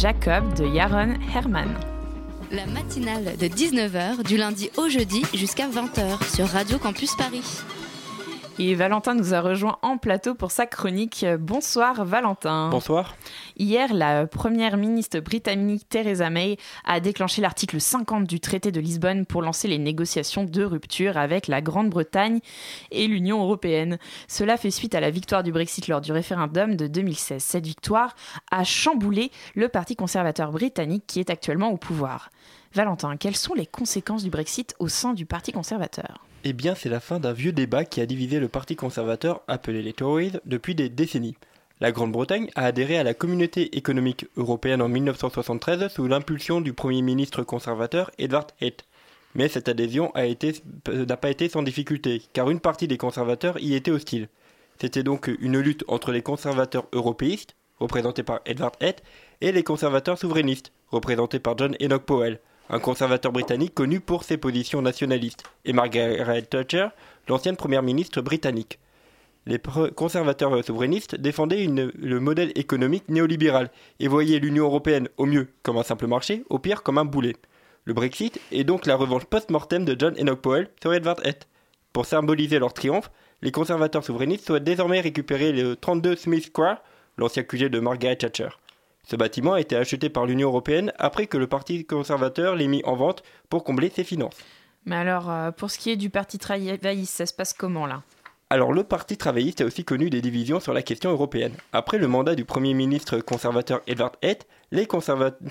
Jacob 0.00 0.54
de 0.54 0.64
Yaron 0.64 1.12
Herman. 1.34 1.68
La 2.50 2.64
matinale 2.64 3.36
de 3.36 3.46
19h 3.46 4.22
du 4.26 4.38
lundi 4.38 4.70
au 4.78 4.88
jeudi 4.88 5.26
jusqu'à 5.34 5.68
20h 5.68 6.34
sur 6.34 6.46
Radio 6.46 6.78
Campus 6.78 7.14
Paris. 7.16 7.44
Et 8.58 8.74
Valentin 8.74 9.12
nous 9.12 9.34
a 9.34 9.42
rejoint 9.42 9.76
en 9.82 9.98
plateau 9.98 10.34
pour 10.34 10.52
sa 10.52 10.64
chronique. 10.64 11.26
Bonsoir 11.38 12.06
Valentin. 12.06 12.70
Bonsoir. 12.70 13.14
Hier, 13.60 13.92
la 13.92 14.26
première 14.26 14.78
ministre 14.78 15.20
britannique 15.20 15.86
Theresa 15.86 16.30
May 16.30 16.56
a 16.86 16.98
déclenché 16.98 17.42
l'article 17.42 17.78
50 17.78 18.26
du 18.26 18.40
traité 18.40 18.72
de 18.72 18.80
Lisbonne 18.80 19.26
pour 19.26 19.42
lancer 19.42 19.68
les 19.68 19.76
négociations 19.76 20.44
de 20.44 20.64
rupture 20.64 21.18
avec 21.18 21.46
la 21.46 21.60
Grande-Bretagne 21.60 22.40
et 22.90 23.06
l'Union 23.06 23.42
européenne. 23.42 23.98
Cela 24.28 24.56
fait 24.56 24.70
suite 24.70 24.94
à 24.94 25.00
la 25.00 25.10
victoire 25.10 25.42
du 25.42 25.52
Brexit 25.52 25.88
lors 25.88 26.00
du 26.00 26.10
référendum 26.10 26.74
de 26.74 26.86
2016. 26.86 27.44
Cette 27.44 27.66
victoire 27.66 28.16
a 28.50 28.64
chamboulé 28.64 29.30
le 29.54 29.68
Parti 29.68 29.94
conservateur 29.94 30.52
britannique 30.52 31.04
qui 31.06 31.20
est 31.20 31.28
actuellement 31.28 31.68
au 31.68 31.76
pouvoir. 31.76 32.30
Valentin, 32.72 33.18
quelles 33.18 33.36
sont 33.36 33.52
les 33.52 33.66
conséquences 33.66 34.24
du 34.24 34.30
Brexit 34.30 34.74
au 34.78 34.88
sein 34.88 35.12
du 35.12 35.26
Parti 35.26 35.52
conservateur? 35.52 36.24
Eh 36.44 36.54
bien, 36.54 36.74
c'est 36.74 36.88
la 36.88 37.00
fin 37.00 37.20
d'un 37.20 37.34
vieux 37.34 37.52
débat 37.52 37.84
qui 37.84 38.00
a 38.00 38.06
divisé 38.06 38.40
le 38.40 38.48
Parti 38.48 38.74
conservateur, 38.74 39.42
appelé 39.48 39.82
les 39.82 39.92
Tories, 39.92 40.32
depuis 40.46 40.74
des 40.74 40.88
décennies. 40.88 41.36
La 41.82 41.92
Grande-Bretagne 41.92 42.50
a 42.56 42.66
adhéré 42.66 42.98
à 42.98 43.02
la 43.02 43.14
communauté 43.14 43.74
économique 43.74 44.26
européenne 44.36 44.82
en 44.82 44.88
1973 44.90 45.88
sous 45.88 46.06
l'impulsion 46.06 46.60
du 46.60 46.74
Premier 46.74 47.00
ministre 47.00 47.42
conservateur 47.42 48.10
Edward 48.18 48.52
Heath. 48.60 48.84
Mais 49.34 49.48
cette 49.48 49.66
adhésion 49.66 50.12
n'a 50.14 51.16
pas 51.16 51.30
été 51.30 51.48
sans 51.48 51.62
difficulté, 51.62 52.20
car 52.34 52.50
une 52.50 52.60
partie 52.60 52.86
des 52.86 52.98
conservateurs 52.98 53.58
y 53.58 53.74
était 53.74 53.90
hostile. 53.90 54.28
C'était 54.78 55.02
donc 55.02 55.30
une 55.40 55.58
lutte 55.58 55.84
entre 55.88 56.12
les 56.12 56.20
conservateurs 56.20 56.86
européistes, 56.92 57.56
représentés 57.78 58.24
par 58.24 58.40
Edward 58.44 58.74
Heath, 58.82 59.02
et 59.40 59.50
les 59.50 59.62
conservateurs 59.62 60.18
souverainistes, 60.18 60.72
représentés 60.88 61.38
par 61.38 61.56
John 61.56 61.76
Enoch 61.80 62.02
Powell, 62.02 62.40
un 62.68 62.78
conservateur 62.78 63.32
britannique 63.32 63.72
connu 63.72 64.00
pour 64.00 64.24
ses 64.24 64.36
positions 64.36 64.82
nationalistes, 64.82 65.44
et 65.64 65.72
Margaret 65.72 66.42
Thatcher, 66.42 66.88
l'ancienne 67.26 67.56
première 67.56 67.82
ministre 67.82 68.20
britannique. 68.20 68.78
Les 69.50 69.58
conservateurs 69.96 70.64
souverainistes 70.64 71.16
défendaient 71.16 71.66
le 71.66 72.20
modèle 72.20 72.52
économique 72.54 73.08
néolibéral 73.08 73.72
et 73.98 74.06
voyaient 74.06 74.38
l'Union 74.38 74.66
européenne 74.66 75.08
au 75.16 75.26
mieux 75.26 75.48
comme 75.64 75.76
un 75.76 75.82
simple 75.82 76.06
marché, 76.06 76.44
au 76.50 76.60
pire 76.60 76.84
comme 76.84 76.98
un 76.98 77.04
boulet. 77.04 77.34
Le 77.84 77.92
Brexit 77.92 78.40
est 78.52 78.62
donc 78.62 78.86
la 78.86 78.94
revanche 78.94 79.24
post-mortem 79.24 79.84
de 79.84 79.96
John 79.98 80.14
Enoch 80.20 80.40
Powell 80.40 80.70
sur 80.80 80.94
Edward 80.94 81.20
Heath. 81.26 81.48
Pour 81.92 82.06
symboliser 82.06 82.60
leur 82.60 82.72
triomphe, 82.72 83.10
les 83.42 83.50
conservateurs 83.50 84.04
souverainistes 84.04 84.46
souhaitent 84.46 84.62
désormais 84.62 85.00
récupérer 85.00 85.50
le 85.50 85.74
32 85.74 86.14
Smith 86.14 86.44
Square, 86.44 86.80
l'ancien 87.16 87.42
QG 87.42 87.70
de 87.70 87.80
Margaret 87.80 88.14
Thatcher. 88.14 88.50
Ce 89.02 89.16
bâtiment 89.16 89.54
a 89.54 89.60
été 89.60 89.74
acheté 89.74 90.10
par 90.10 90.26
l'Union 90.26 90.46
européenne 90.46 90.92
après 90.96 91.26
que 91.26 91.38
le 91.38 91.48
Parti 91.48 91.84
conservateur 91.84 92.54
l'ait 92.54 92.68
mis 92.68 92.84
en 92.84 92.94
vente 92.94 93.24
pour 93.48 93.64
combler 93.64 93.90
ses 93.90 94.04
finances. 94.04 94.38
Mais 94.86 94.94
alors, 94.94 95.28
euh, 95.28 95.50
pour 95.50 95.72
ce 95.72 95.78
qui 95.80 95.90
est 95.90 95.96
du 95.96 96.08
Parti 96.08 96.38
travailliste, 96.38 97.14
ça 97.14 97.26
se 97.26 97.34
passe 97.34 97.52
comment 97.52 97.86
là? 97.86 98.04
Alors 98.52 98.72
le 98.72 98.82
Parti 98.82 99.16
travailliste 99.16 99.60
a 99.60 99.64
aussi 99.64 99.84
connu 99.84 100.10
des 100.10 100.20
divisions 100.20 100.58
sur 100.58 100.72
la 100.72 100.82
question 100.82 101.12
européenne. 101.12 101.54
Après 101.72 101.98
le 101.98 102.08
mandat 102.08 102.34
du 102.34 102.44
Premier 102.44 102.74
ministre 102.74 103.20
conservateur 103.20 103.80
Edward 103.86 104.16
Heath, 104.22 104.44
les 104.72 104.88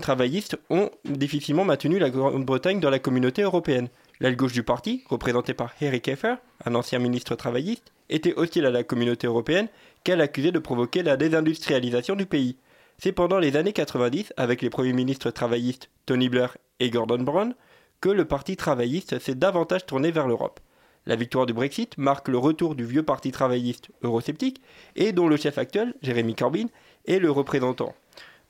travaillistes 0.01 0.57
ont 0.69 0.89
difficilement 1.05 1.63
maintenu 1.63 1.97
la 1.97 2.09
Grande-Bretagne 2.09 2.81
dans 2.81 2.89
la 2.89 2.99
communauté 2.99 3.41
européenne. 3.43 3.87
L'aile 4.19 4.35
gauche 4.35 4.51
du 4.51 4.63
parti, 4.63 5.05
représentée 5.07 5.53
par 5.53 5.73
Harry 5.81 6.01
Keffer, 6.01 6.35
un 6.65 6.75
ancien 6.75 6.99
ministre 6.99 7.35
travailliste, 7.35 7.93
était 8.09 8.35
hostile 8.35 8.65
à 8.65 8.71
la 8.71 8.83
communauté 8.83 9.27
européenne 9.27 9.69
qu'elle 10.03 10.19
accusait 10.19 10.51
de 10.51 10.59
provoquer 10.59 11.01
la 11.01 11.15
désindustrialisation 11.15 12.17
du 12.17 12.25
pays. 12.25 12.57
C'est 12.97 13.13
pendant 13.13 13.39
les 13.39 13.55
années 13.55 13.71
90, 13.71 14.33
avec 14.35 14.61
les 14.61 14.69
premiers 14.69 14.91
ministres 14.91 15.31
travaillistes 15.31 15.89
Tony 16.05 16.27
Blair 16.27 16.57
et 16.81 16.89
Gordon 16.89 17.23
Brown, 17.23 17.55
que 18.01 18.09
le 18.09 18.25
Parti 18.25 18.57
travailliste 18.57 19.19
s'est 19.19 19.35
davantage 19.35 19.85
tourné 19.85 20.11
vers 20.11 20.27
l'Europe. 20.27 20.59
La 21.05 21.15
victoire 21.15 21.45
du 21.45 21.53
Brexit 21.53 21.97
marque 21.97 22.27
le 22.27 22.37
retour 22.37 22.75
du 22.75 22.85
vieux 22.85 23.03
parti 23.03 23.31
travailliste 23.31 23.89
eurosceptique 24.03 24.61
et 24.95 25.11
dont 25.11 25.27
le 25.27 25.37
chef 25.37 25.57
actuel, 25.57 25.93
Jeremy 26.01 26.35
Corbyn, 26.35 26.67
est 27.05 27.19
le 27.19 27.31
représentant. 27.31 27.95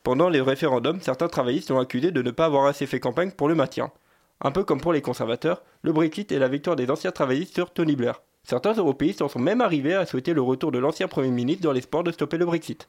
Pendant 0.03 0.29
les 0.29 0.41
référendums, 0.41 1.01
certains 1.01 1.27
travaillistes 1.27 1.69
l'ont 1.69 1.79
accusé 1.79 2.11
de 2.11 2.21
ne 2.21 2.31
pas 2.31 2.45
avoir 2.45 2.65
assez 2.65 2.85
fait 2.85 2.99
campagne 2.99 3.31
pour 3.31 3.47
le 3.47 3.55
maintien. 3.55 3.91
Un 4.41 4.51
peu 4.51 4.63
comme 4.63 4.81
pour 4.81 4.93
les 4.93 5.01
conservateurs, 5.01 5.61
le 5.81 5.91
Brexit 5.91 6.31
est 6.31 6.39
la 6.39 6.47
victoire 6.47 6.75
des 6.75 6.89
anciens 6.89 7.11
travaillistes 7.11 7.53
sur 7.53 7.71
Tony 7.71 7.95
Blair. 7.95 8.21
Certains 8.43 8.73
européistes 8.73 9.21
en 9.21 9.27
sont 9.27 9.39
même 9.39 9.61
arrivés 9.61 9.93
à 9.93 10.05
souhaiter 10.05 10.33
le 10.33 10.41
retour 10.41 10.71
de 10.71 10.79
l'ancien 10.79 11.07
Premier 11.07 11.29
ministre 11.29 11.63
dans 11.63 11.73
l'espoir 11.73 12.03
de 12.03 12.11
stopper 12.11 12.37
le 12.37 12.45
Brexit. 12.45 12.87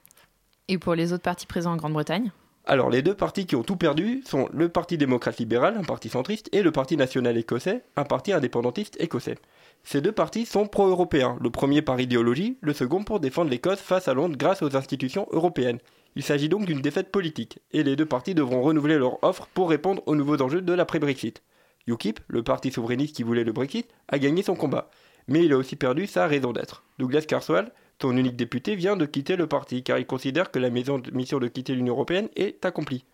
Et 0.68 0.79
pour 0.79 0.94
les 0.94 1.12
autres 1.12 1.25
partis 1.25 1.46
présents 1.46 1.73
en 1.73 1.77
Grande-Bretagne? 1.77 2.31
Alors, 2.66 2.90
les 2.90 3.03
deux 3.03 3.14
partis 3.14 3.46
qui 3.46 3.57
ont 3.57 3.64
tout 3.64 3.77
perdu 3.77 4.23
sont 4.25 4.49
le 4.53 4.68
Parti 4.68 4.96
démocrate 4.96 5.38
libéral, 5.38 5.76
un 5.76 5.82
parti 5.82 6.09
centriste, 6.09 6.49
et 6.53 6.62
le 6.62 6.70
Parti 6.70 6.97
national 6.97 7.37
écossais, 7.37 7.82
un 7.97 8.05
parti 8.05 8.32
indépendantiste 8.32 8.97
écossais. 9.01 9.39
Ces 9.83 10.01
deux 10.01 10.12
partis 10.12 10.47
sont 10.47 10.66
pro-européens, 10.66 11.37
le 11.41 11.51
premier 11.51 11.83
par 11.83 12.01
idéologie, 12.01 12.59
le 12.61 12.72
second 12.72 13.03
pour 13.03 13.20
défendre 13.20 13.51
l'Écosse 13.51 13.81
face 13.81 14.09
à 14.09 14.14
Londres 14.14 14.37
grâce 14.37 14.62
aux 14.62 14.76
institutions 14.76 15.26
européennes. 15.33 15.78
Il 16.16 16.22
s'agit 16.22 16.49
donc 16.49 16.66
d'une 16.66 16.81
défaite 16.81 17.11
politique, 17.11 17.59
et 17.72 17.83
les 17.83 17.97
deux 17.97 18.07
partis 18.07 18.35
devront 18.35 18.62
renouveler 18.62 18.99
leur 18.99 19.22
offre 19.24 19.49
pour 19.55 19.70
répondre 19.70 20.03
aux 20.07 20.16
nouveaux 20.16 20.43
enjeux 20.43 20.61
de 20.61 20.72
l'après-Brexit. 20.72 21.43
UKIP, 21.87 22.20
le 22.28 22.43
parti 22.43 22.70
souverainiste 22.70 23.16
qui 23.16 23.22
voulait 23.22 23.45
le 23.45 23.53
Brexit, 23.53 23.89
a 24.09 24.18
gagné 24.18 24.43
son 24.43 24.55
combat, 24.55 24.91
mais 25.28 25.45
il 25.45 25.53
a 25.53 25.57
aussi 25.57 25.76
perdu 25.76 26.07
sa 26.07 26.26
raison 26.26 26.53
d'être. 26.53 26.85
Douglas 26.99 27.22
Carswell, 27.22 27.72
son 28.01 28.16
unique 28.16 28.37
député, 28.37 28.76
vient 28.76 28.97
de 28.97 29.07
quitter 29.07 29.37
le 29.37 29.47
parti 29.47 29.83
car 29.83 29.99
il 29.99 30.07
considère 30.07 30.51
que 30.51 30.59
la 30.59 30.70
mission 30.70 30.99
de 30.99 31.49
quitter 31.49 31.74
l'Union 31.74 31.95
européenne 31.95 32.28
est 32.37 32.64
accomplie. 32.64 33.05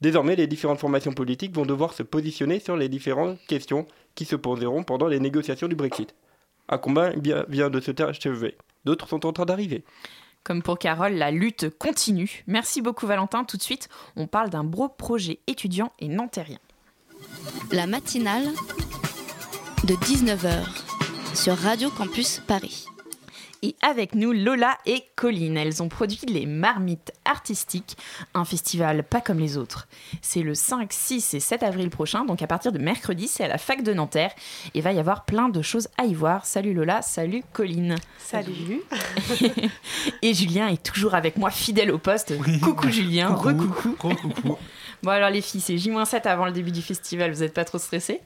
Désormais, 0.00 0.36
les 0.36 0.46
différentes 0.46 0.78
formations 0.78 1.12
politiques 1.12 1.54
vont 1.54 1.66
devoir 1.66 1.92
se 1.92 2.02
positionner 2.02 2.60
sur 2.60 2.76
les 2.76 2.88
différentes 2.88 3.38
questions 3.48 3.86
qui 4.14 4.24
se 4.24 4.36
poseront 4.36 4.84
pendant 4.84 5.08
les 5.08 5.18
négociations 5.18 5.68
du 5.68 5.74
Brexit. 5.74 6.14
Un 6.68 6.78
combat 6.78 7.10
vient 7.48 7.70
de 7.70 7.80
se 7.80 8.02
achever. 8.02 8.56
D'autres 8.84 9.08
sont 9.08 9.26
en 9.26 9.32
train 9.32 9.46
d'arriver. 9.46 9.84
Comme 10.44 10.62
pour 10.62 10.78
Carole, 10.78 11.14
la 11.14 11.30
lutte 11.30 11.68
continue. 11.78 12.44
Merci 12.46 12.80
beaucoup 12.80 13.06
Valentin. 13.06 13.44
Tout 13.44 13.56
de 13.56 13.62
suite, 13.62 13.88
on 14.16 14.26
parle 14.26 14.50
d'un 14.50 14.64
beau 14.64 14.88
projet 14.88 15.40
étudiant 15.46 15.92
et 15.98 16.08
nantérien. 16.08 16.58
La 17.72 17.86
matinale 17.86 18.46
de 19.84 19.94
19h 19.94 20.64
sur 21.34 21.56
Radio 21.56 21.90
Campus 21.90 22.40
Paris. 22.46 22.86
Et 23.62 23.74
avec 23.82 24.14
nous, 24.14 24.32
Lola 24.32 24.78
et 24.86 25.02
Colline. 25.16 25.56
Elles 25.56 25.82
ont 25.82 25.88
produit 25.88 26.20
les 26.28 26.46
Marmites 26.46 27.12
Artistiques, 27.24 27.96
un 28.34 28.44
festival 28.44 29.02
pas 29.02 29.20
comme 29.20 29.38
les 29.38 29.56
autres. 29.56 29.88
C'est 30.22 30.42
le 30.42 30.54
5, 30.54 30.92
6 30.92 31.34
et 31.34 31.40
7 31.40 31.62
avril 31.62 31.90
prochain, 31.90 32.24
donc 32.24 32.40
à 32.42 32.46
partir 32.46 32.72
de 32.72 32.78
mercredi, 32.78 33.26
c'est 33.26 33.44
à 33.44 33.48
la 33.48 33.58
fac 33.58 33.82
de 33.82 33.92
Nanterre. 33.92 34.32
Et 34.74 34.80
va 34.80 34.92
y 34.92 34.98
avoir 34.98 35.24
plein 35.24 35.48
de 35.48 35.62
choses 35.62 35.88
à 35.98 36.04
y 36.04 36.14
voir. 36.14 36.46
Salut 36.46 36.72
Lola, 36.72 37.02
salut 37.02 37.42
Colline. 37.52 37.96
Salut. 38.18 38.82
et 40.22 40.34
Julien 40.34 40.68
est 40.68 40.82
toujours 40.82 41.14
avec 41.14 41.36
moi, 41.36 41.50
fidèle 41.50 41.90
au 41.90 41.98
poste. 41.98 42.34
Coucou 42.60 42.90
Julien, 42.90 43.28
recoucou. 43.28 43.92
coucou. 43.92 44.58
Bon 45.02 45.12
alors 45.12 45.30
les 45.30 45.40
filles, 45.40 45.60
c'est 45.60 45.78
J-7 45.78 46.22
avant 46.26 46.46
le 46.46 46.52
début 46.52 46.72
du 46.72 46.82
festival, 46.82 47.30
vous 47.32 47.40
n'êtes 47.40 47.54
pas 47.54 47.64
trop 47.64 47.78
stressées 47.78 48.20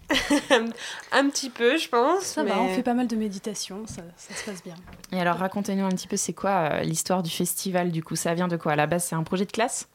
Un 1.12 1.28
petit 1.28 1.50
peu, 1.50 1.76
je 1.76 1.88
pense. 1.88 2.22
Ça 2.22 2.44
va, 2.44 2.60
on 2.60 2.68
fait 2.68 2.82
pas 2.82 2.94
mal 2.94 3.06
de 3.06 3.16
méditation, 3.16 3.86
ça, 3.86 4.02
ça 4.16 4.34
se 4.34 4.44
passe 4.44 4.62
bien. 4.62 4.74
Et 5.12 5.20
alors 5.20 5.36
racontez-nous 5.36 5.84
un 5.84 5.90
petit 5.90 6.08
peu, 6.08 6.16
c'est 6.16 6.32
quoi 6.32 6.50
euh, 6.50 6.80
l'histoire 6.80 7.22
du 7.22 7.30
festival 7.30 7.90
du 7.90 8.02
coup? 8.02 8.16
Ça 8.16 8.32
vient 8.32 8.48
de 8.48 8.56
quoi? 8.56 8.72
À 8.72 8.76
la 8.76 8.86
base, 8.86 9.04
c'est 9.04 9.14
un 9.14 9.22
projet 9.22 9.44
de 9.44 9.52
classe? 9.52 9.88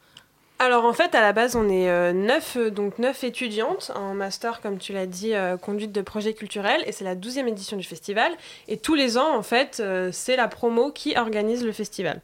Alors 0.60 0.84
en 0.84 0.92
fait, 0.92 1.16
à 1.16 1.20
la 1.20 1.32
base, 1.32 1.56
on 1.56 1.68
est 1.68 1.88
euh, 1.88 2.12
neuf, 2.12 2.56
euh, 2.56 2.70
donc 2.70 3.00
neuf 3.00 3.24
étudiantes 3.24 3.90
en 3.96 4.14
master, 4.14 4.60
comme 4.60 4.78
tu 4.78 4.92
l'as 4.92 5.06
dit, 5.06 5.32
conduite 5.60 5.90
de 5.90 6.00
projets 6.00 6.34
culturels, 6.34 6.82
et 6.86 6.92
c'est 6.92 7.04
la 7.04 7.16
douzième 7.16 7.48
édition 7.48 7.76
du 7.76 7.84
festival. 7.84 8.30
Et 8.68 8.76
tous 8.76 8.94
les 8.94 9.18
ans, 9.18 9.36
en 9.36 9.42
fait, 9.42 9.82
c'est 10.12 10.36
la 10.36 10.46
promo 10.46 10.92
qui 10.92 11.16
organise 11.16 11.64
le 11.64 11.72
festival. 11.72 12.20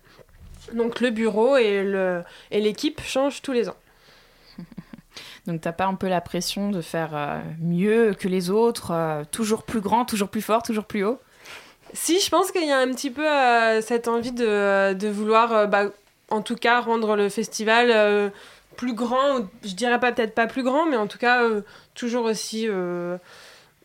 Donc 0.72 1.00
le 1.00 1.10
bureau 1.10 1.56
et 1.56 1.84
l'équipe 2.52 3.00
et 3.00 3.04
changent 3.04 3.42
tous 3.42 3.52
les 3.52 3.68
ans. 3.68 3.76
Donc 5.46 5.60
t'as 5.60 5.72
pas 5.72 5.86
un 5.86 5.94
peu 5.94 6.08
la 6.08 6.20
pression 6.20 6.70
de 6.70 6.80
faire 6.80 7.10
euh, 7.14 7.40
mieux 7.60 8.14
que 8.18 8.28
les 8.28 8.50
autres, 8.50 8.92
euh, 8.92 9.24
toujours 9.30 9.62
plus 9.62 9.80
grand, 9.80 10.04
toujours 10.04 10.28
plus 10.28 10.42
fort, 10.42 10.62
toujours 10.62 10.84
plus 10.84 11.04
haut? 11.04 11.18
Si, 11.92 12.18
je 12.18 12.28
pense 12.30 12.50
qu'il 12.50 12.66
y 12.66 12.72
a 12.72 12.78
un 12.78 12.88
petit 12.88 13.10
peu 13.10 13.28
euh, 13.28 13.80
cette 13.80 14.08
envie 14.08 14.32
de, 14.32 14.94
de 14.94 15.08
vouloir, 15.08 15.68
bah, 15.68 15.90
en 16.30 16.42
tout 16.42 16.56
cas, 16.56 16.80
rendre 16.80 17.14
le 17.14 17.28
festival 17.28 18.32
plus 18.76 18.94
grand. 18.94 19.46
Je 19.62 19.74
dirais 19.74 20.00
pas 20.00 20.10
peut-être 20.10 20.34
pas 20.34 20.46
plus 20.48 20.64
grand, 20.64 20.86
mais 20.86 20.96
en 20.96 21.06
tout 21.06 21.18
cas 21.18 21.42
toujours 21.94 22.24
aussi 22.24 22.66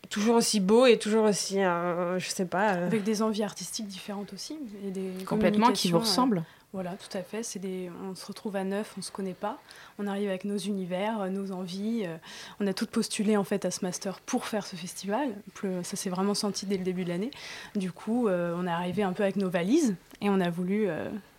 toujours 0.09 0.37
aussi 0.37 0.59
beau 0.59 0.87
et 0.87 0.97
toujours 0.97 1.25
aussi, 1.25 1.57
je 1.57 2.25
sais 2.27 2.45
pas. 2.45 2.69
Avec 2.69 3.03
des 3.03 3.21
envies 3.21 3.43
artistiques 3.43 3.85
différentes 3.85 4.33
aussi. 4.33 4.57
Et 4.87 4.89
des 4.89 5.23
Complètement, 5.25 5.71
qui 5.71 5.91
vous 5.91 5.99
ressemblent. 5.99 6.43
Voilà, 6.71 6.91
tout 6.91 7.17
à 7.17 7.23
fait. 7.23 7.41
C'est 7.41 7.57
des... 7.57 7.89
On 8.03 8.13
se 8.13 8.25
retrouve 8.25 8.55
à 8.55 8.63
neuf, 8.63 8.93
on 8.95 8.99
ne 8.99 9.03
se 9.03 9.11
connaît 9.11 9.33
pas. 9.33 9.57
On 9.97 10.05
arrive 10.05 10.29
avec 10.29 10.45
nos 10.45 10.57
univers, 10.57 11.21
euh, 11.21 11.29
nos 11.29 11.51
envies. 11.51 12.03
Euh, 12.05 12.15
on 12.59 12.67
a 12.67 12.73
toutes 12.73 12.91
postulé 12.91 13.37
en 13.37 13.43
fait 13.43 13.65
à 13.65 13.71
ce 13.71 13.83
master 13.83 14.19
pour 14.19 14.45
faire 14.45 14.67
ce 14.67 14.75
festival. 14.75 15.33
Ça 15.83 15.95
s'est 15.95 16.11
vraiment 16.11 16.35
senti 16.35 16.67
dès 16.67 16.77
le 16.77 16.83
début 16.83 17.05
de 17.05 17.09
l'année. 17.09 17.31
Du 17.75 17.91
coup, 17.91 18.27
euh, 18.27 18.55
on 18.55 18.67
est 18.67 18.71
arrivé 18.71 19.01
un 19.01 19.13
peu 19.13 19.23
avec 19.23 19.35
nos 19.35 19.49
valises 19.49 19.95
Et 20.21 20.29
on 20.29 20.39
a 20.39 20.51
voulu 20.51 20.87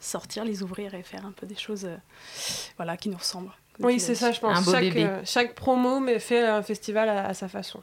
sortir, 0.00 0.44
les 0.44 0.62
ouvrir 0.62 0.94
et 0.94 1.02
faire 1.02 1.24
un 1.24 1.32
peu 1.32 1.46
des 1.46 1.56
choses 1.56 1.88
voilà, 2.76 2.96
qui 2.96 3.08
nous 3.08 3.18
ressemblent. 3.18 3.52
Oui, 3.78 4.00
c'est 4.00 4.16
ça, 4.16 4.32
je 4.32 4.40
pense. 4.40 4.70
chaque, 4.70 5.26
chaque, 5.26 5.54
promo 5.54 6.00
mais 6.00 6.18
fait 6.18 6.44
un 6.44 6.62
festival 6.62 7.08
à, 7.08 7.32
sa 7.34 7.48
façon. 7.48 7.80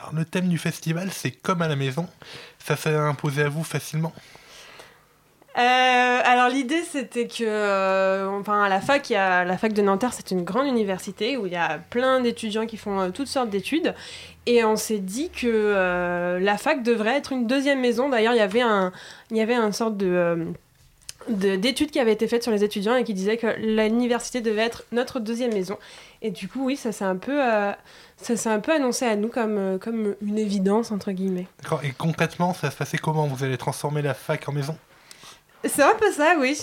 Alors, 0.00 0.14
le 0.14 0.24
thème 0.24 0.48
du 0.48 0.58
festival, 0.58 1.10
c'est 1.12 1.30
comme 1.30 1.60
à 1.60 1.68
la 1.68 1.76
maison. 1.76 2.08
Ça 2.58 2.76
s'est 2.76 2.94
imposé 2.94 3.42
à 3.42 3.48
vous 3.48 3.64
facilement? 3.64 4.12
Euh, 5.58 6.20
alors 6.24 6.48
l'idée 6.48 6.82
c'était 6.84 7.26
que, 7.26 7.42
euh, 7.42 8.28
enfin 8.28 8.62
à 8.62 8.68
la 8.68 8.80
fac, 8.80 9.10
il 9.10 9.14
y 9.14 9.16
a, 9.16 9.44
la 9.44 9.58
fac 9.58 9.72
de 9.72 9.82
Nanterre, 9.82 10.12
c'est 10.12 10.30
une 10.30 10.44
grande 10.44 10.68
université 10.68 11.36
où 11.36 11.46
il 11.46 11.52
y 11.52 11.56
a 11.56 11.80
plein 11.90 12.20
d'étudiants 12.20 12.66
qui 12.66 12.76
font 12.76 13.00
euh, 13.00 13.10
toutes 13.10 13.26
sortes 13.26 13.50
d'études, 13.50 13.92
et 14.46 14.62
on 14.62 14.76
s'est 14.76 15.00
dit 15.00 15.30
que 15.30 16.38
la 16.40 16.58
fac 16.58 16.84
devrait 16.84 17.16
être 17.16 17.32
une 17.32 17.46
deuxième 17.46 17.80
maison. 17.80 18.08
D'ailleurs, 18.08 18.34
il 18.34 18.38
y 18.38 18.40
avait 18.40 18.60
un, 18.60 18.92
il 19.32 19.36
y 19.36 19.40
avait 19.40 19.54
un 19.54 19.72
sorte 19.72 19.96
de 19.96 20.46
d'études 21.28 21.90
qui 21.90 21.98
avaient 21.98 22.12
été 22.12 22.26
faites 22.28 22.42
sur 22.42 22.52
les 22.52 22.64
étudiants 22.64 22.96
et 22.96 23.04
qui 23.04 23.12
disaient 23.12 23.36
que 23.36 23.48
l'université 23.58 24.40
devait 24.40 24.62
être 24.62 24.84
notre 24.92 25.20
deuxième 25.20 25.52
maison. 25.52 25.76
Et 26.22 26.30
du 26.30 26.48
coup, 26.48 26.64
oui, 26.64 26.76
ça 26.76 26.92
s'est 26.92 27.04
un 27.04 27.16
peu, 27.16 27.42
un 27.42 28.60
peu 28.60 28.72
annoncé 28.72 29.04
à 29.04 29.16
nous 29.16 29.28
comme, 29.28 29.78
comme 29.78 30.14
une 30.22 30.38
évidence 30.38 30.90
entre 30.90 31.10
guillemets. 31.10 31.46
Et 31.82 31.90
concrètement, 31.90 32.54
ça 32.54 32.70
se 32.70 32.76
passait 32.76 32.96
comment? 32.96 33.26
Vous 33.26 33.44
allez 33.44 33.58
transformer 33.58 34.00
la 34.00 34.14
fac 34.14 34.48
en 34.48 34.52
maison? 34.52 34.78
C'est 35.64 35.82
un 35.82 35.94
peu 35.94 36.10
ça, 36.12 36.34
oui. 36.38 36.56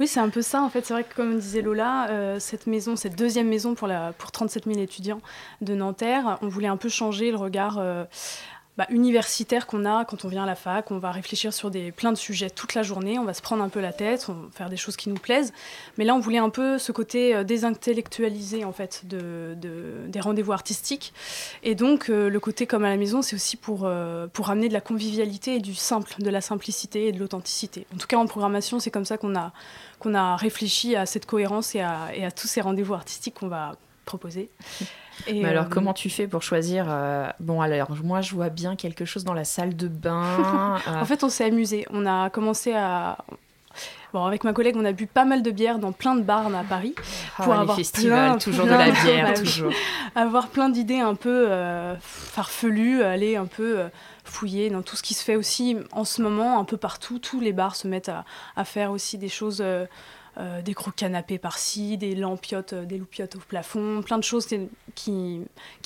Oui, 0.00 0.08
c'est 0.08 0.20
un 0.20 0.28
peu 0.28 0.42
ça. 0.42 0.62
En 0.62 0.68
fait, 0.68 0.84
c'est 0.84 0.92
vrai 0.92 1.04
que 1.04 1.14
comme 1.14 1.38
disait 1.38 1.62
Lola, 1.62 2.08
euh, 2.10 2.40
cette 2.40 2.66
maison, 2.66 2.96
cette 2.96 3.16
deuxième 3.16 3.48
maison 3.48 3.74
pour, 3.74 3.86
la, 3.86 4.12
pour 4.18 4.32
37 4.32 4.64
000 4.64 4.80
étudiants 4.80 5.20
de 5.60 5.74
Nanterre, 5.74 6.38
on 6.42 6.48
voulait 6.48 6.68
un 6.68 6.76
peu 6.76 6.88
changer 6.88 7.30
le 7.30 7.36
regard 7.36 7.78
euh, 7.78 8.04
bah, 8.76 8.86
universitaire 8.90 9.68
qu'on 9.68 9.84
a 9.84 10.04
quand 10.04 10.24
on 10.24 10.28
vient 10.28 10.42
à 10.42 10.46
la 10.46 10.56
fac. 10.56 10.90
On 10.90 10.98
va 10.98 11.12
réfléchir 11.12 11.52
sur 11.52 11.70
des, 11.70 11.92
plein 11.92 12.10
de 12.10 12.16
sujets 12.16 12.50
toute 12.50 12.74
la 12.74 12.82
journée, 12.82 13.20
on 13.20 13.24
va 13.24 13.32
se 13.32 13.42
prendre 13.42 13.62
un 13.62 13.68
peu 13.68 13.80
la 13.80 13.92
tête, 13.92 14.26
on 14.28 14.32
va 14.32 14.48
faire 14.52 14.68
des 14.68 14.76
choses 14.76 14.96
qui 14.96 15.08
nous 15.08 15.14
plaisent. 15.14 15.52
Mais 15.96 16.04
là, 16.04 16.14
on 16.14 16.18
voulait 16.18 16.38
un 16.38 16.50
peu 16.50 16.78
ce 16.78 16.90
côté 16.90 17.36
euh, 17.36 17.44
désintellectualisé 17.44 18.64
en 18.64 18.72
fait 18.72 19.02
de, 19.06 19.56
des 20.08 20.20
rendez-vous 20.20 20.52
artistiques. 20.52 21.12
Et 21.62 21.76
donc, 21.76 22.10
euh, 22.10 22.28
le 22.28 22.40
côté 22.40 22.66
comme 22.66 22.84
à 22.84 22.88
la 22.88 22.96
maison, 22.96 23.22
c'est 23.22 23.36
aussi 23.36 23.56
pour, 23.56 23.82
euh, 23.84 24.26
pour 24.26 24.50
amener 24.50 24.68
de 24.68 24.74
la 24.74 24.80
convivialité 24.80 25.54
et 25.54 25.60
du 25.60 25.74
simple, 25.74 26.12
de 26.18 26.30
la 26.30 26.40
simplicité 26.40 27.06
et 27.06 27.12
de 27.12 27.20
l'authenticité. 27.20 27.86
En 27.94 27.98
tout 27.98 28.08
cas, 28.08 28.16
en 28.16 28.26
programmation, 28.26 28.80
c'est 28.80 28.90
comme 28.90 29.04
ça 29.04 29.18
qu'on 29.18 29.36
a, 29.36 29.52
a 30.04 30.36
réfléchi 30.36 30.96
à 30.96 31.06
cette 31.06 31.26
cohérence 31.26 31.76
et 31.76 31.80
à 31.80 32.30
tous 32.34 32.48
ces 32.48 32.60
rendez-vous 32.60 32.94
artistiques 32.94 33.34
qu'on 33.34 33.48
va 33.48 33.76
proposer. 34.04 34.50
Mais 35.30 35.44
alors, 35.44 35.66
euh, 35.66 35.68
comment 35.70 35.92
tu 35.92 36.10
fais 36.10 36.26
pour 36.26 36.42
choisir 36.42 36.86
euh, 36.88 37.28
Bon, 37.40 37.60
alors, 37.60 37.90
moi, 38.02 38.20
je 38.20 38.34
vois 38.34 38.48
bien 38.48 38.76
quelque 38.76 39.04
chose 39.04 39.24
dans 39.24 39.34
la 39.34 39.44
salle 39.44 39.76
de 39.76 39.88
bain. 39.88 40.24
Euh. 40.86 41.00
En 41.00 41.04
fait, 41.04 41.24
on 41.24 41.28
s'est 41.28 41.44
amusé. 41.44 41.86
On 41.90 42.04
a 42.04 42.30
commencé 42.30 42.74
à. 42.74 43.18
Bon, 44.12 44.24
avec 44.24 44.44
ma 44.44 44.52
collègue, 44.52 44.76
on 44.76 44.84
a 44.84 44.92
bu 44.92 45.06
pas 45.06 45.24
mal 45.24 45.42
de 45.42 45.50
bière 45.50 45.78
dans 45.78 45.92
plein 45.92 46.14
de 46.14 46.22
bars 46.22 46.54
à 46.54 46.64
Paris. 46.64 46.94
Ah, 47.38 47.44
pour 47.44 47.54
avoir 47.54 47.76
festivals, 47.76 48.38
toujours 48.38 48.64
de 48.64 48.70
la 48.70 48.90
bière, 48.90 49.28
bah 49.28 49.34
toujours. 49.34 49.72
avoir 50.14 50.48
plein 50.48 50.68
d'idées 50.68 51.00
un 51.00 51.14
peu 51.14 51.48
farfelues, 52.00 53.02
aller 53.02 53.36
un 53.36 53.46
peu 53.46 53.84
fouiller 54.24 54.70
dans 54.70 54.82
tout 54.82 54.96
ce 54.96 55.02
qui 55.02 55.14
se 55.14 55.24
fait 55.24 55.36
aussi 55.36 55.76
en 55.92 56.04
ce 56.04 56.22
moment, 56.22 56.58
un 56.58 56.64
peu 56.64 56.76
partout. 56.76 57.18
Tous 57.18 57.40
les 57.40 57.52
bars 57.52 57.76
se 57.76 57.88
mettent 57.88 58.10
à, 58.10 58.24
à 58.56 58.64
faire 58.64 58.90
aussi 58.90 59.16
des 59.16 59.28
choses 59.28 59.62
euh, 60.36 60.62
des 60.62 60.72
gros 60.72 60.90
canapés 60.90 61.38
par-ci, 61.38 61.96
des 61.96 62.16
lampiotes, 62.16 62.72
euh, 62.72 62.84
des 62.84 62.98
loupiotes 62.98 63.36
au 63.36 63.38
plafond, 63.38 64.02
plein 64.02 64.18
de 64.18 64.24
choses 64.24 64.48
qui, 64.96 65.40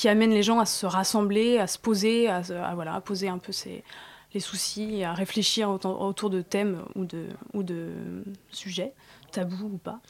amènent 0.05 0.31
les 0.31 0.43
gens 0.43 0.59
à 0.59 0.65
se 0.65 0.87
rassembler, 0.87 1.59
à 1.59 1.67
se 1.67 1.79
poser, 1.79 2.29
à, 2.29 2.41
voilà, 2.75 2.95
à 2.95 3.01
poser 3.03 3.29
un 3.29 3.37
peu 3.37 3.53
les 4.35 4.41
soucis, 4.41 5.05
à 5.05 5.13
réfléchir 5.13 5.69
autour, 5.71 6.31
de 6.31 6.41
thèmes 6.41 6.83
ou 6.95 7.05
de, 7.05 7.27
ou 7.53 7.63
de 7.63 7.91
sujets, 8.51 8.95
tabous 9.33 9.71
ou 9.75 9.79
pas. 9.79 10.01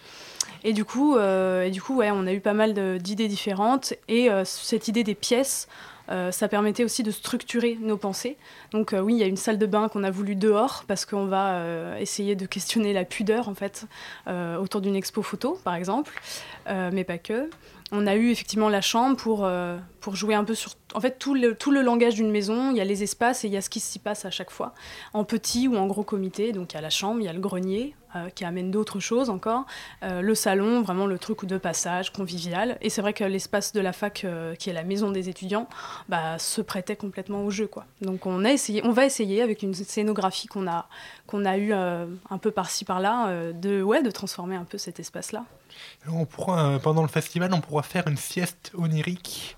Et 0.63 0.73
du 0.73 0.85
coup, 0.85 1.17
euh, 1.17 1.69
du 1.71 1.83
coup 1.83 1.97
ouais, 1.97 2.11
on 2.13 2.27
a 2.27 2.33
eu 2.33 2.41
pas 2.41 2.55
mal 2.55 2.99
d'idées 3.01 3.29
différentes. 3.29 3.95
Et 4.07 4.29
cette 4.45 4.87
idée 4.87 5.03
des 5.03 5.17
pièces, 5.17 5.67
euh, 6.11 6.33
ça 6.33 6.49
permettait 6.49 6.85
aussi 6.85 7.03
de 7.03 7.11
structurer 7.11 7.79
nos 7.81 7.97
pensées. 7.97 8.37
Donc 8.73 8.93
euh, 8.93 9.01
oui, 9.01 9.15
il 9.15 9.19
y 9.19 9.23
a 9.23 9.27
une 9.27 9.37
salle 9.37 9.59
de 9.59 9.67
bain 9.67 9.89
qu'on 9.89 10.05
a 10.05 10.11
voulu 10.11 10.35
dehors 10.35 10.85
parce 10.87 11.05
qu'on 11.05 11.27
va 11.27 11.55
euh, 11.55 11.99
essayer 11.99 12.35
de 12.35 12.47
questionner 12.47 12.93
la 12.93 13.05
pudeur 13.05 13.49
en 13.49 13.55
fait 13.55 13.87
autour 14.61 14.81
d'une 14.81 14.97
expo 14.97 15.23
photo 15.23 15.59
par 15.65 15.75
exemple, 15.75 16.13
mais 16.67 17.05
pas 17.05 17.19
que 17.19 17.49
on 17.93 18.07
a 18.07 18.15
eu 18.17 18.31
effectivement 18.31 18.69
la 18.69 18.81
chambre 18.81 19.17
pour, 19.17 19.45
euh, 19.45 19.79
pour 20.01 20.15
jouer 20.15 20.35
un 20.35 20.45
peu 20.45 20.55
sur 20.55 20.73
en 20.95 21.01
fait 21.01 21.19
tout 21.19 21.35
le, 21.35 21.55
tout 21.55 21.71
le 21.71 21.83
langage 21.83 22.15
d'une 22.15 22.31
maison. 22.31 22.71
Il 22.71 22.77
y 22.77 22.81
a 22.81 22.85
les 22.85 23.03
espaces 23.03 23.45
et 23.45 23.49
il 23.49 23.55
y 23.55 23.57
a 23.57 23.63
ce 23.63 23.71
qui 23.71 23.81
s'y 23.81 23.99
passe 23.99 24.25
à 24.25 24.31
chaque 24.31 24.51
fois, 24.51 24.75
en 25.15 25.25
petit 25.25 25.69
ou 25.69 25.77
en 25.77 25.87
gros 25.87 26.03
comité. 26.03 26.53
Donc 26.53 26.73
il 26.73 26.77
y 26.77 26.79
a 26.79 26.83
la 26.83 26.91
chambre, 26.91 27.21
il 27.21 27.25
y 27.25 27.29
a 27.29 27.33
le 27.33 27.41
grenier 27.41 27.95
euh, 28.15 28.29
qui 28.31 28.45
amène 28.45 28.71
d'autres 28.71 29.01
choses 29.01 29.31
encore, 29.31 29.65
euh, 30.03 30.21
le 30.21 30.35
salon, 30.35 30.83
vraiment 30.83 31.07
le 31.07 31.19
truc 31.19 31.47
de 31.47 31.57
passage 31.57 32.13
convivial. 32.13 32.77
Et 32.83 32.91
c'est 32.91 33.01
vrai 33.01 33.15
que 33.15 33.25
l'espace 33.25 33.73
de 33.73 33.81
la 33.81 33.95
fac, 33.95 34.27
qui 34.59 34.71
est 34.71 34.75
la 34.75 34.85
maison 34.85 35.11
des 35.11 35.31
étudiants, 35.31 35.69
bah, 36.11 36.39
se 36.39 36.61
prêtait 36.61 36.97
complètement 36.97 37.45
au 37.45 37.51
jeu. 37.51 37.67
Quoi. 37.67 37.87
Donc 38.03 38.27
on, 38.27 38.45
a 38.45 38.51
essayé, 38.51 38.83
on 38.85 38.93
va 38.93 39.07
essayer 39.07 39.41
avec 39.41 39.63
une 39.63 39.73
scénographie 39.73 40.47
qu'on 40.47 40.67
a, 40.67 40.89
qu'on 41.27 41.47
a 41.47 41.57
eu 41.57 41.73
un 41.73 42.39
peu 42.41 42.51
par-ci 42.51 42.85
par-là, 42.85 43.53
de, 43.53 43.83
ouais, 43.83 44.03
de 44.03 44.11
transformer 44.11 44.57
un 44.57 44.65
peu 44.65 44.77
cet 44.79 45.01
espace-là. 45.01 45.45
On 46.09 46.25
pourra, 46.25 46.75
euh, 46.75 46.79
pendant 46.79 47.03
le 47.03 47.09
festival, 47.09 47.53
on 47.53 47.61
pourra 47.61 47.83
faire 47.83 48.07
une 48.09 48.17
sieste 48.17 48.73
onirique. 48.75 49.57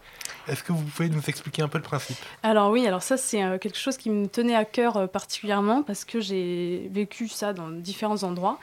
Est-ce 0.48 0.64
que 0.64 0.72
vous 0.72 0.82
pouvez 0.82 1.08
nous 1.08 1.22
expliquer 1.28 1.62
un 1.62 1.68
peu 1.68 1.78
le 1.78 1.84
principe? 1.84 2.16
Alors 2.42 2.70
oui, 2.70 2.86
alors 2.86 3.02
ça 3.02 3.16
c'est 3.16 3.42
euh, 3.42 3.58
quelque 3.58 3.78
chose 3.78 3.96
qui 3.96 4.10
me 4.10 4.26
tenait 4.26 4.56
à 4.56 4.64
cœur 4.64 4.96
euh, 4.96 5.06
particulièrement 5.06 5.82
parce 5.82 6.04
que 6.04 6.18
j'ai 6.18 6.88
vécu 6.92 7.28
ça 7.28 7.52
dans 7.52 7.68
différents 7.68 8.22
endroits 8.22 8.58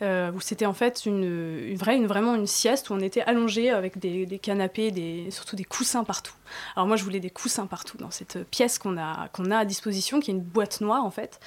où 0.00 0.40
c'était 0.40 0.66
en 0.66 0.74
fait 0.74 1.06
une, 1.06 1.74
vraie, 1.74 1.96
une, 1.96 2.06
vraiment 2.06 2.34
une 2.34 2.46
sieste 2.46 2.90
où 2.90 2.94
on 2.94 3.00
était 3.00 3.22
allongé 3.22 3.70
avec 3.70 3.98
des, 3.98 4.38
canapés, 4.40 4.90
des, 4.90 5.30
surtout 5.30 5.56
des 5.56 5.64
coussins 5.64 6.04
partout. 6.04 6.34
Alors 6.76 6.86
moi 6.86 6.96
je 6.96 7.04
voulais 7.04 7.20
des 7.20 7.30
coussins 7.30 7.66
partout 7.66 7.96
dans 7.96 8.10
cette 8.10 8.44
pièce 8.50 8.78
qu'on 8.78 8.98
a, 8.98 9.28
qu'on 9.32 9.50
a 9.50 9.58
à 9.58 9.64
disposition, 9.64 10.20
qui 10.20 10.30
est 10.30 10.34
une 10.34 10.42
boîte 10.42 10.80
noire 10.80 11.04
en 11.04 11.10
fait. 11.10 11.40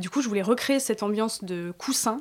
du 0.00 0.10
coup 0.10 0.20
je 0.20 0.28
voulais 0.28 0.42
recréer 0.42 0.80
cette 0.80 1.02
ambiance 1.02 1.44
de 1.44 1.72
coussins 1.78 2.20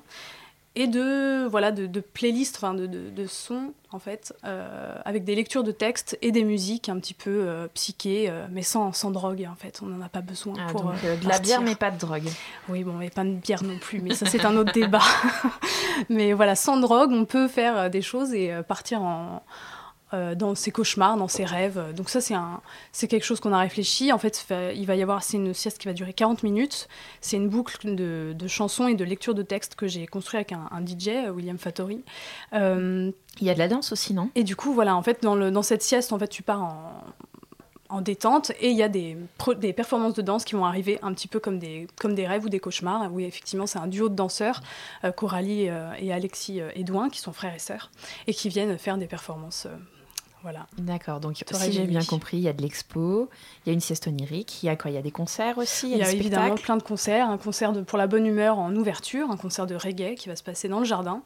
et 0.80 0.88
de 0.88 1.46
voilà 1.46 1.74
de, 1.74 1.88
de 1.88 2.00
playlists, 2.00 2.56
enfin 2.56 2.74
de, 2.74 2.88
de, 2.88 3.26
sons 3.28 3.74
en 3.92 4.00
fait, 4.00 4.34
euh, 4.46 4.96
avec 5.04 5.26
des 5.26 5.36
lectures 5.36 5.66
de 5.66 5.74
textes 5.74 6.18
et 6.22 6.32
des 6.32 6.46
musiques 6.46 6.88
un 6.88 6.98
petit 7.00 7.14
peu 7.14 7.30
euh, 7.30 7.68
psychées, 7.74 8.30
euh, 8.30 8.48
mais 8.50 8.62
sans, 8.62 8.94
sans 8.94 9.12
drogue 9.12 9.46
en 9.52 9.56
fait. 9.56 9.82
On 9.84 9.88
n'en 9.88 10.00
a 10.00 10.08
pas 10.08 10.22
besoin 10.22 10.54
ah, 10.58 10.72
pour 10.72 10.86
de 10.86 11.28
la 11.28 11.40
bière 11.40 11.62
mais 11.62 11.76
pas 11.76 11.92
de 11.92 12.00
drogue. 12.00 12.30
Oui 12.70 12.86
bon 12.86 12.94
mais 12.94 13.10
pas 13.10 13.26
de 13.26 13.34
bière 13.34 13.62
non 13.62 13.78
plus, 13.78 14.00
mais 14.00 14.16
ça 14.16 14.26
c'est 14.26 14.46
un 14.46 14.56
autre 14.56 14.72
débat. 14.74 15.04
mais 16.08 16.32
voilà 16.32 16.56
sans 16.56 16.78
drogue 16.78 17.12
on 17.12 17.26
peut 17.26 17.50
faire 17.50 17.90
des 17.90 18.02
choses 18.02 18.34
et 18.34 18.54
partir 18.66 19.02
en 19.02 19.44
euh, 20.12 20.34
dans 20.34 20.55
ses 20.55 20.72
cauchemars, 20.72 21.18
dans 21.18 21.28
ses 21.28 21.45
rêves. 21.45 21.93
Donc 21.95 22.10
ça, 22.10 22.20
c'est, 22.20 22.34
un, 22.34 22.62
c'est 22.91 23.07
quelque 23.07 23.26
chose 23.26 23.39
qu'on 23.39 23.53
a 23.53 23.60
réfléchi. 23.60 24.12
En 24.12 24.18
fait, 24.18 24.47
il 24.76 24.86
va 24.88 24.95
y 24.95 25.03
avoir, 25.03 25.22
c'est 25.24 25.38
une 25.38 25.53
sieste 25.53 25.78
qui 25.78 25.88
va 25.88 25.93
durer 25.93 26.14
40 26.14 26.41
minutes. 26.41 26.88
C'est 27.22 27.38
une 27.38 27.47
boucle 27.47 27.93
de, 27.93 28.34
de 28.36 28.47
chansons 28.47 28.88
et 28.88 28.95
de 28.95 29.03
lecture 29.03 29.36
de 29.36 29.43
textes 29.43 29.76
que 29.76 29.88
j'ai 29.88 30.07
construit 30.07 30.38
avec 30.38 30.51
un, 30.51 30.68
DJ, 30.84 31.30
William 31.32 31.60
Fattori. 31.60 32.03
Euh, 32.53 33.12
il 33.39 33.45
y 33.45 33.51
a 33.51 33.53
de 33.53 33.60
la 33.60 33.68
danse 33.68 33.91
aussi, 33.91 34.16
non? 34.16 34.32
Et 34.34 34.43
du 34.43 34.55
coup, 34.55 34.74
voilà, 34.74 34.95
en 34.95 35.03
fait, 35.03 35.22
dans, 35.22 35.36
le, 35.36 35.51
dans 35.51 35.62
cette 35.62 35.84
sieste, 35.84 36.12
en 36.12 36.18
fait, 36.18 36.28
tu 36.28 36.41
pars 36.41 36.64
en, 36.64 37.03
en 37.89 38.01
détente 38.01 38.51
et 38.60 38.72
il 38.72 38.78
y 38.78 38.84
a 38.84 38.89
des, 38.89 39.16
des 39.57 39.74
performances 39.74 40.16
de 40.16 40.24
danse 40.24 40.43
qui 40.43 40.55
vont 40.55 40.66
arriver 40.66 40.97
un 41.03 41.14
petit 41.14 41.28
peu 41.28 41.39
comme 41.39 41.60
des, 41.60 41.86
comme 41.99 42.16
des 42.16 42.26
rêves 42.26 42.45
ou 42.45 42.49
des 42.49 42.60
cauchemars. 42.60 43.14
Oui, 43.14 43.26
effectivement, 43.26 43.68
c'est 43.68 43.80
un 43.80 43.86
duo 43.86 44.10
de 44.10 44.16
danseurs, 44.16 44.62
euh, 45.03 45.12
Coralie 45.12 45.70
et 45.99 46.12
Alexis 46.12 46.62
Edouin, 46.74 47.10
qui 47.10 47.20
sont 47.20 47.32
frères 47.32 47.53
et 47.53 47.60
sœurs, 47.60 47.91
et 48.26 48.34
qui 48.34 48.49
viennent 48.49 48.76
faire 48.80 48.97
des 48.97 49.07
performances 49.07 49.68
voilà. 50.42 50.68
D'accord, 50.78 51.20
donc 51.20 51.36
si 51.36 51.72
j'ai 51.72 51.86
bien 51.86 52.04
compris, 52.04 52.38
il 52.38 52.44
y 52.44 52.48
a 52.48 52.54
de 52.54 52.62
l'expo, 52.62 53.30
il 53.66 53.70
y 53.70 53.72
a 53.72 53.74
une 53.74 53.82
sieste 53.82 54.08
onirique, 54.08 54.64
il 54.64 54.68
y 54.68 54.70
a 54.70 54.78
quoi 54.78 54.90
Il 54.90 54.94
y 54.94 54.98
a 54.98 55.02
des 55.02 55.12
concerts 55.12 55.58
aussi 55.58 55.92
Il 55.92 55.98
y 55.98 56.02
a, 56.02 56.12
évidemment 56.12 56.56
plein 56.56 56.78
de 56.78 56.84
concerts, 56.84 57.30
un 57.30 57.38
concert 57.38 57.74
de, 57.74 57.82
pour 57.82 57.98
la 57.98 58.08
bonne 58.08 58.26
humeur 58.26 58.58
en 58.58 58.74
ouverture, 58.76 59.32
un 59.32 59.38
concert 59.38 59.68
de 59.68 59.76
reggae 59.76 60.16
qui 60.16 60.30
va 60.30 60.36
se 60.36 60.44
passer 60.44 60.70
dans 60.70 60.80
le 60.80 60.86
jardin. 60.86 61.24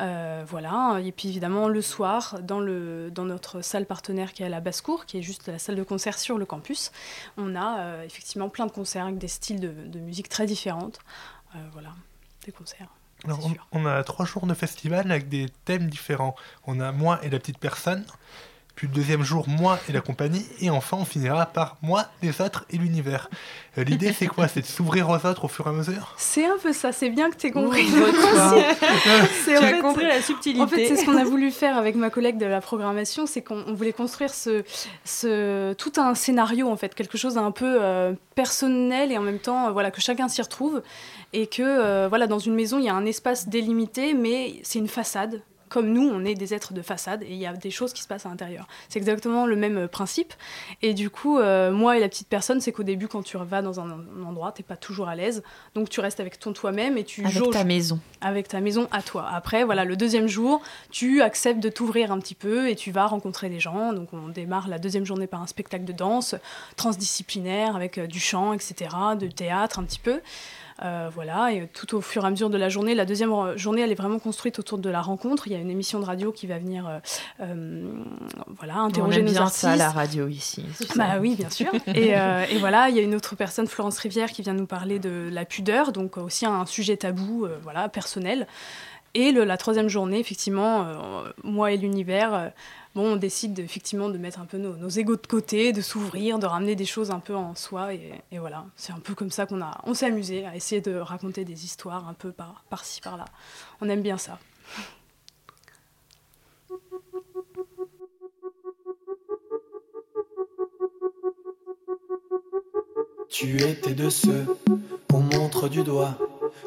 Euh, 0.00 0.44
voilà, 0.46 1.00
et 1.04 1.12
puis 1.12 1.28
évidemment 1.28 1.68
le 1.68 1.82
soir, 1.82 2.38
dans, 2.42 2.60
le, 2.60 3.10
dans 3.10 3.24
notre 3.24 3.60
salle 3.60 3.84
partenaire 3.84 4.32
qui 4.32 4.42
est 4.42 4.46
à 4.46 4.50
la 4.50 4.60
basse-cour, 4.60 5.04
qui 5.04 5.18
est 5.18 5.22
juste 5.22 5.48
la 5.48 5.58
salle 5.58 5.76
de 5.76 5.82
concert 5.82 6.18
sur 6.18 6.38
le 6.38 6.46
campus, 6.46 6.92
on 7.36 7.54
a 7.54 7.80
euh, 7.80 8.04
effectivement 8.04 8.48
plein 8.48 8.66
de 8.66 8.72
concerts 8.72 9.04
avec 9.04 9.18
des 9.18 9.28
styles 9.28 9.60
de, 9.60 9.98
musique 9.98 10.28
très 10.28 10.46
différentes. 10.46 10.98
Euh, 11.54 11.58
voilà, 11.72 11.90
des 12.44 12.52
concerts. 12.52 12.88
On, 13.72 13.86
a 13.86 14.02
trois 14.04 14.26
jours 14.26 14.46
de 14.46 14.54
festival 14.54 15.10
avec 15.10 15.28
des 15.28 15.46
thèmes 15.64 15.88
différents. 15.88 16.34
On 16.66 16.80
a 16.80 16.92
moi 16.92 17.18
et 17.22 17.30
la 17.30 17.38
petite 17.38 17.58
personne. 17.58 18.04
Puis 18.76 18.86
le 18.88 18.92
deuxième 18.92 19.22
jour, 19.22 19.48
moi 19.48 19.78
et 19.88 19.92
la 19.92 20.02
compagnie. 20.02 20.44
Et 20.60 20.68
enfin, 20.68 20.98
on 21.00 21.06
finira 21.06 21.46
par 21.46 21.78
moi, 21.80 22.04
les 22.22 22.42
autres 22.42 22.66
et 22.70 22.76
l'univers. 22.76 23.30
Euh, 23.78 23.84
L'idée, 23.84 24.12
c'est 24.12 24.26
quoi? 24.26 24.48
C'est 24.48 24.60
de 24.60 24.66
s'ouvrir 24.66 25.08
aux 25.08 25.16
autres 25.26 25.46
au 25.46 25.48
fur 25.48 25.66
et 25.66 25.70
à 25.70 25.72
mesure? 25.72 26.14
C'est 26.18 26.44
un 26.44 26.58
peu 26.62 26.74
ça, 26.74 26.92
c'est 26.92 27.08
bien 27.08 27.30
que 27.30 27.36
tu 27.36 27.46
aies 27.46 27.50
compris. 27.52 27.86
C'est- 29.44 29.52
Tu 29.52 29.56
as 29.56 29.60
fait, 29.68 29.78
compris 29.80 30.04
la 30.06 30.20
subtilité. 30.20 30.62
En 30.62 30.66
fait, 30.66 30.86
c'est 30.88 30.96
ce 30.96 31.04
qu'on 31.06 31.16
a 31.16 31.24
voulu 31.24 31.50
faire 31.50 31.76
avec 31.78 31.94
ma 31.96 32.10
collègue 32.10 32.36
de 32.38 32.44
la 32.46 32.60
programmation, 32.60 33.26
c'est 33.26 33.40
qu'on 33.42 33.64
on 33.66 33.72
voulait 33.74 33.92
construire 33.94 34.32
ce, 34.34 34.62
ce, 35.04 35.72
tout 35.74 35.92
un 35.96 36.14
scénario, 36.14 36.68
en 36.70 36.76
fait, 36.76 36.94
quelque 36.94 37.16
chose 37.16 37.34
d'un 37.34 37.50
peu 37.52 37.78
euh, 37.80 38.12
personnel 38.34 39.10
et 39.10 39.16
en 39.18 39.22
même 39.22 39.38
temps, 39.38 39.68
euh, 39.68 39.70
voilà, 39.70 39.90
que 39.90 40.00
chacun 40.02 40.28
s'y 40.28 40.42
retrouve. 40.42 40.82
Et 41.32 41.46
que, 41.46 41.62
euh, 41.62 42.06
voilà, 42.08 42.26
dans 42.26 42.38
une 42.38 42.54
maison, 42.54 42.78
il 42.78 42.84
y 42.84 42.88
a 42.88 42.94
un 42.94 43.06
espace 43.06 43.48
délimité, 43.48 44.12
mais 44.14 44.56
c'est 44.62 44.78
une 44.78 44.88
façade. 44.88 45.42
Comme 45.68 45.92
nous, 45.92 46.02
on 46.08 46.24
est 46.24 46.34
des 46.34 46.54
êtres 46.54 46.72
de 46.72 46.82
façade 46.82 47.22
et 47.22 47.30
il 47.30 47.36
y 47.36 47.46
a 47.46 47.52
des 47.52 47.70
choses 47.70 47.92
qui 47.92 48.02
se 48.02 48.08
passent 48.08 48.26
à 48.26 48.28
l'intérieur. 48.28 48.66
C'est 48.88 48.98
exactement 48.98 49.46
le 49.46 49.56
même 49.56 49.76
euh, 49.78 49.88
principe. 49.88 50.32
Et 50.82 50.94
du 50.94 51.10
coup, 51.10 51.38
euh, 51.38 51.72
moi 51.72 51.96
et 51.96 52.00
la 52.00 52.08
petite 52.08 52.28
personne, 52.28 52.60
c'est 52.60 52.72
qu'au 52.72 52.82
début, 52.82 53.08
quand 53.08 53.22
tu 53.22 53.36
vas 53.36 53.62
dans 53.62 53.80
un, 53.80 53.90
un 53.90 54.22
endroit, 54.24 54.52
t'es 54.52 54.62
pas 54.62 54.76
toujours 54.76 55.08
à 55.08 55.14
l'aise. 55.14 55.42
Donc 55.74 55.88
tu 55.88 56.00
restes 56.00 56.20
avec 56.20 56.38
ton 56.38 56.52
toi-même 56.52 56.96
et 56.98 57.04
tu 57.04 57.22
Avec 57.24 57.32
jauges 57.36 57.52
ta 57.54 57.64
maison. 57.64 57.98
avec 58.20 58.48
ta 58.48 58.60
maison 58.60 58.88
à 58.92 59.02
toi. 59.02 59.28
Après, 59.32 59.64
voilà, 59.64 59.84
le 59.84 59.96
deuxième 59.96 60.26
jour, 60.28 60.62
tu 60.90 61.22
acceptes 61.22 61.60
de 61.60 61.68
t'ouvrir 61.68 62.12
un 62.12 62.18
petit 62.18 62.34
peu 62.34 62.68
et 62.68 62.76
tu 62.76 62.90
vas 62.92 63.06
rencontrer 63.06 63.48
des 63.48 63.60
gens. 63.60 63.92
Donc, 63.92 64.08
on 64.12 64.28
démarre 64.28 64.68
la 64.68 64.78
deuxième 64.78 65.04
journée 65.04 65.26
par 65.26 65.42
un 65.42 65.46
spectacle 65.46 65.84
de 65.84 65.92
danse 65.92 66.34
transdisciplinaire 66.76 67.74
avec 67.76 67.98
euh, 67.98 68.06
du 68.06 68.20
chant, 68.20 68.52
etc., 68.52 68.90
de 69.18 69.26
théâtre 69.26 69.78
un 69.78 69.84
petit 69.84 69.98
peu. 69.98 70.20
Euh, 70.84 71.08
voilà, 71.14 71.52
et 71.52 71.68
tout 71.68 71.94
au 71.96 72.02
fur 72.02 72.24
et 72.24 72.26
à 72.26 72.30
mesure 72.30 72.50
de 72.50 72.58
la 72.58 72.68
journée, 72.68 72.94
la 72.94 73.06
deuxième 73.06 73.32
journée, 73.56 73.80
elle 73.80 73.92
est 73.92 73.94
vraiment 73.96 74.18
construite 74.18 74.58
autour 74.58 74.76
de 74.76 74.90
la 74.90 75.00
rencontre. 75.00 75.46
Il 75.46 75.52
y 75.54 75.56
a 75.56 75.58
une 75.58 75.70
émission 75.70 76.00
de 76.00 76.04
radio 76.04 76.32
qui 76.32 76.46
va 76.46 76.58
venir, 76.58 76.86
euh, 76.86 76.98
euh, 77.40 77.90
voilà, 78.58 78.76
interroger 78.76 79.16
on 79.16 79.20
aime 79.20 79.26
nos 79.26 79.32
bien 79.32 79.42
artistes. 79.42 79.60
ça, 79.62 79.76
la 79.76 79.90
radio 79.90 80.28
ici. 80.28 80.66
Bah 80.94 81.14
oui, 81.20 81.34
bien 81.34 81.48
sûr. 81.48 81.68
et, 81.94 82.10
et 82.10 82.58
voilà, 82.58 82.90
il 82.90 82.96
y 82.96 82.98
a 82.98 83.02
une 83.02 83.14
autre 83.14 83.36
personne, 83.36 83.66
Florence 83.66 83.98
Rivière, 83.98 84.30
qui 84.30 84.42
vient 84.42 84.52
nous 84.54 84.66
parler 84.66 84.98
de 84.98 85.28
la 85.32 85.44
pudeur, 85.46 85.92
donc 85.92 86.18
aussi 86.18 86.44
un 86.44 86.66
sujet 86.66 86.96
tabou, 86.98 87.46
voilà, 87.62 87.88
personnel. 87.88 88.46
Et 89.14 89.32
le- 89.32 89.44
la 89.44 89.56
troisième 89.56 89.88
journée, 89.88 90.18
effectivement, 90.18 90.82
euh, 90.82 91.32
moi 91.42 91.72
et 91.72 91.78
l'univers, 91.78 92.34
euh, 92.34 92.48
bon, 92.96 93.12
on 93.12 93.16
décide 93.16 93.52
de, 93.52 93.62
effectivement 93.62 94.08
de 94.08 94.16
mettre 94.16 94.40
un 94.40 94.46
peu 94.46 94.56
nos, 94.56 94.88
égos 94.88 95.16
de 95.16 95.26
côté, 95.26 95.72
de 95.72 95.82
s'ouvrir, 95.82 96.38
de 96.38 96.46
ramener 96.46 96.74
des 96.74 96.86
choses 96.86 97.10
un 97.10 97.20
peu 97.20 97.36
en 97.36 97.54
soi. 97.54 97.92
Et, 97.94 98.12
voilà, 98.32 98.64
c'est 98.74 98.92
un 98.92 98.98
peu 98.98 99.14
comme 99.14 99.30
ça 99.30 99.46
qu'on 99.46 99.94
s'est 99.94 100.06
amusé 100.06 100.46
à 100.46 100.56
essayer 100.56 100.80
de 100.80 100.96
raconter 100.96 101.44
des 101.44 101.64
histoires 101.64 102.08
un 102.08 102.14
peu 102.14 102.32
par, 102.32 102.64
par-ci, 102.70 103.00
par-là. 103.02 103.26
On 103.82 103.88
aime 103.88 104.02
bien 104.02 104.16
ça. 104.16 104.38
Tu 113.28 113.60
étais 113.62 113.92
de 113.92 114.08
ceux 114.08 114.46
qu'on 115.10 115.20
montre 115.20 115.68
du 115.68 115.84
doigt, 115.84 116.16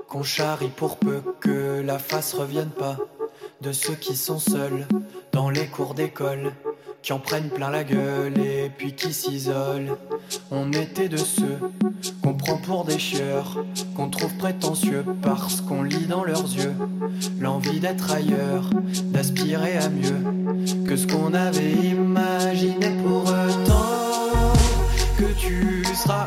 qu'on 0.08 0.22
charrie 0.22 0.70
pour 0.70 0.98
peu 0.98 1.24
que 1.40 1.82
la 1.82 1.98
face 1.98 2.36
revienne 2.36 2.70
pas. 2.70 2.98
De 3.62 3.74
ceux 3.74 3.96
qui 3.96 4.16
sont 4.16 4.40
seuls 4.40 4.88
dans 5.34 5.50
les 5.50 5.68
cours 5.68 5.94
d'école, 5.94 6.54
qui 7.02 7.12
en 7.12 7.20
prennent 7.20 7.50
plein 7.50 7.70
la 7.70 7.84
gueule 7.84 8.40
et 8.40 8.72
puis 8.78 8.94
qui 8.94 9.14
s'isolent. 9.14 9.98
On 10.50 10.72
était 10.72 11.10
de 11.10 11.18
ceux 11.18 11.60
qu'on 12.24 12.36
prend 12.36 12.56
pour 12.56 12.86
des 12.86 12.98
chieurs, 13.00 13.58
qu'on 13.98 14.10
trouve 14.10 14.34
prétentieux 14.38 15.04
parce 15.22 15.60
qu'on 15.60 15.84
lit 15.84 16.08
dans 16.08 16.24
leurs 16.24 16.44
yeux 16.44 16.74
l'envie 17.42 17.82
d'être 17.82 18.12
ailleurs, 18.12 18.70
d'aspirer 19.06 19.78
à 19.78 19.90
mieux 19.90 20.24
que 20.88 20.96
ce 20.96 21.08
qu'on 21.08 21.34
avait 21.34 21.72
imaginé 21.72 22.92
pour 23.04 23.24
autant 23.24 24.54
que 25.18 25.34
tu 25.38 25.84
seras 25.96 26.26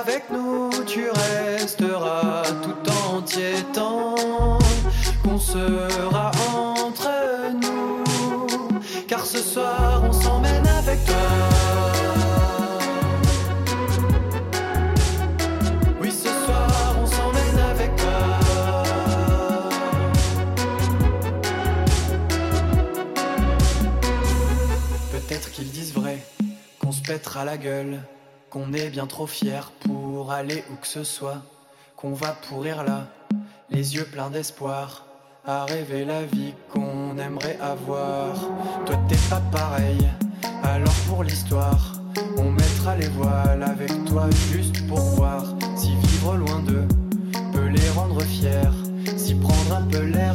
avec 0.00 0.24
nous, 0.32 0.70
tu 0.86 1.04
resteras 1.08 2.42
tout 2.62 2.90
entier 3.12 3.54
tant 3.72 4.14
qu'on 5.22 5.38
sera 5.38 6.32
pètera 27.06 27.44
la 27.44 27.58
gueule, 27.58 28.00
qu'on 28.48 28.72
est 28.72 28.88
bien 28.88 29.06
trop 29.06 29.26
fier 29.26 29.70
pour 29.80 30.32
aller 30.32 30.64
où 30.70 30.76
que 30.76 30.86
ce 30.86 31.04
soit, 31.04 31.42
qu'on 31.96 32.14
va 32.14 32.32
pourrir 32.48 32.82
là, 32.82 33.08
les 33.68 33.96
yeux 33.96 34.04
pleins 34.04 34.30
d'espoir, 34.30 35.06
à 35.44 35.66
rêver 35.66 36.06
la 36.06 36.22
vie 36.22 36.54
qu'on 36.72 37.18
aimerait 37.18 37.58
avoir. 37.60 38.34
Toi 38.86 38.96
t'es 39.06 39.18
pas 39.28 39.42
pareil, 39.52 40.08
alors 40.62 40.94
pour 41.06 41.24
l'histoire, 41.24 42.00
on 42.38 42.50
mettra 42.50 42.96
les 42.96 43.08
voiles 43.08 43.62
avec 43.62 43.92
toi 44.06 44.30
juste 44.50 44.86
pour 44.88 45.00
voir 45.00 45.44
si 45.76 45.94
vivre 45.96 46.36
loin 46.36 46.60
d'eux 46.60 46.88
peut 47.52 47.66
les 47.66 47.90
rendre 47.90 48.22
fiers, 48.22 48.72
si 49.16 49.34
prendre 49.34 49.76
un 49.76 49.82
peu 49.82 50.04
l'air 50.04 50.34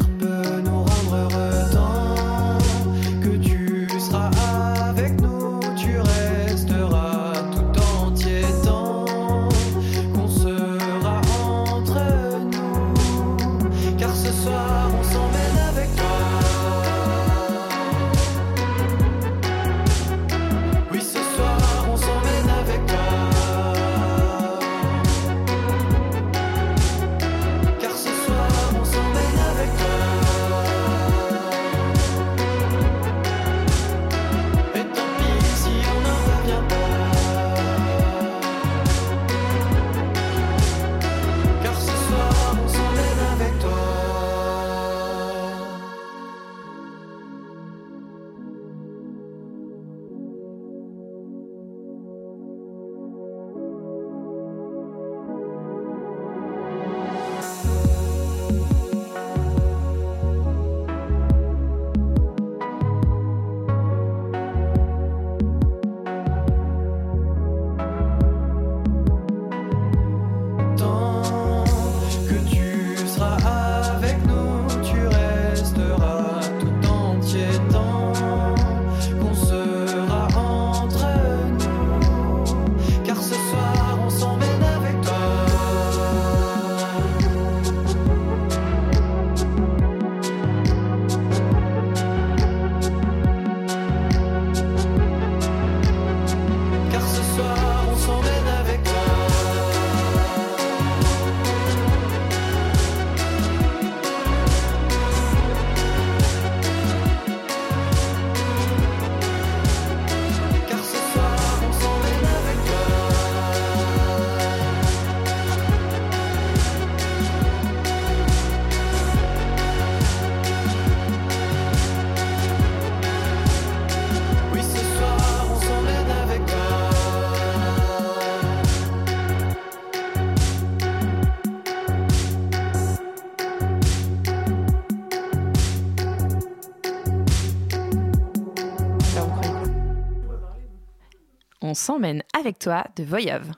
s'emmène 141.89 142.21
avec 142.39 142.59
toi 142.59 142.85
de 142.97 143.03
Voyave. 143.03 143.49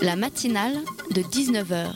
La 0.00 0.16
matinale 0.16 0.78
de 1.10 1.20
19h. 1.20 1.88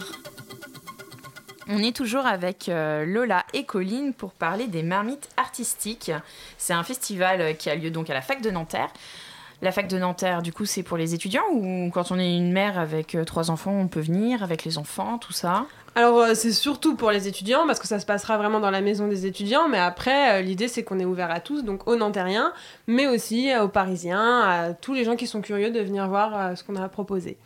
On 1.68 1.78
est 1.78 1.96
toujours 1.96 2.26
avec 2.26 2.68
euh, 2.68 3.06
Lola 3.06 3.46
et 3.54 3.64
Colline 3.64 4.12
pour 4.12 4.32
parler 4.32 4.66
des 4.66 4.82
marmites 4.82 5.30
artistiques. 5.38 6.12
C'est 6.58 6.74
un 6.74 6.82
festival 6.82 7.40
euh, 7.40 7.52
qui 7.54 7.70
a 7.70 7.76
lieu 7.76 7.90
donc 7.90 8.10
à 8.10 8.14
la 8.14 8.20
fac 8.20 8.42
de 8.42 8.50
Nanterre. 8.50 8.92
La 9.62 9.72
fac 9.72 9.88
de 9.88 9.96
Nanterre, 9.96 10.42
du 10.42 10.52
coup, 10.52 10.66
c'est 10.66 10.82
pour 10.82 10.98
les 10.98 11.14
étudiants 11.14 11.48
ou 11.50 11.88
quand 11.90 12.10
on 12.10 12.18
est 12.18 12.36
une 12.36 12.52
mère 12.52 12.78
avec 12.78 13.14
euh, 13.14 13.24
trois 13.24 13.50
enfants, 13.50 13.72
on 13.72 13.88
peut 13.88 14.00
venir 14.00 14.42
avec 14.42 14.64
les 14.64 14.76
enfants, 14.76 15.16
tout 15.16 15.32
ça? 15.32 15.64
Alors 15.95 16.18
euh, 16.20 16.34
c'est 16.34 16.53
surtout 16.53 16.97
pour 16.97 17.11
les 17.11 17.28
étudiants 17.28 17.66
parce 17.66 17.78
que 17.78 17.86
ça 17.86 17.99
se 17.99 18.07
passera 18.07 18.38
vraiment 18.38 18.61
dans 18.61 18.70
la 18.70 18.80
maison 18.80 19.09
des 19.09 19.26
étudiants, 19.26 19.68
mais 19.68 19.78
après 19.78 20.38
euh, 20.38 20.43
l'idée 20.43 20.66
c'est 20.66 20.84
qu'on 20.84 20.99
est 20.99 21.05
ouvert 21.05 21.30
à 21.30 21.40
tous, 21.40 21.64
donc 21.64 21.86
aux 21.86 21.97
Nantériens, 21.97 22.55
mais 22.86 23.07
aussi 23.07 23.53
euh, 23.53 23.64
aux 23.64 23.68
Parisiens, 23.68 24.40
à 24.40 24.72
tous 24.72 24.95
les 24.95 25.05
gens 25.05 25.16
qui 25.16 25.26
sont 25.26 25.43
curieux 25.43 25.70
de 25.70 25.80
venir 25.80 26.09
voir 26.09 26.57
ce 26.57 26.64
qu'on 26.64 26.76
a 26.76 26.88
proposé. 26.88 27.36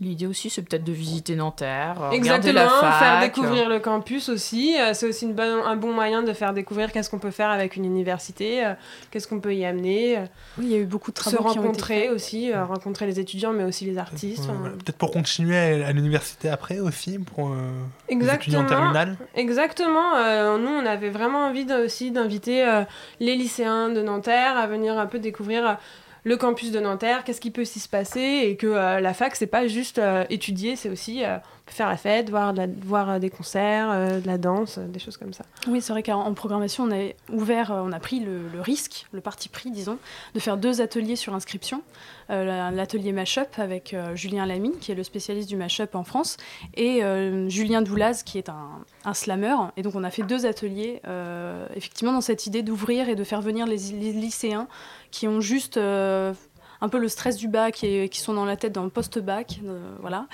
L'idée 0.00 0.26
aussi, 0.26 0.48
c'est 0.48 0.62
peut-être 0.62 0.84
de 0.84 0.92
visiter 0.92 1.34
Nanterre, 1.34 1.94
regarder 1.96 2.52
la 2.52 2.62
Exactement, 2.62 2.80
fac. 2.80 2.98
faire 3.00 3.20
découvrir 3.20 3.68
le 3.68 3.80
campus 3.80 4.28
aussi. 4.28 4.76
Euh, 4.78 4.94
c'est 4.94 5.06
aussi 5.08 5.24
une 5.24 5.32
bonne- 5.34 5.60
un 5.66 5.74
bon 5.74 5.92
moyen 5.92 6.22
de 6.22 6.32
faire 6.32 6.52
découvrir 6.52 6.92
qu'est-ce 6.92 7.10
qu'on 7.10 7.18
peut 7.18 7.32
faire 7.32 7.50
avec 7.50 7.74
une 7.74 7.84
université, 7.84 8.64
euh, 8.64 8.74
qu'est-ce 9.10 9.26
qu'on 9.26 9.40
peut 9.40 9.56
y 9.56 9.64
amener. 9.64 10.18
euh, 10.18 10.20
Oui, 10.58 10.66
il 10.66 10.70
y 10.70 10.74
a 10.76 10.78
eu 10.78 10.84
beaucoup 10.84 11.10
de 11.10 11.18
Se 11.18 11.22
travaux 11.30 11.38
qui 11.38 11.58
ont 11.58 11.62
été 11.62 11.66
rencontrer 11.66 12.10
aussi, 12.10 12.54
rencontrer 12.54 13.06
les 13.06 13.18
étudiants, 13.18 13.52
mais 13.52 13.64
aussi 13.64 13.86
les 13.86 13.98
artistes. 13.98 14.44
Ouais, 14.44 14.68
ouais. 14.68 14.76
Peut-être 14.76 14.98
pour 14.98 15.10
continuer 15.10 15.58
à, 15.58 15.90
l'université 15.90 16.48
après 16.48 16.78
aussi, 16.78 17.18
pour 17.18 17.48
euh, 17.48 17.56
les 18.08 18.14
étudiants 18.14 18.28
en 18.28 18.36
Exactement. 18.38 18.68
terminale. 18.68 19.16
Exactement. 19.34 20.14
Euh, 20.16 20.58
nous, 20.58 20.70
on 20.70 20.86
avait 20.86 21.10
vraiment 21.10 21.46
envie 21.46 21.66
aussi 21.72 22.12
d'inviter 22.12 22.64
euh, 22.64 22.82
les 23.18 23.34
lycéens 23.34 23.88
de 23.88 24.00
Nanterre 24.00 24.56
à 24.56 24.68
venir 24.68 24.96
un 24.96 25.06
peu 25.06 25.18
découvrir 25.18 25.66
euh, 25.68 25.74
le 26.24 26.36
campus 26.36 26.72
de 26.72 26.80
Nanterre, 26.80 27.24
qu'est-ce 27.24 27.40
qui 27.40 27.50
peut 27.50 27.64
s'y 27.64 27.80
se 27.80 27.88
passer, 27.88 28.42
et 28.44 28.56
que 28.56 28.66
euh, 28.66 29.00
la 29.00 29.14
fac, 29.14 29.34
c'est 29.36 29.46
pas 29.46 29.66
juste 29.68 29.98
euh, 29.98 30.24
étudier, 30.30 30.76
c'est 30.76 30.88
aussi 30.88 31.24
euh, 31.24 31.38
faire 31.66 31.88
la 31.88 31.96
fête, 31.96 32.30
voir, 32.30 32.52
des 33.20 33.30
concerts, 33.30 34.20
de 34.20 34.26
la 34.26 34.38
danse, 34.38 34.78
des 34.78 34.98
choses 34.98 35.16
comme 35.16 35.32
ça. 35.32 35.44
Oui, 35.66 35.80
c'est 35.80 35.92
vrai 35.92 36.02
qu'en 36.02 36.22
en 36.24 36.34
programmation, 36.34 36.84
on 36.84 36.90
a 36.90 37.10
ouvert, 37.30 37.70
on 37.74 37.92
a 37.92 38.00
pris 38.00 38.20
le, 38.20 38.48
le 38.52 38.60
risque, 38.60 39.06
le 39.12 39.20
parti 39.20 39.48
pris, 39.48 39.70
disons, 39.70 39.98
de 40.34 40.40
faire 40.40 40.56
deux 40.56 40.80
ateliers 40.80 41.16
sur 41.16 41.34
inscription. 41.34 41.82
La- 42.30 42.70
L'atelier 42.70 43.12
Mashup 43.12 43.58
avec 43.58 43.94
Julien 44.14 44.44
Lamy, 44.46 44.72
qui 44.80 44.92
est 44.92 44.94
le 44.94 45.02
spécialiste 45.02 45.48
du 45.48 45.56
Mashup 45.56 45.94
en 45.94 46.04
France, 46.04 46.36
et 46.74 47.02
Julien 47.48 47.82
Doulaz, 47.82 48.22
qui 48.24 48.38
est 48.38 48.48
un, 48.48 48.68
un 49.08 49.14
slammer. 49.14 49.56
Et 49.76 49.82
donc, 49.82 49.94
on 49.94 50.04
a 50.04 50.10
fait 50.10 50.22
deux 50.22 50.46
ateliers, 50.46 51.00
euh, 51.06 51.66
effectivement, 51.74 52.12
dans 52.12 52.20
cette 52.20 52.46
idée 52.46 52.62
d'ouvrir 52.62 53.08
et 53.08 53.14
de 53.14 53.24
faire 53.24 53.40
venir 53.40 53.66
les, 53.66 53.76
lycéens 53.76 54.68
qui 55.10 55.26
ont 55.26 55.40
juste 55.40 55.76
euh, 55.76 56.32
un 56.80 56.88
peu 56.88 56.98
le 56.98 57.08
stress 57.08 57.36
du 57.36 57.48
bac 57.48 57.82
et 57.82 58.08
qui 58.08 58.20
sont 58.20 58.34
dans 58.34 58.44
la 58.44 58.56
tête 58.56 58.72
dans 58.72 58.84
le 58.84 58.90
post-bac, 58.90 59.60
euh, 59.64 59.78
voilà, 60.00 60.26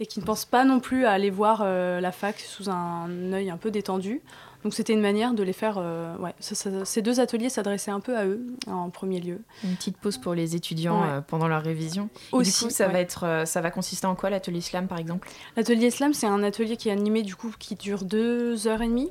et 0.00 0.06
qui 0.06 0.20
ne 0.20 0.24
pensent 0.24 0.44
pas 0.44 0.64
non 0.64 0.80
plus 0.80 1.06
à 1.06 1.12
aller 1.12 1.30
voir 1.30 1.64
la 1.64 2.12
fac 2.12 2.38
sous 2.40 2.68
un 2.68 3.32
œil 3.32 3.50
un 3.50 3.56
peu 3.56 3.70
détendu. 3.70 4.22
Donc 4.64 4.74
c'était 4.74 4.92
une 4.92 5.00
manière 5.00 5.32
de 5.34 5.42
les 5.42 5.52
faire. 5.52 5.76
euh, 5.78 6.16
ouais, 6.18 6.34
ça- 6.40 6.54
ça- 6.54 6.84
ces 6.84 7.02
deux 7.02 7.20
ateliers 7.20 7.48
s'adressaient 7.48 7.90
un 7.90 8.00
peu 8.00 8.16
à 8.16 8.26
eux 8.26 8.44
en 8.66 8.90
premier 8.90 9.20
lieu. 9.20 9.40
Une 9.64 9.76
petite 9.76 9.96
pause 9.96 10.18
pour 10.18 10.34
les 10.34 10.56
étudiants 10.56 11.00
Ouais. 11.02 11.08
euh, 11.10 11.20
pendant 11.20 11.46
leur 11.48 11.62
révision. 11.62 12.08
Aussi, 12.32 12.50
du 12.60 12.64
coup, 12.66 12.70
ça, 12.74 12.86
ouais. 12.88 12.92
va 12.94 13.00
être, 13.00 13.24
euh, 13.24 13.44
ça 13.44 13.60
va 13.60 13.70
consister 13.70 14.06
en 14.06 14.14
quoi 14.16 14.30
l'atelier 14.30 14.60
slam, 14.60 14.88
par 14.88 14.98
exemple? 14.98 15.28
L'atelier 15.56 15.90
slam, 15.90 16.12
c'est 16.14 16.26
un 16.26 16.42
atelier 16.42 16.76
qui 16.76 16.88
est 16.88 16.92
animé 16.92 17.22
du 17.22 17.36
coup 17.36 17.52
qui 17.58 17.74
dure 17.76 18.04
deux 18.04 18.66
heures 18.66 18.82
et 18.82 18.88
demie, 18.88 19.10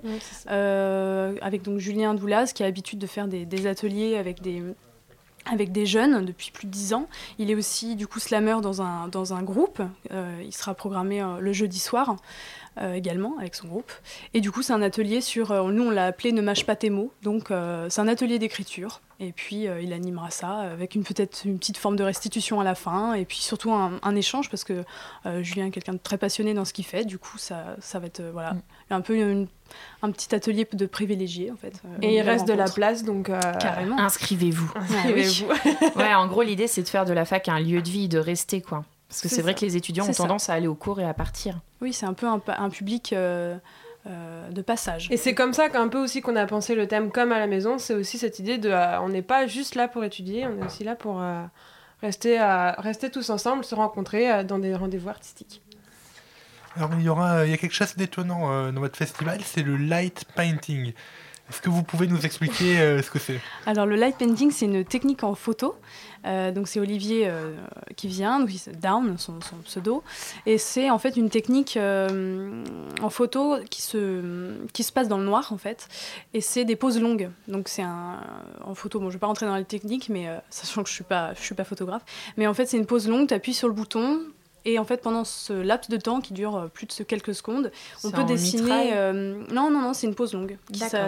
euh, 0.49 1.35
avec 1.41 1.61
donc 1.63 1.79
Julien 1.79 2.13
Doulaz 2.13 2.53
qui 2.53 2.63
a 2.63 2.65
l'habitude 2.65 2.99
de 2.99 3.07
faire 3.07 3.27
des, 3.27 3.45
des 3.45 3.67
ateliers 3.67 4.17
avec 4.17 4.41
des 4.41 4.63
avec 5.47 5.71
des 5.71 5.85
jeunes 5.85 6.25
depuis 6.25 6.49
plus 6.49 6.65
de 6.65 6.71
dix 6.71 6.95
ans. 6.95 7.07
Il 7.37 7.51
est 7.51 7.55
aussi 7.55 7.95
du 7.95 8.07
coup 8.07 8.19
slammer 8.19 8.57
dans 8.63 8.81
un, 8.81 9.07
dans 9.09 9.35
un 9.35 9.43
groupe. 9.43 9.79
Euh, 10.11 10.41
il 10.43 10.51
sera 10.51 10.73
programmé 10.73 11.21
euh, 11.21 11.37
le 11.39 11.53
jeudi 11.53 11.77
soir 11.77 12.09
euh, 12.09 12.15
également 12.93 13.35
avec 13.39 13.55
son 13.55 13.67
groupe. 13.67 13.91
Et 14.33 14.41
du 14.41 14.51
coup 14.51 14.61
c'est 14.61 14.73
un 14.73 14.81
atelier 14.81 15.21
sur, 15.21 15.51
euh, 15.51 15.71
nous 15.71 15.83
on 15.83 15.89
l'a 15.91 16.05
appelé 16.07 16.31
Ne 16.31 16.41
mâche 16.41 16.65
pas 16.65 16.75
tes 16.75 16.89
mots. 16.89 17.11
Donc 17.23 17.51
euh, 17.51 17.87
c'est 17.89 18.01
un 18.01 18.07
atelier 18.07 18.39
d'écriture. 18.39 19.01
Et 19.21 19.31
puis 19.31 19.67
euh, 19.69 19.79
il 19.81 19.93
animera 19.93 20.29
ça 20.29 20.57
avec 20.57 20.93
une 20.95 21.03
peut-être 21.05 21.43
une 21.45 21.57
petite 21.57 21.77
forme 21.77 21.95
de 21.95 22.03
restitution 22.03 22.59
à 22.59 22.63
la 22.65 22.75
fin. 22.75 23.13
Et 23.13 23.23
puis 23.23 23.37
surtout 23.37 23.71
un, 23.71 23.93
un 24.03 24.15
échange 24.15 24.49
parce 24.49 24.63
que 24.65 24.83
euh, 25.25 25.41
Julien 25.41 25.67
est 25.67 25.71
quelqu'un 25.71 25.93
de 25.93 25.99
très 25.99 26.17
passionné 26.17 26.53
dans 26.53 26.65
ce 26.65 26.73
qu'il 26.73 26.85
fait. 26.85 27.05
Du 27.05 27.17
coup 27.17 27.37
ça, 27.37 27.77
ça 27.79 27.99
va 27.99 28.07
être 28.07 28.19
euh, 28.19 28.31
voilà, 28.33 28.55
un 28.89 29.01
peu 29.01 29.15
une- 29.15 29.47
un 30.03 30.11
petit 30.11 30.35
atelier 30.35 30.67
de 30.71 30.85
privilégié 30.85 31.49
en 31.51 31.55
fait. 31.55 31.73
euh, 31.85 31.97
Et 32.01 32.15
il 32.17 32.21
reste 32.21 32.47
de 32.47 32.53
la 32.53 32.65
place, 32.69 33.03
donc 33.03 33.29
euh, 33.29 33.39
Carrément. 33.59 33.97
Inscrivez-vous. 33.97 34.71
Inscrivez-vous. 34.75 35.47
ouais, 35.99 36.13
en 36.13 36.27
gros, 36.27 36.43
l'idée, 36.43 36.67
c'est 36.67 36.83
de 36.83 36.87
faire 36.87 37.05
de 37.05 37.13
la 37.13 37.25
fac 37.25 37.49
un 37.49 37.59
lieu 37.59 37.81
de 37.81 37.89
vie, 37.89 38.07
de 38.07 38.19
rester, 38.19 38.61
quoi. 38.61 38.85
Parce 39.09 39.21
que 39.21 39.27
C'est 39.29 39.41
vrai 39.41 39.53
que 39.53 39.61
les 39.61 39.77
étudiants 39.77 40.07
ont 40.07 40.13
ça. 40.13 40.23
tendance 40.23 40.49
à 40.49 40.53
aller 40.53 40.67
au 40.67 40.75
cours 40.75 40.99
et 40.99 41.05
à 41.05 41.13
partir. 41.13 41.59
Oui, 41.81 41.93
c'est 41.93 42.05
un 42.05 42.13
peu 42.13 42.27
un, 42.27 42.69
public 42.69 43.13
euh, 43.13 43.55
euh, 44.07 44.49
de 44.49 44.61
passage. 44.61 45.07
Et 45.11 45.17
c'est 45.17 45.35
comme 45.35 45.53
ça 45.53 45.69
qu'un 45.69 45.87
peu 45.87 45.99
aussi 45.99 46.21
qu'on 46.21 46.35
a 46.35 46.45
pensé 46.45 46.75
le 46.75 46.87
thème 46.87 47.11
comme 47.11 47.31
à 47.31 47.39
la 47.39 47.47
maison, 47.47 47.77
c'est 47.77 47.93
aussi 47.93 48.17
cette 48.17 48.39
idée 48.39 48.57
de 48.57 48.69
euh, 48.69 48.99
on 49.01 49.09
n'est 49.09 49.21
pas 49.21 49.47
juste 49.47 49.75
là 49.75 49.87
pour 49.87 50.03
étudier, 50.03 50.47
on 50.47 50.61
est 50.61 50.65
aussi 50.65 50.83
là 50.83 50.95
pour 50.95 51.21
euh, 51.21 51.43
rester, 52.01 52.39
euh, 52.41 52.71
rester 52.77 53.09
tous 53.09 53.29
ensemble, 53.29 53.63
se 53.63 53.75
rencontrer 53.75 54.31
euh, 54.31 54.43
dans 54.43 54.59
des 54.59 54.75
rendez-vous 54.75 55.09
artistiques. 55.09 55.61
Alors 56.75 56.91
il 56.97 57.03
y 57.03 57.09
aura, 57.09 57.45
il 57.45 57.51
y 57.51 57.53
a 57.53 57.57
quelque 57.57 57.73
chose 57.75 57.95
d'étonnant 57.95 58.51
euh, 58.51 58.71
dans 58.71 58.81
votre 58.81 58.97
festival, 58.97 59.39
c'est 59.43 59.63
le 59.63 59.77
light 59.77 60.25
painting. 60.35 60.93
Est-ce 61.49 61.61
que 61.61 61.69
vous 61.69 61.83
pouvez 61.83 62.07
nous 62.07 62.25
expliquer 62.25 62.79
euh, 62.79 63.01
ce 63.03 63.11
que 63.11 63.19
c'est? 63.19 63.39
Alors 63.67 63.85
le 63.85 63.95
light 63.95 64.17
painting, 64.17 64.49
c'est 64.49 64.65
une 64.65 64.83
technique 64.83 65.23
en 65.23 65.35
photo. 65.35 65.75
Euh, 66.25 66.51
donc 66.51 66.67
c'est 66.67 66.79
Olivier 66.79 67.27
euh, 67.27 67.53
qui 67.95 68.07
vient, 68.07 68.39
donc 68.39 68.49
Down, 68.81 69.15
son, 69.19 69.37
pseudo, 69.63 70.01
et 70.47 70.57
c'est 70.57 70.89
en 70.89 70.97
fait 70.97 71.17
une 71.17 71.29
technique 71.29 71.77
en 71.77 73.09
photo 73.11 73.57
qui 73.69 73.83
se, 73.83 74.57
qui 74.73 74.81
se 74.81 74.91
passe 74.91 75.07
dans 75.07 75.19
le 75.19 75.23
noir 75.23 75.53
en 75.53 75.59
fait, 75.59 75.87
et 76.33 76.41
c'est 76.41 76.65
des 76.65 76.75
poses 76.75 76.99
longues. 76.99 77.29
Donc 77.47 77.67
c'est 77.67 77.83
un 77.83 78.23
en 78.63 78.73
photo, 78.73 78.99
bon 78.99 79.09
je 79.09 79.13
vais 79.13 79.19
pas 79.19 79.27
rentrer 79.27 79.45
dans 79.45 79.55
les 79.55 79.65
techniques, 79.65 80.09
mais 80.09 80.27
sachant 80.49 80.81
que 80.81 80.89
je 80.89 80.95
suis 80.95 81.03
pas, 81.03 81.35
suis 81.35 81.53
pas 81.53 81.63
photographe, 81.63 82.03
mais 82.37 82.47
en 82.47 82.55
fait 82.55 82.65
c'est 82.65 82.77
une 82.77 82.87
pose 82.87 83.07
longue, 83.07 83.27
tu 83.27 83.35
appuies 83.35 83.53
sur 83.53 83.67
le 83.67 83.75
bouton. 83.75 84.21
Et 84.65 84.79
en 84.79 84.83
fait, 84.83 85.01
pendant 85.01 85.23
ce 85.23 85.53
laps 85.53 85.89
de 85.89 85.97
temps 85.97 86.21
qui 86.21 86.33
dure 86.33 86.55
euh, 86.55 86.67
plus 86.67 86.87
de 86.87 87.03
quelques 87.03 87.35
secondes, 87.35 87.71
on 88.03 88.09
peut 88.11 88.23
dessiner. 88.27 88.63
euh, 88.93 89.43
non, 89.51 89.69
non, 89.69 89.79
non, 89.81 89.93
c'est 89.93 90.07
une 90.07 90.15
pose 90.15 90.33
longue. 90.33 90.57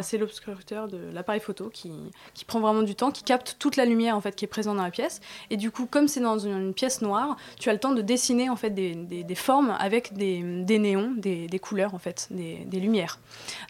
C'est 0.03 0.17
l'obscurateur 0.19 0.87
de 0.87 0.99
l'appareil 1.13 1.41
photo 1.41 1.69
qui, 1.73 1.91
qui 2.33 2.45
prend 2.45 2.59
vraiment 2.59 2.83
du 2.83 2.93
temps, 2.95 3.11
qui 3.11 3.23
capte 3.23 3.55
toute 3.59 3.75
la 3.75 3.85
lumière 3.85 4.15
en 4.15 4.21
fait 4.21 4.35
qui 4.35 4.45
est 4.45 4.47
présente 4.47 4.77
dans 4.77 4.83
la 4.83 4.91
pièce. 4.91 5.21
Et 5.49 5.57
du 5.57 5.71
coup, 5.71 5.87
comme 5.89 6.07
c'est 6.07 6.19
dans 6.19 6.37
une, 6.37 6.57
une 6.67 6.73
pièce 6.73 7.01
noire, 7.01 7.35
tu 7.59 7.69
as 7.69 7.73
le 7.73 7.79
temps 7.79 7.93
de 7.93 8.01
dessiner 8.01 8.49
en 8.49 8.55
fait 8.55 8.69
des, 8.69 8.93
des- 8.95 9.23
des 9.23 9.35
formes 9.35 9.75
avec 9.79 10.13
des, 10.13 10.41
des 10.63 10.77
néons, 10.77 11.13
des, 11.17 11.47
des 11.47 11.59
couleurs 11.59 11.95
en 11.95 11.99
fait, 11.99 12.27
des, 12.29 12.57
des 12.67 12.79
lumières. 12.79 13.19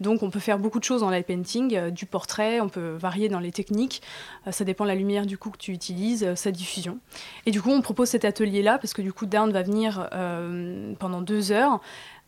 Donc, 0.01 0.21
on 0.21 0.29
peut 0.29 0.39
faire 0.39 0.59
beaucoup 0.59 0.79
de 0.79 0.83
choses 0.83 1.01
en 1.03 1.09
light 1.09 1.25
painting, 1.25 1.75
euh, 1.75 1.89
du 1.91 2.05
portrait, 2.05 2.59
on 2.59 2.67
peut 2.69 2.95
varier 2.99 3.29
dans 3.29 3.39
les 3.39 3.51
techniques. 3.53 4.01
Euh, 4.47 4.51
ça 4.51 4.65
dépend 4.65 4.83
de 4.83 4.89
la 4.89 4.95
lumière 4.95 5.25
du 5.25 5.37
coup 5.37 5.49
que 5.49 5.57
tu 5.57 5.71
utilises, 5.71 6.35
sa 6.35 6.51
diffusion. 6.51 6.99
Et 7.45 7.51
du 7.51 7.61
coup, 7.61 7.71
on 7.71 7.81
propose 7.81 8.09
cet 8.09 8.25
atelier-là 8.25 8.77
parce 8.79 8.93
que 8.93 9.01
du 9.01 9.13
coup, 9.13 9.25
Down 9.25 9.51
va 9.53 9.63
venir 9.63 9.76
euh, 9.85 10.93
pendant 10.99 11.21
deux 11.21 11.51
heures 11.51 11.79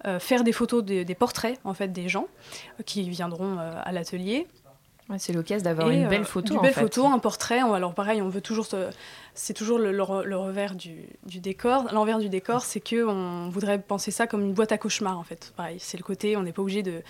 euh, 0.06 0.20
faire 0.20 0.44
des 0.44 0.54
photos 0.54 0.84
des- 0.84 1.04
des 1.04 1.16
portraits 1.16 1.60
en 1.66 1.74
fait 1.74 1.90
des 1.90 2.08
gens 2.08 2.28
qui 2.86 3.10
viendront 3.10 3.58
euh, 3.60 3.72
à 3.84 3.92
l'atelier. 3.92 4.48
C'est 5.18 5.34
l'occasion 5.34 5.64
d'avoir 5.64 5.90
une 5.90 6.06
euh, 6.06 6.10
belle 6.10 6.26
photo. 6.26 6.54
Une 6.56 6.62
belle 6.62 6.74
fait. 6.74 6.82
photo, 6.82 7.06
un 7.08 7.20
portrait. 7.20 7.60
Alors 7.60 7.94
pareil, 7.94 8.22
on 8.22 8.30
veut 8.30 8.42
toujours 8.42 8.66
se- 8.66 8.90
C'est 9.34 9.54
toujours 9.54 9.80
le, 9.80 9.92
le 9.92 10.04
re- 10.04 10.24
le 10.24 10.38
revers 10.38 10.76
du, 10.76 10.98
du 11.26 11.40
décor. 11.40 11.86
L'envers 11.94 12.20
du 12.20 12.28
décor, 12.30 12.62
c'est 12.64 12.80
que 12.82 13.06
on 13.08 13.50
voudrait 13.50 13.80
penser 13.82 14.12
ça 14.12 14.28
comme 14.28 14.42
une 14.42 14.54
boîte 14.54 14.72
à 14.72 14.78
cauchemar 14.78 15.18
en 15.18 15.24
fait. 15.24 15.54
Pareil, 15.56 15.78
c'est 15.80 15.98
le 15.98 16.04
côté, 16.04 16.36
on 16.38 16.44
n'est 16.44 16.52
pas 16.52 16.62
obligé 16.62 16.84
de. 16.84 17.02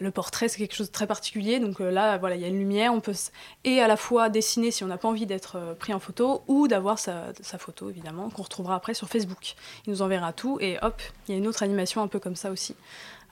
Le 0.00 0.10
portrait, 0.10 0.48
c'est 0.48 0.58
quelque 0.58 0.74
chose 0.74 0.88
de 0.88 0.92
très 0.92 1.06
particulier. 1.06 1.60
Donc 1.60 1.80
euh, 1.80 1.90
là, 1.90 2.18
voilà, 2.18 2.34
il 2.34 2.42
y 2.42 2.44
a 2.44 2.48
une 2.48 2.58
lumière. 2.58 2.92
On 2.92 3.00
peut 3.00 3.12
s- 3.12 3.30
et 3.64 3.80
à 3.80 3.86
la 3.86 3.96
fois 3.96 4.28
dessiner 4.30 4.70
si 4.72 4.82
on 4.82 4.88
n'a 4.88 4.98
pas 4.98 5.08
envie 5.08 5.26
d'être 5.26 5.56
euh, 5.56 5.74
pris 5.74 5.94
en 5.94 6.00
photo 6.00 6.42
ou 6.48 6.66
d'avoir 6.66 6.98
sa, 6.98 7.26
sa 7.42 7.58
photo 7.58 7.88
évidemment 7.90 8.30
qu'on 8.30 8.42
retrouvera 8.42 8.74
après 8.74 8.94
sur 8.94 9.08
Facebook. 9.08 9.54
Il 9.86 9.90
nous 9.92 10.02
enverra 10.02 10.32
tout 10.32 10.58
et 10.60 10.78
hop, 10.82 11.00
il 11.28 11.32
y 11.32 11.34
a 11.34 11.38
une 11.38 11.46
autre 11.46 11.62
animation 11.62 12.02
un 12.02 12.08
peu 12.08 12.18
comme 12.18 12.34
ça 12.36 12.50
aussi. 12.50 12.74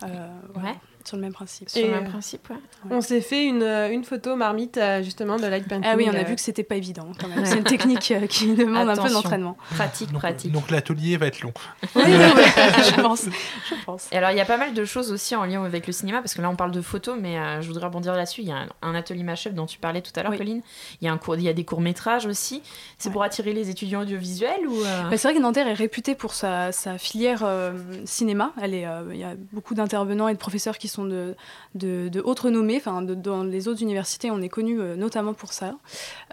Euh, 0.05 0.07
voilà, 0.55 0.75
Sur 1.05 1.17
le 1.17 1.23
même 1.23 1.33
principe. 1.33 1.69
Et, 1.75 1.93
euh, 1.93 2.01
On 2.91 3.01
s'est 3.01 3.21
fait 3.21 3.45
une, 3.45 3.63
euh, 3.63 3.91
une 3.91 4.05
photo 4.05 4.37
marmite 4.37 4.77
euh, 4.77 5.03
justement 5.03 5.37
de 5.37 5.47
light 5.47 5.67
painting. 5.69 5.91
Ah 5.91 5.97
oui, 5.97 6.07
on 6.11 6.15
a 6.15 6.23
vu 6.23 6.35
que 6.35 6.41
c'était 6.41 6.63
pas 6.63 6.77
évident 6.77 7.09
quand 7.21 7.29
même. 7.29 7.45
C'est 7.45 7.59
une 7.59 7.65
technique 7.65 8.13
euh, 8.13 8.27
qui 8.27 8.55
demande 8.55 8.89
un 8.89 8.97
peu 8.97 9.11
d'entraînement. 9.11 9.57
Pratique, 9.75 10.13
pratique. 10.13 10.53
Donc 10.53 10.71
l'atelier 10.71 11.17
va 11.17 11.27
être 11.27 11.41
long. 11.43 11.53
Oui, 11.95 12.03
je 12.07 13.01
pense. 13.01 13.25
Je 13.25 13.85
pense. 13.85 14.09
Et 14.13 14.17
alors, 14.17 14.31
il 14.31 14.37
y 14.37 14.41
a 14.41 14.45
pas 14.45 14.57
mal 14.57 14.75
de 14.75 14.85
choses 14.85 15.13
aussi 15.13 15.35
en 15.35 15.45
lien 15.45 15.65
avec 15.65 15.87
le 15.87 15.93
cinéma, 15.93 16.21
parce 16.21 16.35
que 16.35 16.43
là, 16.43 16.51
on 16.51 16.57
parle 16.57 16.71
de 16.73 16.81
photos, 16.81 17.17
mais 17.21 17.39
euh, 17.39 17.61
je 17.63 17.67
voudrais 17.67 17.87
rebondir 17.87 18.15
là-dessus. 18.15 18.43
Il 18.43 18.49
y 18.49 18.53
a 18.53 18.57
un, 18.57 18.69
un 18.83 18.95
atelier 18.95 19.23
Mashup 19.23 19.55
dont 19.55 19.67
tu 19.67 19.79
parlais 19.79 20.03
tout 20.03 20.13
à 20.17 20.23
l'heure, 20.23 20.33
Oui. 20.33 20.39
Colline. 20.39 20.63
Il 21.01 21.07
y, 21.07 21.09
a 21.09 21.13
un 21.13 21.19
cours, 21.19 21.37
il 21.37 21.43
y 21.43 21.49
a 21.49 21.53
des 21.53 21.65
courts-métrages 21.65 22.27
aussi. 22.27 22.63
C'est 22.99 23.11
pour 23.11 23.23
attirer 23.23 23.53
les 23.53 23.71
étudiants 23.71 24.03
audiovisuels 24.03 24.67
ou 24.67 24.81
euh, 24.81 25.03
Bah, 25.11 25.17
c'est 25.17 25.29
vrai 25.29 25.35
que 25.35 25.43
Nanterre 25.43 25.69
est 25.69 25.75
réputée 25.75 26.15
pour 26.15 26.35
sa, 26.35 26.73
sa 26.73 26.99
filière 26.99 27.43
euh, 27.45 27.73
cinéma. 28.05 28.53
Elle 28.61 28.75
est, 28.75 28.87
euh, 28.87 29.11
il 29.13 29.19
y 29.19 29.25
a 29.25 29.35
beaucoup 29.53 29.75
d'intervenants 29.75 30.29
et 30.29 30.35
de 30.35 30.39
professeurs 30.39 30.79
qui 30.79 30.89
sont 30.93 31.05
de, 31.05 31.35
de, 31.75 32.09
de 32.09 32.21
haute 32.25 32.41
renommée. 32.41 32.77
Enfin, 32.77 33.03
de- 33.03 33.15
dans 33.15 33.43
les 33.45 33.67
autres 33.69 33.83
universités, 33.83 34.31
on 34.31 34.41
est 34.43 34.49
connu 34.49 34.81
euh, 34.81 34.95
notamment 34.97 35.35
pour 35.35 35.53
ça. 35.53 35.75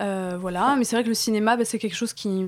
Euh, 0.02 0.38
voilà, 0.40 0.76
mais 0.78 0.84
c'est 0.84 0.96
vrai 0.96 1.04
que 1.04 1.10
le 1.10 1.16
cinéma, 1.16 1.58
bah, 1.58 1.66
c'est 1.66 1.80
quelque 1.80 1.96
chose 1.96 2.14
qui 2.14 2.48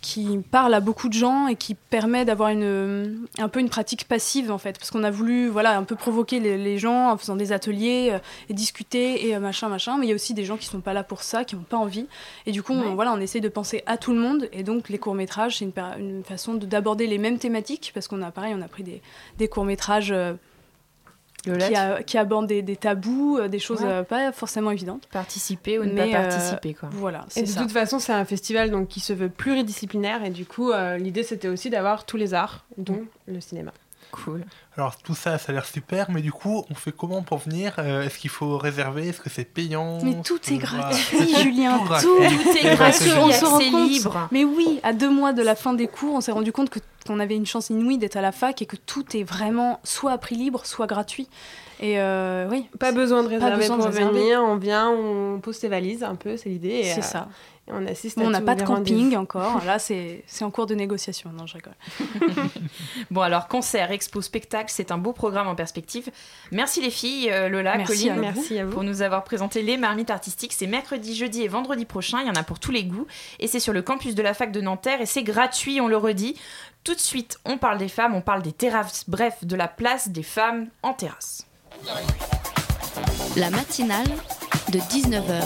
qui 0.00 0.40
parle 0.50 0.74
à 0.74 0.80
beaucoup 0.80 1.08
de 1.08 1.12
gens 1.12 1.46
et 1.46 1.54
qui 1.54 1.76
permet 1.76 2.24
d'avoir 2.24 2.48
une 2.48 3.24
un 3.38 3.48
peu 3.48 3.60
une 3.60 3.68
pratique 3.68 4.08
passive 4.08 4.50
en 4.50 4.58
fait. 4.58 4.76
Parce 4.76 4.90
qu'on 4.90 5.04
a 5.04 5.12
voulu 5.12 5.46
voilà 5.46 5.78
un 5.78 5.84
peu 5.84 5.94
provoquer 5.94 6.40
les, 6.40 6.58
les 6.58 6.76
gens 6.76 7.12
en 7.12 7.16
faisant 7.16 7.36
des 7.36 7.52
ateliers 7.52 8.08
euh, 8.10 8.18
et 8.48 8.52
discuter 8.52 9.28
et 9.28 9.36
euh, 9.36 9.38
machin 9.38 9.68
machin. 9.68 9.98
Mais 9.98 10.06
il 10.06 10.08
y 10.08 10.12
a 10.12 10.16
aussi 10.16 10.34
des 10.34 10.44
gens 10.44 10.56
qui 10.56 10.66
sont 10.66 10.80
pas 10.80 10.92
là 10.92 11.04
pour 11.04 11.22
ça 11.22 11.44
qui 11.44 11.54
n'ont 11.54 11.62
pas 11.62 11.76
envie. 11.76 12.08
Et 12.46 12.50
du 12.50 12.64
coup 12.64 12.72
on, 12.72 12.96
voilà 12.96 13.12
on 13.12 13.20
essaie 13.20 13.38
de 13.38 13.48
penser 13.48 13.84
à 13.86 13.96
tout 13.96 14.12
le 14.12 14.18
monde. 14.18 14.48
Et 14.52 14.64
donc 14.64 14.88
les 14.88 14.98
courts 14.98 15.14
métrages 15.14 15.58
c'est 15.58 15.72
une, 16.00 16.24
façon 16.24 16.54
de- 16.54 16.66
d'aborder 16.66 17.06
les 17.06 17.18
mêmes 17.18 17.38
thématiques. 17.38 17.92
Parce 17.94 18.08
qu'on 18.08 18.22
a 18.22 18.32
pareil 18.32 18.54
on 18.58 18.62
a 18.62 18.66
pris 18.66 18.82
des, 18.82 19.02
des 19.38 19.46
courts 19.46 19.64
métrages 19.66 20.12
qui, 21.42 21.50
a- 21.74 22.02
qui 22.02 22.18
abordent 22.18 22.46
des, 22.46 22.62
des 22.62 22.76
tabous 22.76 23.38
euh, 23.38 23.48
des 23.48 23.58
choses 23.58 23.80
Ouais. 23.82 23.88
euh, 23.90 24.02
pas 24.04 24.30
forcément 24.32 24.70
évidentes 24.70 25.06
participer 25.10 25.78
ou 25.78 25.84
ne 25.84 25.92
Mais, 25.92 26.12
pas 26.12 26.18
euh, 26.18 26.28
participer 26.28 26.74
quoi. 26.74 26.88
voilà 26.92 27.26
Et 27.36 27.42
de 27.42 27.46
ça 27.46 27.60
toute 27.62 27.72
façon, 27.72 27.98
c'est 27.98 28.12
un 28.12 28.24
festival 28.24 28.70
donc, 28.70 28.88
qui 28.88 29.00
se 29.00 29.12
veut 29.12 29.28
pluridisciplinaire 29.28 30.24
et 30.24 30.30
du 30.30 30.46
coup, 30.46 30.70
euh, 30.72 30.96
l'idée 30.98 31.22
c'était 31.22 31.48
aussi 31.48 31.70
d'avoir 31.70 32.04
tous 32.06 32.16
les 32.16 32.34
arts, 32.34 32.64
dont 32.78 33.02
le 33.26 33.40
cinéma. 33.40 33.72
Cool. 34.10 34.44
Alors 34.76 34.96
tout 34.98 35.14
ça, 35.14 35.38
ça 35.38 35.52
a 35.52 35.54
l'air 35.54 35.64
super, 35.64 36.10
mais 36.10 36.20
du 36.20 36.32
coup, 36.32 36.66
on 36.70 36.74
fait 36.74 36.92
comment 36.92 37.22
pour 37.22 37.38
venir 37.38 37.74
Euh, 37.78 38.02
Est-ce 38.02 38.18
qu'il 38.18 38.28
faut 38.28 38.58
réserver 38.58 39.08
Est-ce 39.08 39.20
que 39.22 39.30
c'est 39.30 39.44
payant? 39.46 39.98
Mais 40.04 40.20
tout 40.22 40.38
est 40.52 40.58
gratuit, 40.58 41.34
Julien. 41.42 41.78
Tout 41.78 41.84
Tout, 42.02 42.18
gratuit. 42.18 42.48
est 42.50 42.60
Eh 42.60 42.64
ben, 42.64 42.74
gratuit. 42.76 43.10
On 43.18 43.32
se 43.32 43.44
rend 43.46 43.58
compte. 43.70 43.88
libre. 43.88 44.28
Mais 44.30 44.44
oui, 44.44 44.80
à 44.82 44.92
deux 44.92 45.08
mois 45.10 45.32
de 45.32 45.40
la 45.42 45.54
fin 45.54 45.72
des 45.72 45.86
cours, 45.88 46.14
on 46.14 46.20
s'est 46.20 46.32
rendu 46.32 46.52
compte 46.52 46.68
que 46.68 46.78
qu'on 47.04 47.20
avait 47.20 47.36
une 47.36 47.46
chance 47.46 47.70
inouïe 47.70 47.98
d'être 47.98 48.16
à 48.16 48.20
la 48.22 48.32
fac 48.32 48.60
et 48.62 48.66
que 48.66 48.76
tout 48.76 49.16
est 49.16 49.22
vraiment 49.24 49.80
soit 49.84 50.12
à 50.12 50.18
prix 50.18 50.36
libre, 50.36 50.64
soit 50.66 50.86
gratuit. 50.86 51.28
Et 51.80 51.98
euh, 51.98 52.46
oui, 52.48 52.66
Pas 52.78 52.92
besoin 52.92 53.24
de 53.24 53.28
réserver 53.28 53.56
besoin 53.56 53.76
de 53.76 53.82
pour 53.82 53.90
réserver. 53.90 54.20
venir, 54.20 54.40
on 54.42 54.56
vient, 54.56 54.88
on 54.90 55.40
pose 55.40 55.56
ses 55.56 55.68
valises 55.68 56.04
un 56.04 56.14
peu, 56.14 56.36
c'est 56.36 56.48
l'idée. 56.48 56.82
C'est 56.84 57.00
euh, 57.00 57.02
ça. 57.02 57.28
et 57.66 57.72
on 57.72 57.84
assiste 57.88 58.18
Bon, 58.18 58.26
à 58.26 58.28
on 58.28 58.30
n'a 58.30 58.40
pas 58.40 58.54
de 58.54 58.62
camping 58.62 59.16
encore. 59.16 59.64
Là, 59.64 59.80
c'est 59.80 60.22
c'est 60.28 60.44
en 60.44 60.52
cours 60.52 60.66
de 60.66 60.76
négociation. 60.76 61.30
Non, 61.36 61.44
je 61.46 61.54
rigole. 61.54 61.74
Bon 63.10 63.22
alors 63.22 63.48
concert, 63.48 63.90
expo, 63.90 64.22
spectacle, 64.22 64.70
c'est 64.72 64.92
un 64.92 64.98
beau 64.98 65.12
programme 65.12 65.48
en 65.48 65.56
perspective. 65.56 66.08
Merci 66.52 66.80
les 66.82 66.90
filles, 66.90 67.30
euh, 67.32 67.48
Lola, 67.48 67.76
Merci 67.76 68.08
Colline, 68.08 68.12
à. 68.12 68.32
Merci 68.32 68.58
à 68.60 68.64
vous. 68.64 68.70
pour 68.70 68.84
nous 68.84 69.02
avoir 69.02 69.24
présenté 69.24 69.62
les 69.62 69.76
marmites 69.76 70.10
artistiques. 70.10 70.52
C'est 70.52 70.68
mercredi, 70.68 71.16
jeudi 71.16 71.42
et 71.42 71.48
vendredi 71.48 71.84
prochain. 71.84 72.20
Il 72.20 72.28
y 72.28 72.30
en 72.30 72.34
a 72.34 72.44
pour 72.44 72.60
tous 72.60 72.70
les 72.70 72.84
goûts 72.84 73.08
et 73.40 73.48
c'est 73.48 73.60
sur 73.60 73.72
le 73.72 73.82
campus 73.82 74.14
de 74.14 74.22
la 74.22 74.34
fac 74.34 74.52
de 74.52 74.60
Nanterre 74.60 75.00
et 75.00 75.06
c'est 75.06 75.24
gratuit, 75.24 75.80
on 75.80 75.88
le 75.88 75.96
redit. 75.96 76.36
Tout 76.84 76.94
de 76.94 77.00
suite, 77.00 77.38
on 77.44 77.58
parle 77.58 77.78
des 77.78 77.88
femmes, 77.88 78.12
on 78.14 78.20
parle 78.20 78.42
des 78.42 78.52
terrasses, 78.52 79.04
bref, 79.06 79.44
de 79.44 79.54
la 79.54 79.68
place 79.68 80.08
des 80.08 80.24
femmes 80.24 80.66
en 80.82 80.94
terrasse. 80.94 81.46
La 83.36 83.50
matinale 83.50 84.08
de 84.72 84.80
19h, 84.80 85.44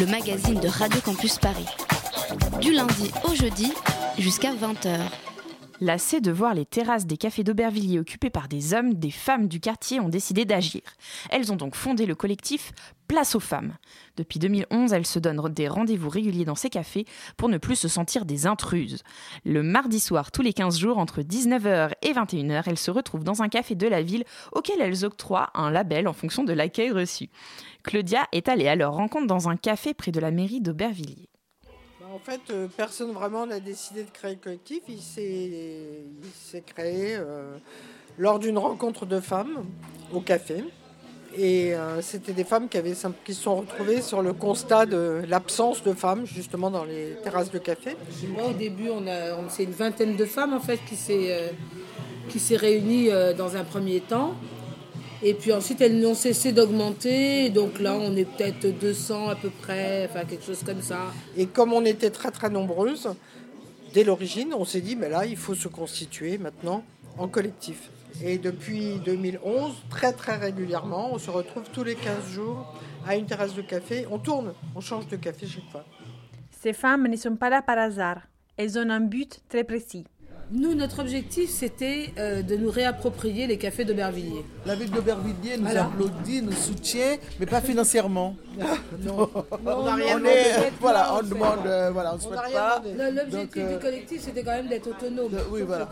le 0.00 0.06
magazine 0.06 0.58
de 0.58 0.66
Radio 0.66 1.00
Campus 1.00 1.38
Paris. 1.38 1.68
Du 2.60 2.72
lundi 2.72 3.12
au 3.22 3.36
jeudi 3.36 3.72
jusqu'à 4.18 4.52
20h. 4.52 4.98
Lassées 5.80 6.22
de 6.22 6.32
voir 6.32 6.54
les 6.54 6.64
terrasses 6.64 7.06
des 7.06 7.18
cafés 7.18 7.44
d'Aubervilliers 7.44 7.98
occupées 7.98 8.30
par 8.30 8.48
des 8.48 8.72
hommes, 8.72 8.94
des 8.94 9.10
femmes 9.10 9.46
du 9.46 9.60
quartier 9.60 10.00
ont 10.00 10.08
décidé 10.08 10.46
d'agir. 10.46 10.80
Elles 11.28 11.52
ont 11.52 11.56
donc 11.56 11.74
fondé 11.74 12.06
le 12.06 12.14
collectif 12.14 12.72
Place 13.08 13.36
aux 13.36 13.40
femmes. 13.40 13.76
Depuis 14.16 14.40
2011, 14.40 14.92
elles 14.92 15.06
se 15.06 15.20
donnent 15.20 15.48
des 15.52 15.68
rendez-vous 15.68 16.08
réguliers 16.08 16.44
dans 16.44 16.56
ces 16.56 16.70
cafés 16.70 17.04
pour 17.36 17.48
ne 17.48 17.58
plus 17.58 17.76
se 17.76 17.86
sentir 17.86 18.24
des 18.24 18.46
intruses. 18.46 19.04
Le 19.44 19.62
mardi 19.62 20.00
soir, 20.00 20.32
tous 20.32 20.42
les 20.42 20.52
15 20.52 20.76
jours, 20.76 20.98
entre 20.98 21.20
19h 21.20 21.92
et 22.02 22.12
21h, 22.12 22.64
elles 22.66 22.78
se 22.78 22.90
retrouvent 22.90 23.22
dans 23.22 23.42
un 23.42 23.48
café 23.48 23.76
de 23.76 23.86
la 23.86 24.02
ville 24.02 24.24
auquel 24.52 24.80
elles 24.80 25.04
octroient 25.04 25.50
un 25.54 25.70
label 25.70 26.08
en 26.08 26.12
fonction 26.14 26.42
de 26.42 26.52
l'accueil 26.52 26.90
reçu. 26.90 27.28
Claudia 27.84 28.26
est 28.32 28.48
allée 28.48 28.66
à 28.66 28.74
leur 28.74 28.94
rencontre 28.94 29.28
dans 29.28 29.48
un 29.48 29.56
café 29.56 29.94
près 29.94 30.10
de 30.10 30.18
la 30.18 30.32
mairie 30.32 30.60
d'Aubervilliers. 30.60 31.28
En 32.14 32.18
fait, 32.18 32.40
euh, 32.50 32.68
personne 32.76 33.12
vraiment 33.12 33.46
n'a 33.46 33.58
décidé 33.58 34.04
de 34.04 34.10
créer 34.10 34.32
le 34.32 34.40
collectif. 34.40 34.80
Il 34.88 35.00
s'est 35.00 36.62
créé 36.64 37.16
euh, 37.16 37.56
lors 38.16 38.38
d'une 38.38 38.58
rencontre 38.58 39.06
de 39.06 39.18
femmes 39.18 39.64
au 40.12 40.20
café. 40.20 40.62
Et 41.36 41.74
euh, 41.74 42.00
c'était 42.02 42.32
des 42.32 42.44
femmes 42.44 42.68
qui, 42.68 43.34
se 43.34 43.42
sont 43.42 43.56
retrouvées 43.56 44.02
sur 44.02 44.22
le 44.22 44.32
constat 44.32 44.86
de 44.86 45.22
l'absence 45.28 45.82
de 45.82 45.92
femmes, 45.94 46.26
justement, 46.26 46.70
dans 46.70 46.84
les 46.84 47.16
terrasses 47.24 47.50
de 47.50 47.58
café. 47.58 47.96
Moi, 48.28 48.50
au 48.50 48.52
début, 48.52 48.88
on 48.88 49.06
a, 49.08 49.36
c'est 49.48 49.64
une 49.64 49.72
vingtaine 49.72 50.16
de 50.16 50.24
femmes 50.24 50.54
en 50.54 50.60
fait 50.60 50.78
qui 50.86 50.96
s'est 50.96 52.56
réunie 52.56 53.10
dans 53.36 53.56
un 53.56 53.64
premier 53.64 54.00
temps. 54.00 54.34
Et 55.28 55.34
puis 55.34 55.52
ensuite, 55.52 55.80
elles 55.80 55.98
n'ont 55.98 56.14
cessé 56.14 56.52
d'augmenter. 56.52 57.50
Donc 57.50 57.80
là, 57.80 57.96
on 58.00 58.14
est 58.14 58.24
peut-être 58.24 58.68
200 58.78 59.28
à 59.28 59.34
peu 59.34 59.50
près, 59.50 60.08
enfin 60.08 60.24
quelque 60.24 60.44
chose 60.44 60.62
comme 60.64 60.80
ça. 60.80 61.12
Et 61.36 61.46
comme 61.46 61.72
on 61.72 61.84
était 61.84 62.10
très 62.10 62.30
très 62.30 62.48
nombreuses, 62.48 63.08
dès 63.92 64.04
l'origine, 64.04 64.54
on 64.54 64.64
s'est 64.64 64.80
dit, 64.80 64.94
mais 64.94 65.08
là, 65.08 65.26
il 65.26 65.36
faut 65.36 65.56
se 65.56 65.66
constituer 65.66 66.38
maintenant 66.38 66.84
en 67.18 67.26
collectif. 67.26 67.90
Et 68.22 68.38
depuis 68.38 69.00
2011, 69.04 69.74
très 69.90 70.12
très 70.12 70.36
régulièrement, 70.36 71.12
on 71.12 71.18
se 71.18 71.28
retrouve 71.28 71.64
tous 71.72 71.82
les 71.82 71.96
15 71.96 72.28
jours 72.30 72.80
à 73.04 73.16
une 73.16 73.26
terrasse 73.26 73.54
de 73.56 73.62
café. 73.62 74.06
On 74.08 74.20
tourne, 74.20 74.54
on 74.76 74.80
change 74.80 75.08
de 75.08 75.16
café 75.16 75.44
chaque 75.48 75.68
fois. 75.72 75.84
Ces 76.52 76.72
femmes 76.72 77.08
ne 77.08 77.16
sont 77.16 77.34
pas 77.34 77.50
là 77.50 77.62
par 77.62 77.78
hasard. 77.78 78.20
Elles 78.56 78.78
ont 78.78 78.88
un 78.88 79.00
but 79.00 79.40
très 79.48 79.64
précis. 79.64 80.04
Nous, 80.52 80.74
notre 80.74 81.00
objectif, 81.00 81.50
c'était 81.50 82.10
euh, 82.18 82.40
de 82.40 82.56
nous 82.56 82.70
réapproprier 82.70 83.48
les 83.48 83.58
cafés 83.58 83.84
d'Aubervilliers. 83.84 84.44
La 84.64 84.76
ville 84.76 84.90
d'Aubervilliers 84.92 85.56
nous 85.56 85.64
Voilà. 85.64 85.86
applaudit, 85.86 86.40
nous 86.40 86.52
soutient, 86.52 87.16
mais 87.40 87.46
pas 87.46 87.60
financièrement. 87.60 88.36
non, 89.02 89.28
on 89.66 89.82
n'a 89.82 89.94
rien 89.96 90.18
demandé. 90.18 90.28
est- 90.34 90.72
Voilà, 90.80 91.14
on 91.14 91.22
demande, 91.22 91.66
euh, 91.66 91.90
voilà, 91.90 92.12
on 92.12 92.16
ne 92.16 92.20
souhaite 92.20 92.52
pas. 92.52 92.80
L'objectif 92.96 93.62
euh, 93.64 93.74
du 93.74 93.80
collectif, 93.82 94.22
c'était 94.22 94.44
quand 94.44 94.52
même 94.52 94.68
d'être 94.68 94.86
autonome. 94.88 95.32
oui, 95.50 95.62
voilà. 95.66 95.88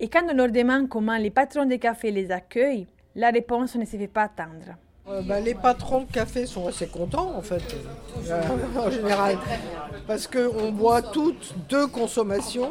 Et 0.00 0.08
quand 0.08 0.22
on 0.30 0.34
leur 0.34 0.50
demande 0.50 0.88
comment 0.88 1.18
les 1.18 1.30
patrons 1.30 1.66
des 1.66 1.78
cafés 1.78 2.10
les 2.10 2.30
accueillent, 2.30 2.86
la 3.14 3.30
réponse 3.30 3.74
ne 3.74 3.84
se 3.84 3.96
fait 3.96 4.06
pas 4.08 4.22
attendre. 4.22 4.74
Euh, 5.08 5.20
bah, 5.22 5.38
les 5.40 5.54
patrons 5.54 6.00
de 6.02 6.10
café 6.12 6.46
sont 6.46 6.66
assez 6.66 6.86
contents 6.86 7.34
en 7.36 7.42
fait, 7.42 7.62
euh, 8.30 8.40
en 8.78 8.90
général, 8.90 9.36
parce 10.06 10.26
qu'on 10.28 10.70
boit 10.72 11.02
toutes 11.02 11.54
deux 11.68 11.88
consommations 11.88 12.70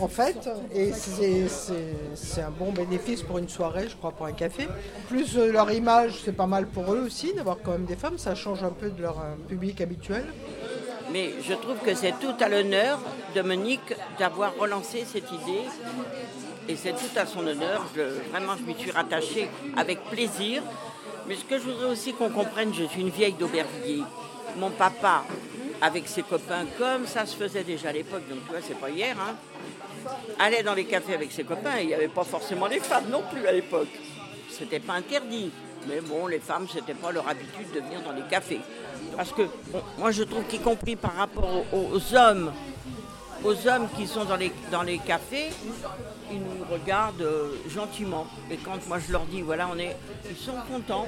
en 0.00 0.08
fait, 0.08 0.36
et 0.74 0.92
c'est- 0.92 2.40
un 2.40 2.50
bon 2.50 2.72
bénéfice 2.72 3.22
pour 3.22 3.38
une 3.38 3.48
soirée, 3.48 3.88
je 3.88 3.96
crois, 3.96 4.12
pour 4.12 4.26
un 4.26 4.32
café. 4.32 4.68
Plus, 5.08 5.36
euh, 5.36 5.50
leur 5.50 5.70
image, 5.72 6.20
c'est 6.24 6.32
pas 6.36 6.46
mal 6.46 6.66
pour 6.66 6.92
eux 6.92 7.00
aussi 7.06 7.32
d'avoir 7.34 7.56
quand 7.62 7.72
même 7.72 7.84
des 7.84 7.96
femmes, 7.96 8.18
ça 8.18 8.34
change 8.34 8.62
un 8.62 8.70
peu 8.70 8.90
de 8.90 9.02
leur 9.02 9.18
euh, 9.18 9.34
public 9.48 9.80
habituel. 9.80 10.24
Mais 11.12 11.32
je 11.42 11.54
trouve 11.54 11.78
que 11.84 11.94
c'est 11.94 12.12
tout 12.20 12.34
à 12.40 12.48
l'honneur 12.48 12.98
de 13.34 13.40
Monique 13.42 13.94
d'avoir 14.18 14.54
relancé 14.58 15.04
cette 15.06 15.30
idée. 15.32 15.62
Et 16.68 16.76
c'est 16.76 16.92
tout 16.92 17.16
à 17.18 17.24
son 17.24 17.46
honneur. 17.46 17.86
Je- 17.96 18.30
vraiment, 18.30 18.52
je 18.58 18.62
m'y 18.64 18.78
suis 18.78 18.90
rattachée 18.90 19.48
avec 19.76 20.02
plaisir. 20.10 20.62
Mais 21.26 21.34
ce 21.34 21.44
que 21.44 21.58
je 21.58 21.64
voudrais 21.64 21.86
aussi 21.90 22.12
qu'on 22.12 22.28
comprenne, 22.28 22.72
je 22.74 22.84
suis 22.84 23.00
une 23.00 23.08
vieille 23.10 23.32
d'Aubervilliers. 23.32 24.04
Mon 24.58 24.70
papa, 24.70 25.24
avec 25.80 26.08
ses 26.08 26.22
copains, 26.22 26.66
comme 26.78 27.06
ça 27.06 27.24
se 27.24 27.36
faisait 27.36 27.64
déjà 27.64 27.88
à 27.88 27.92
l'époque, 27.92 28.28
donc 28.28 28.38
tu 28.44 28.50
vois, 28.50 28.60
c'est 28.66 28.78
pas 28.78 28.90
hier, 28.90 29.16
hein, 29.18 29.34
allait 30.38 30.62
dans 30.62 30.74
les 30.74 30.84
cafés 30.84 31.14
avec 31.14 31.32
ses 31.32 31.44
copains. 31.44 31.78
Il 31.80 31.88
n'y 31.88 31.94
avait 31.94 32.08
pas 32.08 32.24
forcément 32.24 32.66
les 32.66 32.80
femmes 32.80 33.08
non 33.10 33.22
plus 33.30 33.46
à 33.46 33.52
l'époque. 33.52 33.88
C'était 34.50 34.80
pas 34.80 34.94
interdit. 34.94 35.50
Mais 35.88 36.00
bon, 36.00 36.26
les 36.26 36.40
femmes, 36.40 36.66
c'était 36.72 36.94
pas 36.94 37.12
leur 37.12 37.28
habitude 37.28 37.70
de 37.74 37.80
venir 37.80 38.00
dans 38.02 38.12
les 38.12 38.22
cafés. 38.22 38.60
Parce 39.16 39.32
que 39.32 39.42
moi, 39.98 40.10
je 40.10 40.22
trouve 40.22 40.44
qu'y 40.44 40.58
compris 40.58 40.96
par 40.96 41.14
rapport 41.14 41.64
aux, 41.72 42.14
hommes, 42.14 42.52
aux 43.44 43.66
hommes 43.66 43.88
qui 43.96 44.06
sont 44.06 44.24
dans 44.24 44.36
les, 44.36 44.98
cafés, 44.98 45.50
ils 46.30 46.38
nous 46.40 46.64
regardent 46.70 47.22
euh, 47.22 47.54
gentiment. 47.68 48.26
Et 48.50 48.56
quand 48.56 48.86
moi 48.86 48.98
je 48.98 49.12
leur 49.12 49.22
dis, 49.26 49.40
voilà, 49.40 49.68
on 49.72 49.78
est, 49.78 49.96
ils 50.30 50.36
sont 50.36 50.52
contents. 50.70 51.06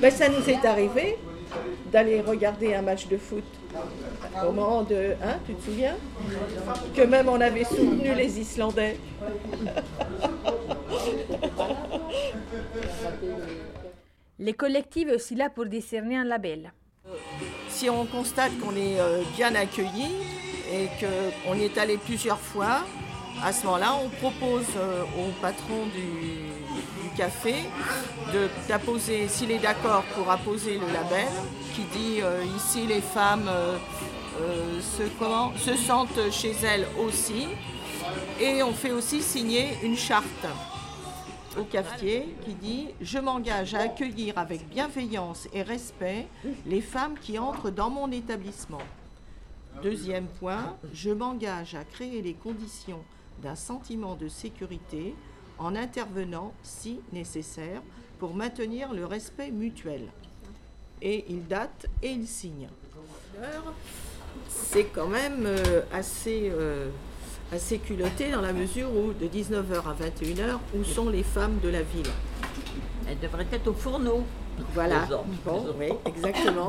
Ben, 0.00 0.10
ça 0.10 0.28
nous 0.28 0.48
est 0.48 0.64
arrivé 0.64 1.16
d'aller 1.92 2.20
regarder 2.20 2.74
un 2.74 2.82
match 2.82 3.08
de 3.08 3.16
foot 3.16 3.44
au 4.46 4.52
moment 4.52 4.82
de... 4.82 5.14
Hein, 5.22 5.38
tu 5.46 5.54
te 5.54 5.62
souviens? 5.62 5.96
Que 6.94 7.02
même 7.02 7.28
on 7.28 7.40
avait 7.40 7.64
soutenu 7.64 8.14
les 8.14 8.40
Islandais. 8.40 8.96
Le 14.38 14.52
collectif 14.52 15.08
est 15.08 15.14
aussi 15.14 15.34
là 15.34 15.50
pour 15.50 15.66
décerner 15.66 16.16
un 16.16 16.24
label. 16.24 16.72
Si 17.68 17.90
on 17.90 18.06
constate 18.06 18.52
qu'on 18.58 18.74
est 18.74 18.98
euh, 18.98 19.22
bien 19.36 19.54
accueilli 19.54 20.06
et 20.72 20.88
qu'on 20.98 21.54
y 21.54 21.64
est 21.64 21.76
allé 21.76 21.98
plusieurs 21.98 22.38
fois, 22.38 22.80
à 23.44 23.52
ce 23.52 23.66
moment-là, 23.66 23.94
on 24.02 24.08
propose 24.08 24.66
euh, 24.78 25.02
au 25.18 25.30
patron 25.42 25.86
du, 25.94 26.59
café 27.16 27.54
d'apposer, 28.68 29.28
s'il 29.28 29.50
est 29.50 29.58
d'accord 29.58 30.04
pour 30.14 30.30
apposer 30.30 30.78
le 30.78 30.86
label, 30.92 31.28
qui 31.74 31.82
dit 31.98 32.20
euh, 32.22 32.42
ici 32.56 32.86
les 32.86 33.00
femmes 33.00 33.48
euh, 33.48 33.76
euh, 34.40 34.80
se, 34.80 35.02
comment, 35.18 35.52
se 35.56 35.76
sentent 35.76 36.30
chez 36.30 36.52
elles 36.62 36.86
aussi. 36.98 37.48
Et 38.40 38.62
on 38.62 38.72
fait 38.72 38.92
aussi 38.92 39.22
signer 39.22 39.76
une 39.82 39.96
charte. 39.96 40.46
au 41.58 41.64
cafetier 41.64 42.34
qui 42.44 42.54
dit 42.54 42.88
Je 43.00 43.18
m'engage 43.18 43.74
à 43.74 43.80
accueillir 43.80 44.38
avec 44.38 44.68
bienveillance 44.68 45.48
et 45.52 45.62
respect 45.62 46.26
les 46.66 46.80
femmes 46.80 47.16
qui 47.20 47.38
entrent 47.38 47.70
dans 47.70 47.90
mon 47.90 48.10
établissement. 48.10 48.82
Deuxième 49.82 50.26
point, 50.26 50.76
je 50.92 51.10
m'engage 51.10 51.74
à 51.74 51.84
créer 51.84 52.22
les 52.22 52.34
conditions 52.34 53.02
d'un 53.42 53.54
sentiment 53.54 54.14
de 54.14 54.28
sécurité 54.28 55.14
en 55.60 55.76
intervenant, 55.76 56.52
si 56.62 57.00
nécessaire, 57.12 57.82
pour 58.18 58.34
maintenir 58.34 58.92
le 58.92 59.04
respect 59.04 59.50
mutuel. 59.50 60.08
Et 61.02 61.26
il 61.28 61.46
date 61.46 61.86
et 62.02 62.10
il 62.10 62.26
signe. 62.26 62.68
C'est 64.48 64.84
quand 64.84 65.08
même 65.08 65.44
euh, 65.46 65.82
assez, 65.92 66.50
euh, 66.52 66.88
assez 67.52 67.78
culotté 67.78 68.30
dans 68.30 68.40
la 68.40 68.52
mesure 68.52 68.88
où 68.90 69.12
de 69.12 69.26
19h 69.26 69.76
à 69.86 69.94
21h, 69.94 70.58
où 70.76 70.84
sont 70.84 71.08
les 71.08 71.22
femmes 71.22 71.58
de 71.62 71.68
la 71.68 71.82
ville 71.82 72.10
Elle 73.08 73.18
devrait 73.18 73.46
être 73.52 73.68
au 73.68 73.74
fourneau. 73.74 74.24
Voilà. 74.74 75.08
Bon, 75.44 75.66
oui, 75.78 75.88
exactement. 76.04 76.66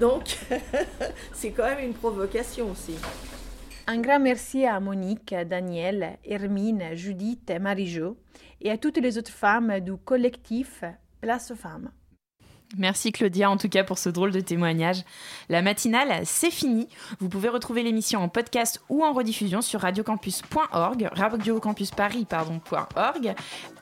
Donc, 0.00 0.38
c'est 1.32 1.50
quand 1.50 1.64
même 1.64 1.84
une 1.84 1.94
provocation 1.94 2.70
aussi. 2.70 2.94
Un 3.88 4.00
grand 4.00 4.20
merci 4.20 4.64
à 4.64 4.78
Monique, 4.78 5.34
Daniel, 5.34 6.18
Hermine, 6.24 6.94
Judith, 6.94 7.52
Marie-Jo 7.60 8.16
et 8.60 8.70
à 8.70 8.78
toutes 8.78 8.98
les 8.98 9.18
autres 9.18 9.32
femmes 9.32 9.80
du 9.80 9.96
collectif 9.96 10.84
Place 11.20 11.50
aux 11.50 11.56
femmes. 11.56 11.90
Merci 12.78 13.12
Claudia 13.12 13.50
en 13.50 13.56
tout 13.56 13.68
cas 13.68 13.84
pour 13.84 13.98
ce 13.98 14.08
drôle 14.08 14.30
de 14.30 14.40
témoignage. 14.40 15.04
La 15.48 15.62
matinale, 15.62 16.22
c'est 16.24 16.50
fini. 16.50 16.88
Vous 17.20 17.28
pouvez 17.28 17.48
retrouver 17.48 17.82
l'émission 17.82 18.20
en 18.20 18.28
podcast 18.28 18.82
ou 18.88 19.04
en 19.04 19.12
rediffusion 19.12 19.60
sur 19.60 19.80
radiocampus.org, 19.80 21.08
radiocampusparis 21.12 22.24
pardon, 22.24 22.60
.org, 22.70 23.34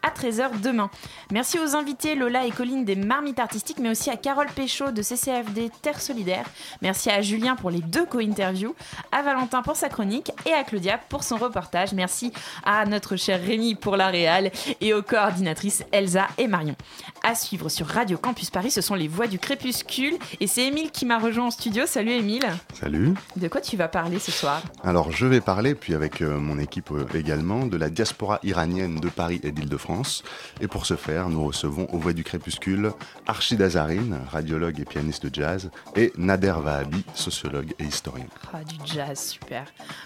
à 0.03 0.11
13h 0.11 0.61
demain. 0.61 0.91
Merci 1.31 1.59
aux 1.59 1.77
invités 1.77 2.15
Lola 2.15 2.47
et 2.47 2.51
Colline 2.51 2.85
des 2.85 2.97
Marmites 2.97 3.39
Artistiques, 3.39 3.79
mais 3.79 3.91
aussi 3.91 4.11
à 4.11 4.17
Carole 4.17 4.49
Péchaud 4.55 4.91
de 4.91 5.03
CCFD 5.03 5.71
Terre 5.83 6.01
Solidaire. 6.01 6.47
Merci 6.83 7.11
à 7.11 7.23
Julien 7.23 7.57
pour 7.57 7.71
les 7.71 7.81
deux 7.81 8.07
co-interviews, 8.07 8.75
à 9.13 9.23
Valentin 9.23 9.63
pour 9.63 9.77
sa 9.77 9.89
chronique 9.89 10.33
et 10.47 10.53
à 10.53 10.65
Claudia 10.65 10.99
pour 10.99 11.23
son 11.23 11.37
reportage. 11.37 11.93
Merci 11.93 12.33
à 12.65 12.85
notre 12.87 13.17
cher 13.17 13.41
Rémi 13.41 13.75
pour 13.75 13.97
la 13.97 14.09
réal 14.09 14.51
et 14.81 14.95
aux 14.95 15.03
coordinatrices 15.03 15.85
Elsa 15.93 16.29
et 16.39 16.49
Marion. 16.49 16.75
À 17.23 17.35
suivre 17.35 17.69
sur 17.69 17.87
Radio 17.87 18.19
Campus 18.19 18.51
Paris, 18.51 18.71
ce 18.71 18.80
sont 18.83 18.95
les 18.95 19.09
voix 19.09 19.27
du 19.27 19.39
crépuscule 19.39 20.15
et 20.41 20.47
c'est 20.47 20.67
Émile 20.67 20.91
qui 20.91 21.07
m'a 21.07 21.19
rejoint 21.19 21.47
en 21.47 21.51
studio. 21.51 21.85
Salut 21.87 22.13
Émile. 22.13 22.47
Salut. 22.79 23.15
De 23.37 23.49
quoi 23.49 23.61
tu 23.61 23.77
vas 23.77 23.89
parler 23.89 24.19
ce 24.19 24.31
soir? 24.31 24.63
Alors 24.83 25.13
je 25.13 25.27
vais 25.27 25.41
parler, 25.41 25.75
puis 25.75 25.95
avec 25.95 26.23
euh, 26.23 26.39
mon 26.39 26.59
équipe 26.59 26.91
euh, 26.91 27.07
également, 27.15 27.67
de 27.67 27.77
la 27.77 27.91
diaspora 27.91 28.39
iranienne 28.43 28.97
de 28.97 29.09
Paris 29.09 29.41
et 29.43 29.53
d'Île-de-France. 29.53 30.23
Et 30.61 30.69
pour 30.69 30.87
ce 30.87 30.95
faire, 30.95 31.29
nous 31.29 31.45
recevons 31.45 31.87
aux 31.93 31.99
voix 31.99 32.13
du 32.13 32.25
crépuscule 32.25 32.93
Archid 33.27 33.61
Azarine, 33.63 34.19
radiologue 34.31 34.81
et 34.81 34.85
pianiste 34.85 35.27
de 35.27 35.35
jazz, 35.35 35.71
et 35.97 36.13
Nader 36.17 36.55
Vahabi, 36.63 37.05
sociologue 37.15 37.73
et 37.79 37.85
historien. 37.85 38.27
Ah, 38.53 38.65
du 38.65 38.77
jazz, 38.85 39.19
super. 39.31 39.65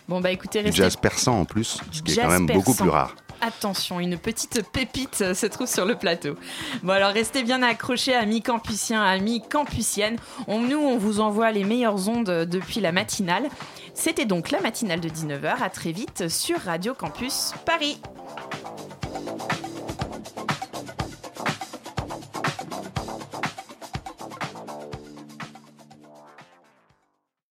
Bon 0.08 0.20
bah 0.20 0.30
écoutez, 0.30 0.60
Du 0.60 0.66
restez... 0.66 0.82
jazz 0.82 0.96
persan 0.96 1.40
en 1.40 1.44
plus, 1.44 1.80
ce 1.90 2.02
qui 2.02 2.12
est 2.12 2.22
quand 2.22 2.28
même 2.30 2.46
beaucoup 2.46 2.74
plus 2.74 2.88
rare. 2.88 3.14
Attention, 3.46 4.00
une 4.00 4.16
petite 4.16 4.62
pépite 4.70 5.34
se 5.34 5.44
trouve 5.44 5.66
sur 5.66 5.84
le 5.84 5.96
plateau. 5.96 6.34
Bon 6.82 6.94
alors 6.94 7.12
restez 7.12 7.42
bien 7.42 7.62
accrochés 7.62 8.14
amis 8.14 8.40
campusiens, 8.40 9.02
amis 9.02 9.42
campusiennes. 9.46 10.16
On, 10.46 10.60
nous, 10.60 10.78
on 10.78 10.96
vous 10.96 11.20
envoie 11.20 11.52
les 11.52 11.62
meilleures 11.62 12.08
ondes 12.08 12.46
depuis 12.48 12.80
la 12.80 12.90
matinale. 12.90 13.50
C'était 13.92 14.24
donc 14.24 14.50
la 14.50 14.62
matinale 14.62 15.00
de 15.00 15.10
19h. 15.10 15.62
À 15.62 15.68
très 15.68 15.92
vite 15.92 16.30
sur 16.30 16.58
Radio 16.58 16.94
Campus 16.94 17.52
Paris. 17.66 17.98